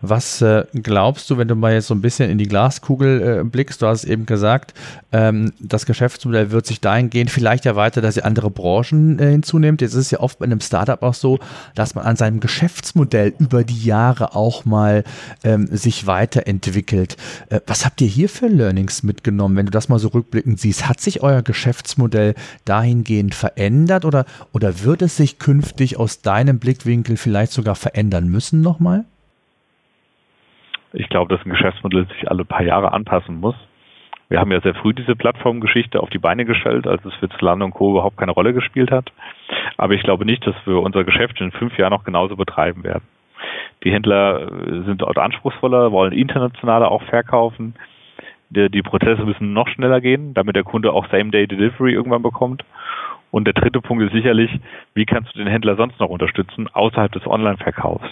Was 0.00 0.42
äh, 0.42 0.64
glaubst 0.74 1.30
du, 1.30 1.38
wenn 1.38 1.48
du 1.48 1.54
mal 1.54 1.72
jetzt 1.72 1.86
so 1.86 1.94
ein 1.94 2.02
bisschen 2.02 2.30
in 2.30 2.36
die 2.36 2.46
Glaskugel 2.46 3.40
äh, 3.40 3.44
blickst? 3.44 3.80
Du 3.80 3.86
hast 3.86 4.04
eben 4.04 4.26
gesagt, 4.26 4.74
ähm, 5.12 5.52
das 5.58 5.86
Geschäftsmodell 5.86 6.50
wird 6.50 6.66
sich 6.66 6.80
dahingehend 6.80 7.30
vielleicht 7.30 7.64
erweitern, 7.64 8.02
dass 8.02 8.16
ihr 8.16 8.24
andere 8.26 8.50
Branchen 8.50 9.18
äh, 9.18 9.30
hinzunehmt. 9.30 9.80
Jetzt 9.80 9.94
ist 9.94 10.06
es 10.06 10.10
ja 10.10 10.20
oft 10.20 10.38
bei 10.38 10.44
einem 10.44 10.60
Startup 10.60 11.02
auch 11.02 11.14
so, 11.14 11.38
dass 11.74 11.94
man 11.94 12.04
an 12.04 12.16
seinem 12.16 12.40
Geschäftsmodell 12.40 13.32
über 13.38 13.64
die 13.64 13.82
Jahre 13.82 14.34
auch 14.34 14.64
mal 14.64 15.04
ähm, 15.42 15.68
sich 15.68 16.06
weiterentwickelt. 16.06 17.16
Äh, 17.48 17.60
was 17.66 17.86
habt 17.86 18.00
ihr 18.02 18.08
hier 18.08 18.28
für 18.28 18.48
Learnings 18.48 19.02
mitgenommen, 19.02 19.56
wenn 19.56 19.66
du 19.66 19.72
das 19.72 19.88
mal 19.88 19.98
so 19.98 20.08
rückblickend 20.08 20.60
siehst? 20.60 20.88
Hat 20.88 21.00
sich 21.00 21.22
euer 21.22 21.42
Geschäftsmodell 21.42 22.34
dahingehend 22.66 23.34
verändert 23.34 24.04
oder, 24.04 24.26
oder 24.52 24.82
wird 24.82 25.00
es 25.00 25.16
sich 25.16 25.38
künftig 25.38 25.96
aus 25.96 26.20
deinem 26.20 26.58
Blickwinkel 26.58 27.13
Geschäftsmodell 27.14 27.16
vielleicht 27.16 27.52
sogar 27.52 27.74
verändern 27.74 28.28
müssen 28.28 28.60
nochmal? 28.60 29.04
Ich 30.92 31.08
glaube, 31.08 31.34
dass 31.34 31.44
ein 31.44 31.50
Geschäftsmodell 31.50 32.06
sich 32.06 32.30
alle 32.30 32.44
paar 32.44 32.62
Jahre 32.62 32.92
anpassen 32.92 33.40
muss. 33.40 33.56
Wir 34.28 34.40
haben 34.40 34.52
ja 34.52 34.60
sehr 34.60 34.74
früh 34.74 34.94
diese 34.94 35.16
Plattformgeschichte 35.16 36.00
auf 36.00 36.10
die 36.10 36.18
Beine 36.18 36.44
gestellt, 36.44 36.86
als 36.86 37.04
es 37.04 37.14
für 37.14 37.28
Zalando 37.28 37.66
und 37.66 37.74
Co. 37.74 37.90
überhaupt 37.90 38.16
keine 38.16 38.32
Rolle 38.32 38.52
gespielt 38.52 38.90
hat. 38.90 39.12
Aber 39.76 39.94
ich 39.94 40.02
glaube 40.02 40.24
nicht, 40.24 40.46
dass 40.46 40.54
wir 40.64 40.80
unser 40.80 41.04
Geschäft 41.04 41.40
in 41.40 41.52
fünf 41.52 41.76
Jahren 41.78 41.90
noch 41.90 42.04
genauso 42.04 42.36
betreiben 42.36 42.84
werden. 42.84 43.04
Die 43.82 43.92
Händler 43.92 44.50
sind 44.86 45.02
dort 45.02 45.18
anspruchsvoller, 45.18 45.92
wollen 45.92 46.12
internationaler 46.12 46.90
auch 46.90 47.02
verkaufen. 47.02 47.74
Die, 48.48 48.70
die 48.70 48.82
Prozesse 48.82 49.24
müssen 49.24 49.52
noch 49.52 49.68
schneller 49.68 50.00
gehen, 50.00 50.32
damit 50.32 50.56
der 50.56 50.64
Kunde 50.64 50.92
auch 50.92 51.06
Same-Day-Delivery 51.10 51.92
irgendwann 51.92 52.22
bekommt. 52.22 52.64
Und 53.34 53.46
der 53.46 53.54
dritte 53.54 53.80
Punkt 53.80 54.04
ist 54.04 54.12
sicherlich, 54.12 54.48
wie 54.94 55.06
kannst 55.06 55.34
du 55.34 55.40
den 55.40 55.48
Händler 55.48 55.74
sonst 55.74 55.98
noch 55.98 56.08
unterstützen 56.08 56.68
außerhalb 56.72 57.10
des 57.10 57.26
Online-Verkaufs? 57.26 58.06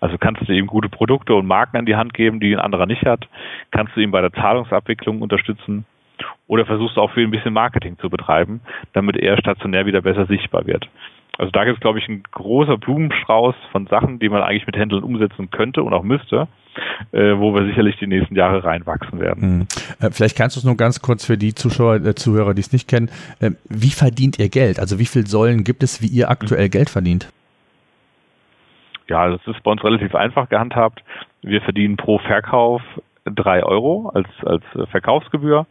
Also 0.00 0.18
kannst 0.18 0.48
du 0.48 0.52
ihm 0.52 0.66
gute 0.66 0.88
Produkte 0.88 1.32
und 1.36 1.46
Marken 1.46 1.76
an 1.76 1.86
die 1.86 1.94
Hand 1.94 2.12
geben, 2.12 2.40
die 2.40 2.52
ein 2.52 2.58
anderer 2.58 2.86
nicht 2.86 3.06
hat? 3.06 3.28
Kannst 3.70 3.94
du 3.94 4.00
ihn 4.00 4.10
bei 4.10 4.20
der 4.20 4.32
Zahlungsabwicklung 4.32 5.22
unterstützen? 5.22 5.86
Oder 6.48 6.66
versuchst 6.66 6.96
du 6.96 7.02
auch 7.02 7.12
für 7.12 7.20
ihn 7.20 7.28
ein 7.28 7.30
bisschen 7.30 7.54
Marketing 7.54 7.96
zu 8.00 8.10
betreiben, 8.10 8.62
damit 8.94 9.16
er 9.16 9.38
stationär 9.38 9.86
wieder 9.86 10.02
besser 10.02 10.26
sichtbar 10.26 10.66
wird? 10.66 10.88
Also 11.38 11.50
da 11.50 11.64
gibt 11.64 11.76
es, 11.76 11.80
glaube 11.80 11.98
ich, 11.98 12.08
ein 12.08 12.22
großer 12.30 12.78
Blumenstrauß 12.78 13.54
von 13.72 13.86
Sachen, 13.88 14.18
die 14.18 14.28
man 14.28 14.42
eigentlich 14.42 14.66
mit 14.66 14.76
Händlern 14.76 15.02
umsetzen 15.02 15.50
könnte 15.50 15.82
und 15.82 15.92
auch 15.92 16.04
müsste, 16.04 16.46
äh, 17.12 17.36
wo 17.36 17.54
wir 17.54 17.66
sicherlich 17.66 17.96
die 17.96 18.06
nächsten 18.06 18.36
Jahre 18.36 18.62
reinwachsen 18.62 19.18
werden. 19.18 19.42
Hm. 19.42 19.66
Äh, 20.00 20.10
vielleicht 20.12 20.36
kannst 20.36 20.56
du 20.56 20.60
es 20.60 20.64
nur 20.64 20.76
ganz 20.76 21.02
kurz 21.02 21.24
für 21.24 21.36
die 21.36 21.54
Zuschauer, 21.54 21.96
äh, 21.96 22.14
Zuhörer, 22.14 22.54
die 22.54 22.60
es 22.60 22.72
nicht 22.72 22.88
kennen. 22.88 23.10
Äh, 23.40 23.52
wie 23.68 23.90
verdient 23.90 24.38
ihr 24.38 24.48
Geld? 24.48 24.78
Also 24.78 24.98
wie 24.98 25.06
viele 25.06 25.26
Säulen 25.26 25.64
gibt 25.64 25.82
es, 25.82 26.00
wie 26.02 26.06
ihr 26.06 26.30
aktuell 26.30 26.68
Geld 26.68 26.88
verdient? 26.88 27.32
Ja, 29.08 29.28
das 29.28 29.40
ist 29.46 29.62
bei 29.62 29.70
uns 29.70 29.84
relativ 29.84 30.14
einfach 30.14 30.48
gehandhabt. 30.48 31.02
Wir 31.42 31.60
verdienen 31.60 31.96
pro 31.96 32.18
Verkauf 32.18 32.80
drei 33.24 33.62
Euro 33.62 34.10
als, 34.14 34.28
als 34.44 34.62
Verkaufsgebühr 34.90 35.66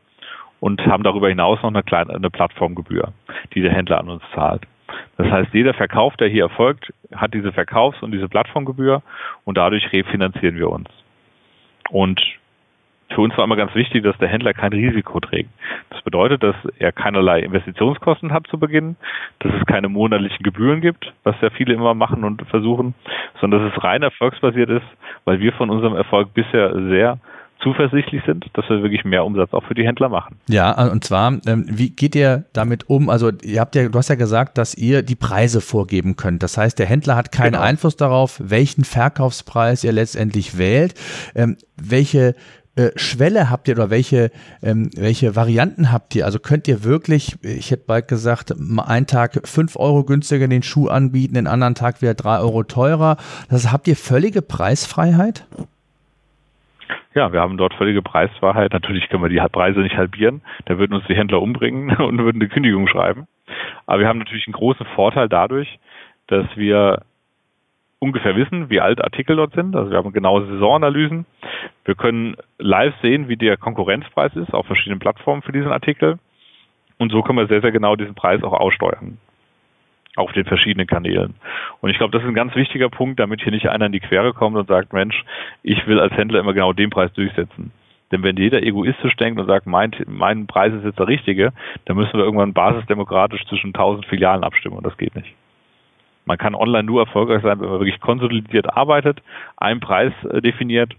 und 0.59 0.85
haben 0.85 1.03
darüber 1.03 1.29
hinaus 1.29 1.59
noch 1.61 1.69
eine 1.69 1.83
kleine 1.83 2.13
eine 2.13 2.29
Plattformgebühr, 2.29 3.13
die 3.53 3.61
der 3.61 3.71
Händler 3.71 3.99
an 3.99 4.09
uns 4.09 4.23
zahlt. 4.35 4.63
Das 5.17 5.29
heißt, 5.29 5.53
jeder 5.53 5.73
Verkauf, 5.73 6.15
der 6.17 6.27
hier 6.27 6.43
erfolgt, 6.43 6.93
hat 7.15 7.33
diese 7.33 7.51
Verkaufs- 7.51 8.01
und 8.01 8.11
diese 8.11 8.27
Plattformgebühr 8.27 9.01
und 9.45 9.57
dadurch 9.57 9.91
refinanzieren 9.91 10.57
wir 10.57 10.69
uns. 10.69 10.89
Und 11.89 12.21
für 13.13 13.21
uns 13.21 13.37
war 13.37 13.43
immer 13.43 13.55
ganz 13.55 13.75
wichtig, 13.75 14.03
dass 14.03 14.17
der 14.17 14.27
Händler 14.27 14.53
kein 14.53 14.73
Risiko 14.73 15.19
trägt. 15.19 15.49
Das 15.89 16.01
bedeutet, 16.01 16.41
dass 16.41 16.55
er 16.79 16.91
keinerlei 16.91 17.41
Investitionskosten 17.41 18.33
hat 18.33 18.47
zu 18.47 18.57
Beginn, 18.57 18.95
dass 19.39 19.53
es 19.53 19.65
keine 19.67 19.89
monatlichen 19.89 20.43
Gebühren 20.43 20.81
gibt, 20.81 21.13
was 21.23 21.35
ja 21.41 21.49
viele 21.51 21.73
immer 21.73 21.93
machen 21.93 22.23
und 22.23 22.41
versuchen, 22.47 22.95
sondern 23.39 23.63
dass 23.63 23.77
es 23.77 23.83
rein 23.83 24.01
erfolgsbasiert 24.01 24.69
ist, 24.69 24.85
weil 25.25 25.39
wir 25.39 25.53
von 25.53 25.69
unserem 25.69 25.95
Erfolg 25.95 26.33
bisher 26.33 26.73
sehr 26.73 27.19
zuversichtlich 27.63 28.21
sind, 28.25 28.45
dass 28.53 28.69
wir 28.69 28.83
wirklich 28.83 29.05
mehr 29.05 29.25
Umsatz 29.25 29.53
auch 29.53 29.63
für 29.63 29.73
die 29.73 29.85
Händler 29.85 30.09
machen. 30.09 30.35
Ja, 30.47 30.89
und 30.91 31.03
zwar, 31.03 31.39
ähm, 31.47 31.65
wie 31.69 31.89
geht 31.89 32.15
ihr 32.15 32.45
damit 32.53 32.89
um? 32.89 33.09
Also 33.09 33.31
ihr 33.41 33.59
habt 33.59 33.75
ja, 33.75 33.87
du 33.87 33.97
hast 33.97 34.09
ja 34.09 34.15
gesagt, 34.15 34.57
dass 34.57 34.75
ihr 34.75 35.01
die 35.01 35.15
Preise 35.15 35.61
vorgeben 35.61 36.15
könnt. 36.15 36.43
Das 36.43 36.57
heißt, 36.57 36.77
der 36.77 36.85
Händler 36.85 37.15
hat 37.15 37.31
keinen 37.31 37.53
genau. 37.53 37.63
Einfluss 37.63 37.95
darauf, 37.95 38.41
welchen 38.43 38.83
Verkaufspreis 38.83 39.83
ihr 39.83 39.93
letztendlich 39.93 40.57
wählt. 40.57 40.93
Ähm, 41.35 41.57
welche 41.77 42.35
äh, 42.75 42.89
Schwelle 42.95 43.51
habt 43.51 43.67
ihr 43.67 43.75
oder 43.75 43.91
welche, 43.91 44.31
ähm, 44.63 44.89
welche 44.95 45.35
Varianten 45.35 45.91
habt 45.91 46.15
ihr? 46.15 46.25
Also 46.25 46.39
könnt 46.39 46.67
ihr 46.67 46.83
wirklich, 46.83 47.37
ich 47.43 47.69
hätte 47.69 47.83
bald 47.85 48.07
gesagt, 48.07 48.51
einen 48.51 49.05
Tag 49.05 49.47
fünf 49.47 49.75
Euro 49.75 50.03
günstiger 50.03 50.47
den 50.47 50.63
Schuh 50.63 50.87
anbieten, 50.87 51.35
den 51.35 51.45
anderen 51.45 51.75
Tag 51.75 52.01
wieder 52.01 52.15
drei 52.15 52.39
Euro 52.39 52.63
teurer. 52.63 53.17
Das 53.49 53.71
habt 53.71 53.87
ihr 53.87 53.95
völlige 53.95 54.41
Preisfreiheit? 54.41 55.45
Ja, 57.13 57.31
wir 57.31 57.39
haben 57.39 57.57
dort 57.57 57.73
völlige 57.75 58.01
Preisfreiheit. 58.01 58.73
Natürlich 58.73 59.09
können 59.09 59.23
wir 59.23 59.29
die 59.29 59.41
Preise 59.49 59.79
nicht 59.79 59.97
halbieren. 59.97 60.41
Da 60.65 60.77
würden 60.77 60.93
uns 60.93 61.05
die 61.07 61.15
Händler 61.15 61.41
umbringen 61.41 61.95
und 61.97 62.17
würden 62.19 62.41
eine 62.41 62.49
Kündigung 62.49 62.87
schreiben. 62.87 63.27
Aber 63.85 63.99
wir 63.99 64.07
haben 64.07 64.19
natürlich 64.19 64.47
einen 64.47 64.53
großen 64.53 64.85
Vorteil 64.95 65.29
dadurch, 65.29 65.79
dass 66.27 66.45
wir 66.55 67.03
ungefähr 67.99 68.35
wissen, 68.35 68.69
wie 68.69 68.81
alt 68.81 69.03
Artikel 69.03 69.35
dort 69.35 69.53
sind. 69.53 69.75
Also 69.75 69.91
wir 69.91 69.97
haben 69.97 70.11
genaue 70.11 70.45
Saisonanalysen. 70.45 71.25
Wir 71.85 71.95
können 71.95 72.35
live 72.57 72.93
sehen, 73.01 73.29
wie 73.29 73.37
der 73.37 73.57
Konkurrenzpreis 73.57 74.35
ist 74.35 74.53
auf 74.53 74.65
verschiedenen 74.65 74.99
Plattformen 74.99 75.41
für 75.41 75.51
diesen 75.51 75.71
Artikel. 75.71 76.19
Und 76.97 77.11
so 77.11 77.21
können 77.21 77.39
wir 77.39 77.47
sehr, 77.47 77.61
sehr 77.61 77.71
genau 77.71 77.95
diesen 77.95 78.15
Preis 78.15 78.43
auch 78.43 78.53
aussteuern 78.53 79.17
auf 80.15 80.31
den 80.33 80.45
verschiedenen 80.45 80.87
Kanälen. 80.87 81.33
Und 81.81 81.89
ich 81.89 81.97
glaube, 81.97 82.11
das 82.11 82.21
ist 82.21 82.27
ein 82.27 82.35
ganz 82.35 82.55
wichtiger 82.55 82.89
Punkt, 82.89 83.19
damit 83.19 83.41
hier 83.41 83.51
nicht 83.51 83.67
einer 83.67 83.87
in 83.87 83.91
die 83.91 83.99
Quere 83.99 84.33
kommt 84.33 84.55
und 84.57 84.67
sagt, 84.67 84.93
Mensch, 84.93 85.23
ich 85.63 85.87
will 85.87 85.99
als 85.99 86.13
Händler 86.13 86.39
immer 86.39 86.53
genau 86.53 86.73
den 86.73 86.89
Preis 86.89 87.11
durchsetzen. 87.13 87.71
Denn 88.11 88.21
wenn 88.21 88.37
jeder 88.37 88.61
egoistisch 88.61 89.15
denkt 89.15 89.39
und 89.39 89.47
sagt, 89.47 89.65
mein, 89.65 89.91
mein 90.05 90.45
Preis 90.45 90.71
ist 90.71 90.83
jetzt 90.85 90.99
der 90.99 91.07
richtige, 91.07 91.51
dann 91.85 91.97
müssen 91.97 92.13
wir 92.13 92.23
irgendwann 92.23 92.53
basisdemokratisch 92.53 93.43
zwischen 93.47 93.69
1000 93.69 94.05
Filialen 94.05 94.43
abstimmen 94.43 94.77
und 94.77 94.85
das 94.85 94.95
geht 94.97 95.15
nicht. 95.15 95.33
Man 96.25 96.37
kann 96.37 96.53
online 96.53 96.83
nur 96.83 97.01
erfolgreich 97.01 97.41
sein, 97.41 97.59
wenn 97.59 97.69
man 97.69 97.79
wirklich 97.79 97.99
konsolidiert 97.99 98.71
arbeitet, 98.77 99.21
einen 99.57 99.79
Preis 99.79 100.13
äh, 100.29 100.41
definiert 100.41 100.93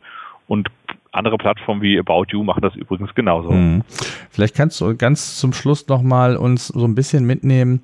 und 0.48 0.68
andere 1.12 1.38
Plattformen 1.38 1.82
wie 1.82 1.98
About 1.98 2.26
You 2.30 2.42
machen 2.42 2.62
das 2.62 2.74
übrigens 2.74 3.14
genauso. 3.14 3.52
Mhm. 3.52 3.82
Vielleicht 4.30 4.56
kannst 4.56 4.80
du 4.80 4.96
ganz 4.96 5.38
zum 5.38 5.52
Schluss 5.52 5.86
nochmal 5.88 6.36
uns 6.36 6.66
so 6.68 6.84
ein 6.84 6.96
bisschen 6.96 7.24
mitnehmen, 7.24 7.80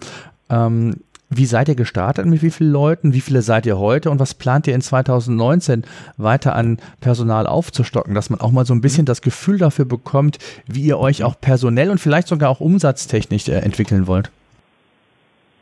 ähm, 0.51 0.97
wie 1.31 1.45
seid 1.45 1.69
ihr 1.69 1.77
gestartet? 1.77 2.27
Mit 2.27 2.43
wie 2.43 2.51
vielen 2.51 2.73
Leuten? 2.73 3.15
Wie 3.15 3.21
viele 3.21 3.41
seid 3.41 3.65
ihr 3.65 3.79
heute? 3.79 4.11
Und 4.11 4.19
was 4.19 4.35
plant 4.35 4.67
ihr 4.67 4.75
in 4.75 4.81
2019 4.81 5.85
weiter 6.17 6.57
an 6.57 6.79
Personal 7.01 7.47
aufzustocken, 7.47 8.15
dass 8.15 8.31
man 8.31 8.41
auch 8.41 8.51
mal 8.51 8.65
so 8.65 8.75
ein 8.75 8.81
bisschen 8.81 9.07
das 9.07 9.23
Gefühl 9.23 9.57
dafür 9.57 9.85
bekommt, 9.85 10.39
wie 10.67 10.83
ihr 10.83 10.99
euch 10.99 11.23
auch 11.23 11.41
personell 11.41 11.91
und 11.91 11.99
vielleicht 11.99 12.27
sogar 12.27 12.51
auch 12.51 12.61
umsatztechnisch 12.61 13.49
äh, 13.49 13.61
entwickeln 13.61 14.09
wollt? 14.09 14.31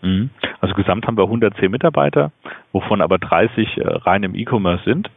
Mhm. 0.00 0.30
Also 0.60 0.74
gesamt 0.74 1.06
haben 1.06 1.18
wir 1.18 1.24
110 1.24 1.70
Mitarbeiter, 1.70 2.32
wovon 2.72 3.02
aber 3.02 3.18
30 3.18 3.76
äh, 3.76 3.82
rein 3.86 4.22
im 4.22 4.34
E-Commerce 4.34 4.84
sind. 4.84 5.10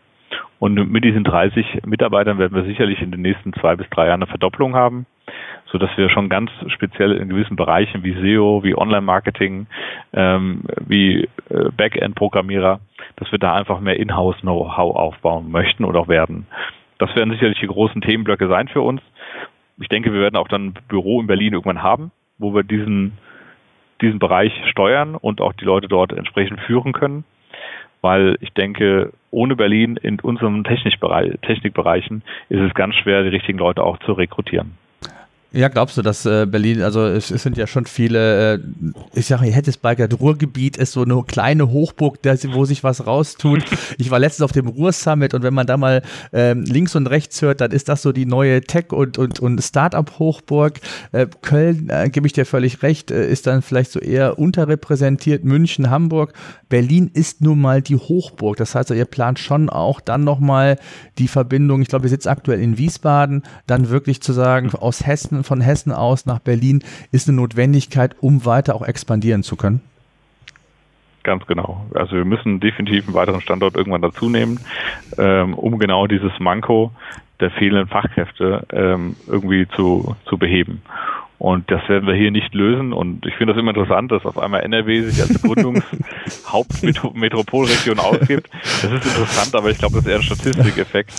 Und 0.60 0.76
mit 0.92 1.04
diesen 1.04 1.24
30 1.24 1.86
Mitarbeitern 1.86 2.38
werden 2.38 2.54
wir 2.54 2.66
sicherlich 2.66 3.02
in 3.02 3.12
den 3.12 3.22
nächsten 3.22 3.54
zwei 3.54 3.76
bis 3.76 3.90
drei 3.90 4.08
Jahren 4.08 4.22
eine 4.22 4.28
Verdopplung 4.28 4.76
haben 4.76 5.06
so 5.72 5.78
dass 5.78 5.96
wir 5.98 6.10
schon 6.10 6.30
ganz 6.30 6.52
speziell 6.68 7.14
in 7.14 7.30
gewissen 7.30 7.56
Bereichen 7.56 8.04
wie 8.04 8.14
SEO, 8.14 8.64
wie 8.64 8.76
Online-Marketing, 8.76 9.68
ähm, 10.14 10.64
wie 10.86 11.30
äh, 11.50 11.72
Backend-Programmierer, 11.76 12.82
dass 13.16 13.32
wir 13.32 13.40
da 13.40 13.56
einfach 13.56 13.80
mehr 13.80 13.98
Inhouse-Know-how 13.98 14.96
aufbauen 14.96 15.50
möchten 15.50 15.86
oder 15.86 16.02
auch 16.02 16.08
werden. 16.08 16.48
Das 16.98 17.16
werden 17.16 17.32
sicherlich 17.32 17.60
die 17.60 17.68
großen 17.68 18.02
Themenblöcke 18.02 18.48
sein 18.48 18.68
für 18.68 18.82
uns. 18.82 19.02
Ich 19.80 19.88
denke, 19.88 20.14
wir 20.14 20.22
werden 20.22 20.36
auch 20.36 20.50
dann 20.50 20.68
ein 20.68 20.74
Büro 20.90 21.22
in 21.22 21.28
Berlin 21.28 21.54
irgendwann 21.54 21.82
haben, 21.82 22.12
wo 22.38 22.54
wir 22.54 22.64
diesen, 22.64 23.18
diesen 24.02 24.20
Bereich 24.20 24.52
steuern 24.70 25.16
und 25.16 25.42
auch 25.42 25.54
die 25.54 25.66
Leute 25.66 25.88
dort 25.88 26.12
entsprechend 26.12 26.60
führen 26.62 26.92
können. 26.92 27.24
Weil 28.02 28.38
ich 28.42 28.52
denke, 28.54 29.14
ohne 29.30 29.56
Berlin 29.56 29.96
in 29.96 30.20
unseren 30.20 30.64
Technikbereichen 30.64 32.24
ist 32.50 32.60
es 32.60 32.74
ganz 32.74 32.96
schwer, 32.96 33.24
die 33.24 33.30
richtigen 33.30 33.60
Leute 33.60 33.84
auch 33.84 33.98
zu 34.00 34.14
rekrutieren. 34.14 34.78
Ja, 35.54 35.68
glaubst 35.68 35.98
du, 35.98 36.02
dass 36.02 36.26
äh, 36.26 36.46
Berlin, 36.46 36.82
also 36.82 37.06
es, 37.06 37.30
es, 37.30 37.44
sind 37.44 37.58
ja 37.58 37.68
schon 37.68 37.86
viele, 37.86 38.54
äh, 38.54 38.60
ich 39.14 39.26
sage, 39.26 39.48
ihr 39.48 39.62
das 39.62 40.20
Ruhrgebiet 40.20 40.78
ist 40.78 40.94
so 40.94 41.02
eine 41.02 41.22
kleine 41.28 41.70
Hochburg, 41.70 42.22
der, 42.22 42.38
wo 42.54 42.64
sich 42.64 42.84
was 42.84 43.06
raustut. 43.06 43.64
Ich 43.98 44.10
war 44.10 44.20
letztens 44.20 44.46
auf 44.46 44.52
dem 44.52 44.68
Ruhr-Summit 44.68 45.34
und 45.34 45.44
wenn 45.44 45.54
man 45.54 45.68
da 45.68 45.78
mal 45.78 46.02
ähm, 46.34 46.64
links 46.64 46.96
und 46.96 47.08
rechts 47.08 47.42
hört, 47.42 47.62
dann 47.62 47.72
ist 47.72 47.90
das 47.90 48.02
so 48.02 48.12
die 48.12 48.26
neue 48.26 48.62
Tech- 48.62 48.94
und, 48.94 49.18
und, 49.18 49.40
und 49.40 49.62
Start-up-Hochburg. 49.62 50.80
Äh, 51.12 51.28
Köln, 51.42 51.90
äh, 51.90 52.10
gebe 52.10 52.26
ich 52.26 52.34
dir 52.34 52.46
völlig 52.46 52.82
recht, 52.82 53.12
äh, 53.12 53.30
ist 53.30 53.48
dann 53.48 53.62
vielleicht 53.62 53.92
so 53.92 54.00
eher 54.00 54.40
unterrepräsentiert. 54.40 55.44
München, 55.44 55.90
Hamburg. 55.90 56.34
Berlin 56.70 57.12
ist 57.14 57.42
nun 57.42 57.60
mal 57.60 57.82
die 57.82 57.98
Hochburg. 57.98 58.58
Das 58.58 58.74
heißt, 58.74 58.90
ihr 58.92 59.06
plant 59.06 59.40
schon 59.40 59.70
auch 59.70 60.00
dann 60.00 60.24
nochmal 60.24 60.78
die 61.18 61.28
Verbindung, 61.28 61.82
ich 61.82 61.90
glaube, 61.90 62.06
ihr 62.06 62.10
sitzt 62.10 62.28
aktuell 62.28 62.62
in 62.62 62.78
Wiesbaden, 62.78 63.44
dann 63.68 63.90
wirklich 63.90 64.22
zu 64.22 64.34
sagen, 64.34 64.72
aus 64.74 65.06
Hessen 65.06 65.41
von 65.44 65.62
Hessen 65.62 65.92
aus 65.92 66.26
nach 66.26 66.40
Berlin 66.40 66.84
ist 67.12 67.28
eine 67.28 67.38
Notwendigkeit, 67.38 68.16
um 68.20 68.46
weiter 68.46 68.76
auch 68.76 68.84
expandieren 68.84 69.44
zu 69.44 69.56
können? 69.56 69.82
Ganz 71.24 71.46
genau. 71.46 71.86
Also 71.94 72.16
wir 72.16 72.26
müssen 72.26 72.60
definitiv 72.60 73.06
einen 73.06 73.14
weiteren 73.14 73.42
Standort 73.42 73.76
irgendwann 73.76 74.02
dazu 74.02 74.30
nehmen, 74.30 74.60
ähm, 75.18 75.54
um 75.54 75.78
genau 75.78 76.08
dieses 76.08 76.32
Manko 76.40 76.92
der 77.40 77.52
fehlenden 77.52 77.88
Fachkräfte 77.88 78.66
ähm, 78.72 79.16
irgendwie 79.28 79.68
zu, 79.76 80.16
zu 80.26 80.38
beheben. 80.38 80.82
Und 81.42 81.70
das 81.72 81.82
werden 81.90 82.08
wir 82.08 82.14
hier 82.14 82.30
nicht 82.30 82.54
lösen. 82.54 82.94
Und 82.94 83.26
ich 83.26 83.34
finde 83.34 83.54
das 83.54 83.60
immer 83.60 83.72
interessant, 83.72 84.12
dass 84.12 84.24
auf 84.28 84.38
einmal 84.38 84.62
NRW 84.62 85.02
sich 85.02 85.20
als 85.22 85.42
Gründungshauptmetropolregion 85.42 87.98
ausgibt. 88.00 88.48
Das 88.62 88.84
ist 88.84 89.08
interessant, 89.08 89.56
aber 89.56 89.72
ich 89.72 89.80
glaube, 89.80 89.96
das 89.96 90.06
ist 90.06 90.12
eher 90.12 90.18
ein 90.18 90.24
Statistikeffekt. 90.24 91.12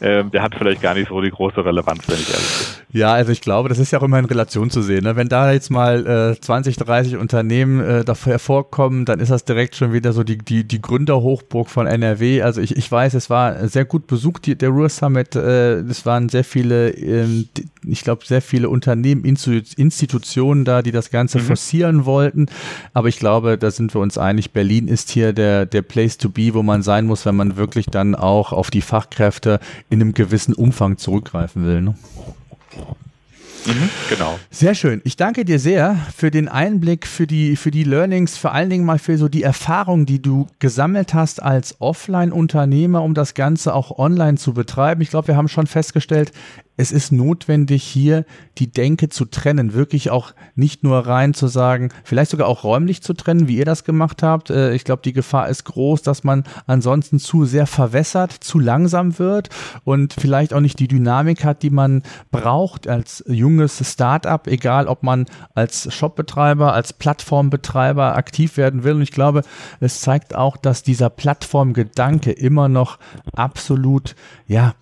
Ähm, 0.00 0.32
der 0.32 0.42
hat 0.42 0.56
vielleicht 0.56 0.82
gar 0.82 0.94
nicht 0.94 1.08
so 1.08 1.20
die 1.20 1.30
große 1.30 1.64
Relevanz, 1.64 2.08
wenn 2.08 2.16
ich 2.16 2.28
ehrlich 2.28 2.58
bin. 2.58 2.66
Ja, 2.90 3.12
also 3.12 3.32
ich 3.32 3.42
glaube, 3.42 3.68
das 3.68 3.78
ist 3.78 3.90
ja 3.90 3.98
auch 3.98 4.02
immer 4.02 4.18
in 4.18 4.24
Relation 4.24 4.70
zu 4.70 4.80
sehen. 4.80 5.04
Ne? 5.04 5.14
Wenn 5.14 5.28
da 5.28 5.52
jetzt 5.52 5.70
mal 5.70 6.06
äh, 6.06 6.40
20, 6.40 6.76
30 6.78 7.16
Unternehmen 7.16 7.80
äh, 7.80 8.04
dafür 8.04 8.32
hervorkommen, 8.32 9.04
dann 9.04 9.20
ist 9.20 9.30
das 9.30 9.44
direkt 9.44 9.76
schon 9.76 9.92
wieder 9.92 10.14
so 10.14 10.24
die, 10.24 10.38
die, 10.38 10.64
die 10.64 10.80
Gründerhochburg 10.80 11.68
von 11.68 11.86
NRW. 11.86 12.40
Also 12.40 12.62
ich, 12.62 12.76
ich 12.76 12.90
weiß, 12.90 13.12
es 13.12 13.28
war 13.28 13.68
sehr 13.68 13.84
gut 13.84 14.06
besucht, 14.06 14.46
die, 14.46 14.56
der 14.56 14.70
Ruhr 14.70 14.88
Summit. 14.88 15.36
Äh, 15.36 15.80
es 15.80 16.06
waren 16.06 16.30
sehr 16.30 16.44
viele, 16.44 16.88
äh, 16.90 17.44
ich 17.86 18.04
glaube, 18.04 18.24
sehr 18.24 18.40
viele 18.40 18.70
Unternehmen, 18.70 19.22
Institutionen 19.22 20.64
da, 20.64 20.80
die 20.80 20.92
das 20.92 21.10
Ganze 21.10 21.40
mhm. 21.40 21.42
forcieren 21.42 22.04
wollten. 22.06 22.46
Aber 22.94 23.08
ich 23.08 23.18
glaube, 23.18 23.58
da 23.58 23.70
sind 23.70 23.94
wir 23.94 24.00
uns 24.00 24.16
einig, 24.16 24.52
Berlin 24.52 24.88
ist 24.88 25.10
hier 25.10 25.34
der, 25.34 25.66
der 25.66 25.82
Place 25.82 26.16
to 26.16 26.30
be, 26.30 26.54
wo 26.54 26.62
man 26.62 26.82
sein 26.82 27.04
muss, 27.04 27.26
wenn 27.26 27.36
man 27.36 27.58
wirklich 27.58 27.84
dann 27.86 28.14
auch 28.14 28.52
auf 28.52 28.70
die 28.70 28.80
Fachkräfte 28.80 29.60
in 29.90 30.00
einem 30.00 30.14
gewissen 30.14 30.54
Umfang 30.54 30.96
zurückgreifen 30.96 31.66
will. 31.66 31.82
Ne? 31.82 31.94
Mhm, 33.66 33.90
genau. 34.08 34.38
Sehr 34.50 34.74
schön. 34.74 35.00
Ich 35.04 35.16
danke 35.16 35.44
dir 35.44 35.58
sehr 35.58 35.96
für 36.16 36.30
den 36.30 36.48
Einblick, 36.48 37.06
für 37.06 37.26
die, 37.26 37.56
für 37.56 37.70
die 37.70 37.84
Learnings, 37.84 38.38
vor 38.38 38.52
allen 38.52 38.70
Dingen 38.70 38.84
mal 38.84 38.98
für 38.98 39.18
so 39.18 39.28
die 39.28 39.42
Erfahrung, 39.42 40.06
die 40.06 40.22
du 40.22 40.46
gesammelt 40.58 41.14
hast 41.14 41.42
als 41.42 41.80
Offline-Unternehmer, 41.80 43.02
um 43.02 43.14
das 43.14 43.34
Ganze 43.34 43.74
auch 43.74 43.98
online 43.98 44.38
zu 44.38 44.54
betreiben. 44.54 45.02
Ich 45.02 45.10
glaube, 45.10 45.28
wir 45.28 45.36
haben 45.36 45.48
schon 45.48 45.66
festgestellt, 45.66 46.32
es 46.78 46.92
ist 46.92 47.10
notwendig, 47.10 47.82
hier 47.82 48.24
die 48.56 48.70
Denke 48.70 49.08
zu 49.08 49.24
trennen, 49.24 49.74
wirklich 49.74 50.10
auch 50.10 50.32
nicht 50.54 50.84
nur 50.84 50.98
rein 50.98 51.34
zu 51.34 51.48
sagen, 51.48 51.90
vielleicht 52.04 52.30
sogar 52.30 52.46
auch 52.46 52.62
räumlich 52.62 53.02
zu 53.02 53.14
trennen, 53.14 53.48
wie 53.48 53.56
ihr 53.56 53.64
das 53.64 53.82
gemacht 53.82 54.22
habt. 54.22 54.50
Äh, 54.50 54.74
ich 54.74 54.84
glaube, 54.84 55.02
die 55.04 55.12
Gefahr 55.12 55.48
ist 55.48 55.64
groß, 55.64 56.02
dass 56.02 56.22
man 56.22 56.44
ansonsten 56.66 57.18
zu 57.18 57.46
sehr 57.46 57.66
verwässert, 57.66 58.32
zu 58.32 58.60
langsam 58.60 59.18
wird 59.18 59.48
und 59.82 60.14
vielleicht 60.14 60.54
auch 60.54 60.60
nicht 60.60 60.78
die 60.78 60.86
Dynamik 60.86 61.44
hat, 61.44 61.64
die 61.64 61.70
man 61.70 62.04
braucht 62.30 62.86
als 62.86 63.24
junges 63.26 63.82
Startup, 63.92 64.46
egal 64.46 64.86
ob 64.86 65.02
man 65.02 65.26
als 65.54 65.92
Shopbetreiber, 65.92 66.74
als 66.74 66.92
Plattformbetreiber 66.92 68.14
aktiv 68.14 68.56
werden 68.56 68.84
will. 68.84 68.94
Und 68.94 69.02
ich 69.02 69.12
glaube, 69.12 69.42
es 69.80 70.00
zeigt 70.00 70.36
auch, 70.36 70.56
dass 70.56 70.84
dieser 70.84 71.10
Plattformgedanke 71.10 72.30
immer 72.30 72.68
noch 72.68 73.00
absolut, 73.34 74.14
ja, 74.46 74.74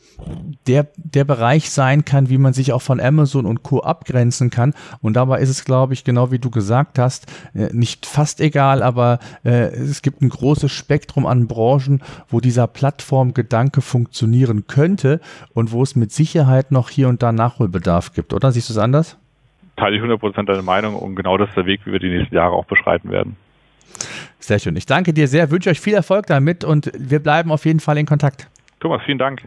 der, 0.66 0.88
der 0.96 1.24
Bereich 1.24 1.70
sein 1.70 1.85
kann, 2.04 2.28
wie 2.28 2.38
man 2.38 2.52
sich 2.52 2.72
auch 2.72 2.82
von 2.82 3.00
Amazon 3.00 3.46
und 3.46 3.62
Co. 3.62 3.80
abgrenzen 3.80 4.50
kann. 4.50 4.74
Und 5.00 5.14
dabei 5.14 5.40
ist 5.40 5.48
es, 5.48 5.64
glaube 5.64 5.94
ich, 5.94 6.04
genau 6.04 6.30
wie 6.30 6.38
du 6.38 6.50
gesagt 6.50 6.98
hast, 6.98 7.32
äh, 7.54 7.68
nicht 7.72 8.06
fast 8.06 8.40
egal, 8.40 8.82
aber 8.82 9.18
äh, 9.44 9.68
es 9.68 10.02
gibt 10.02 10.22
ein 10.22 10.28
großes 10.28 10.72
Spektrum 10.72 11.26
an 11.26 11.46
Branchen, 11.46 12.02
wo 12.28 12.40
dieser 12.40 12.66
Plattformgedanke 12.66 13.80
funktionieren 13.80 14.66
könnte 14.66 15.20
und 15.54 15.72
wo 15.72 15.82
es 15.82 15.96
mit 15.96 16.12
Sicherheit 16.12 16.70
noch 16.70 16.90
hier 16.90 17.08
und 17.08 17.22
da 17.22 17.32
Nachholbedarf 17.32 18.12
gibt, 18.12 18.32
oder? 18.32 18.52
Siehst 18.52 18.68
du 18.68 18.72
es 18.72 18.78
anders? 18.78 19.18
Teile 19.76 19.96
ich 19.96 20.02
100% 20.02 20.44
deine 20.44 20.62
Meinung 20.62 20.96
und 20.96 21.16
genau 21.16 21.36
das 21.36 21.50
ist 21.50 21.56
der 21.56 21.66
Weg, 21.66 21.80
wie 21.84 21.92
wir 21.92 21.98
die 21.98 22.08
nächsten 22.08 22.34
Jahre 22.34 22.54
auch 22.54 22.64
beschreiten 22.64 23.10
werden. 23.10 23.36
Sehr 24.38 24.58
schön. 24.58 24.76
Ich 24.76 24.86
danke 24.86 25.12
dir 25.12 25.28
sehr, 25.28 25.50
wünsche 25.50 25.70
euch 25.70 25.80
viel 25.80 25.94
Erfolg 25.94 26.26
damit 26.26 26.64
und 26.64 26.90
wir 26.96 27.20
bleiben 27.20 27.50
auf 27.50 27.64
jeden 27.64 27.80
Fall 27.80 27.98
in 27.98 28.06
Kontakt. 28.06 28.48
Thomas, 28.80 29.02
vielen 29.04 29.18
Dank. 29.18 29.42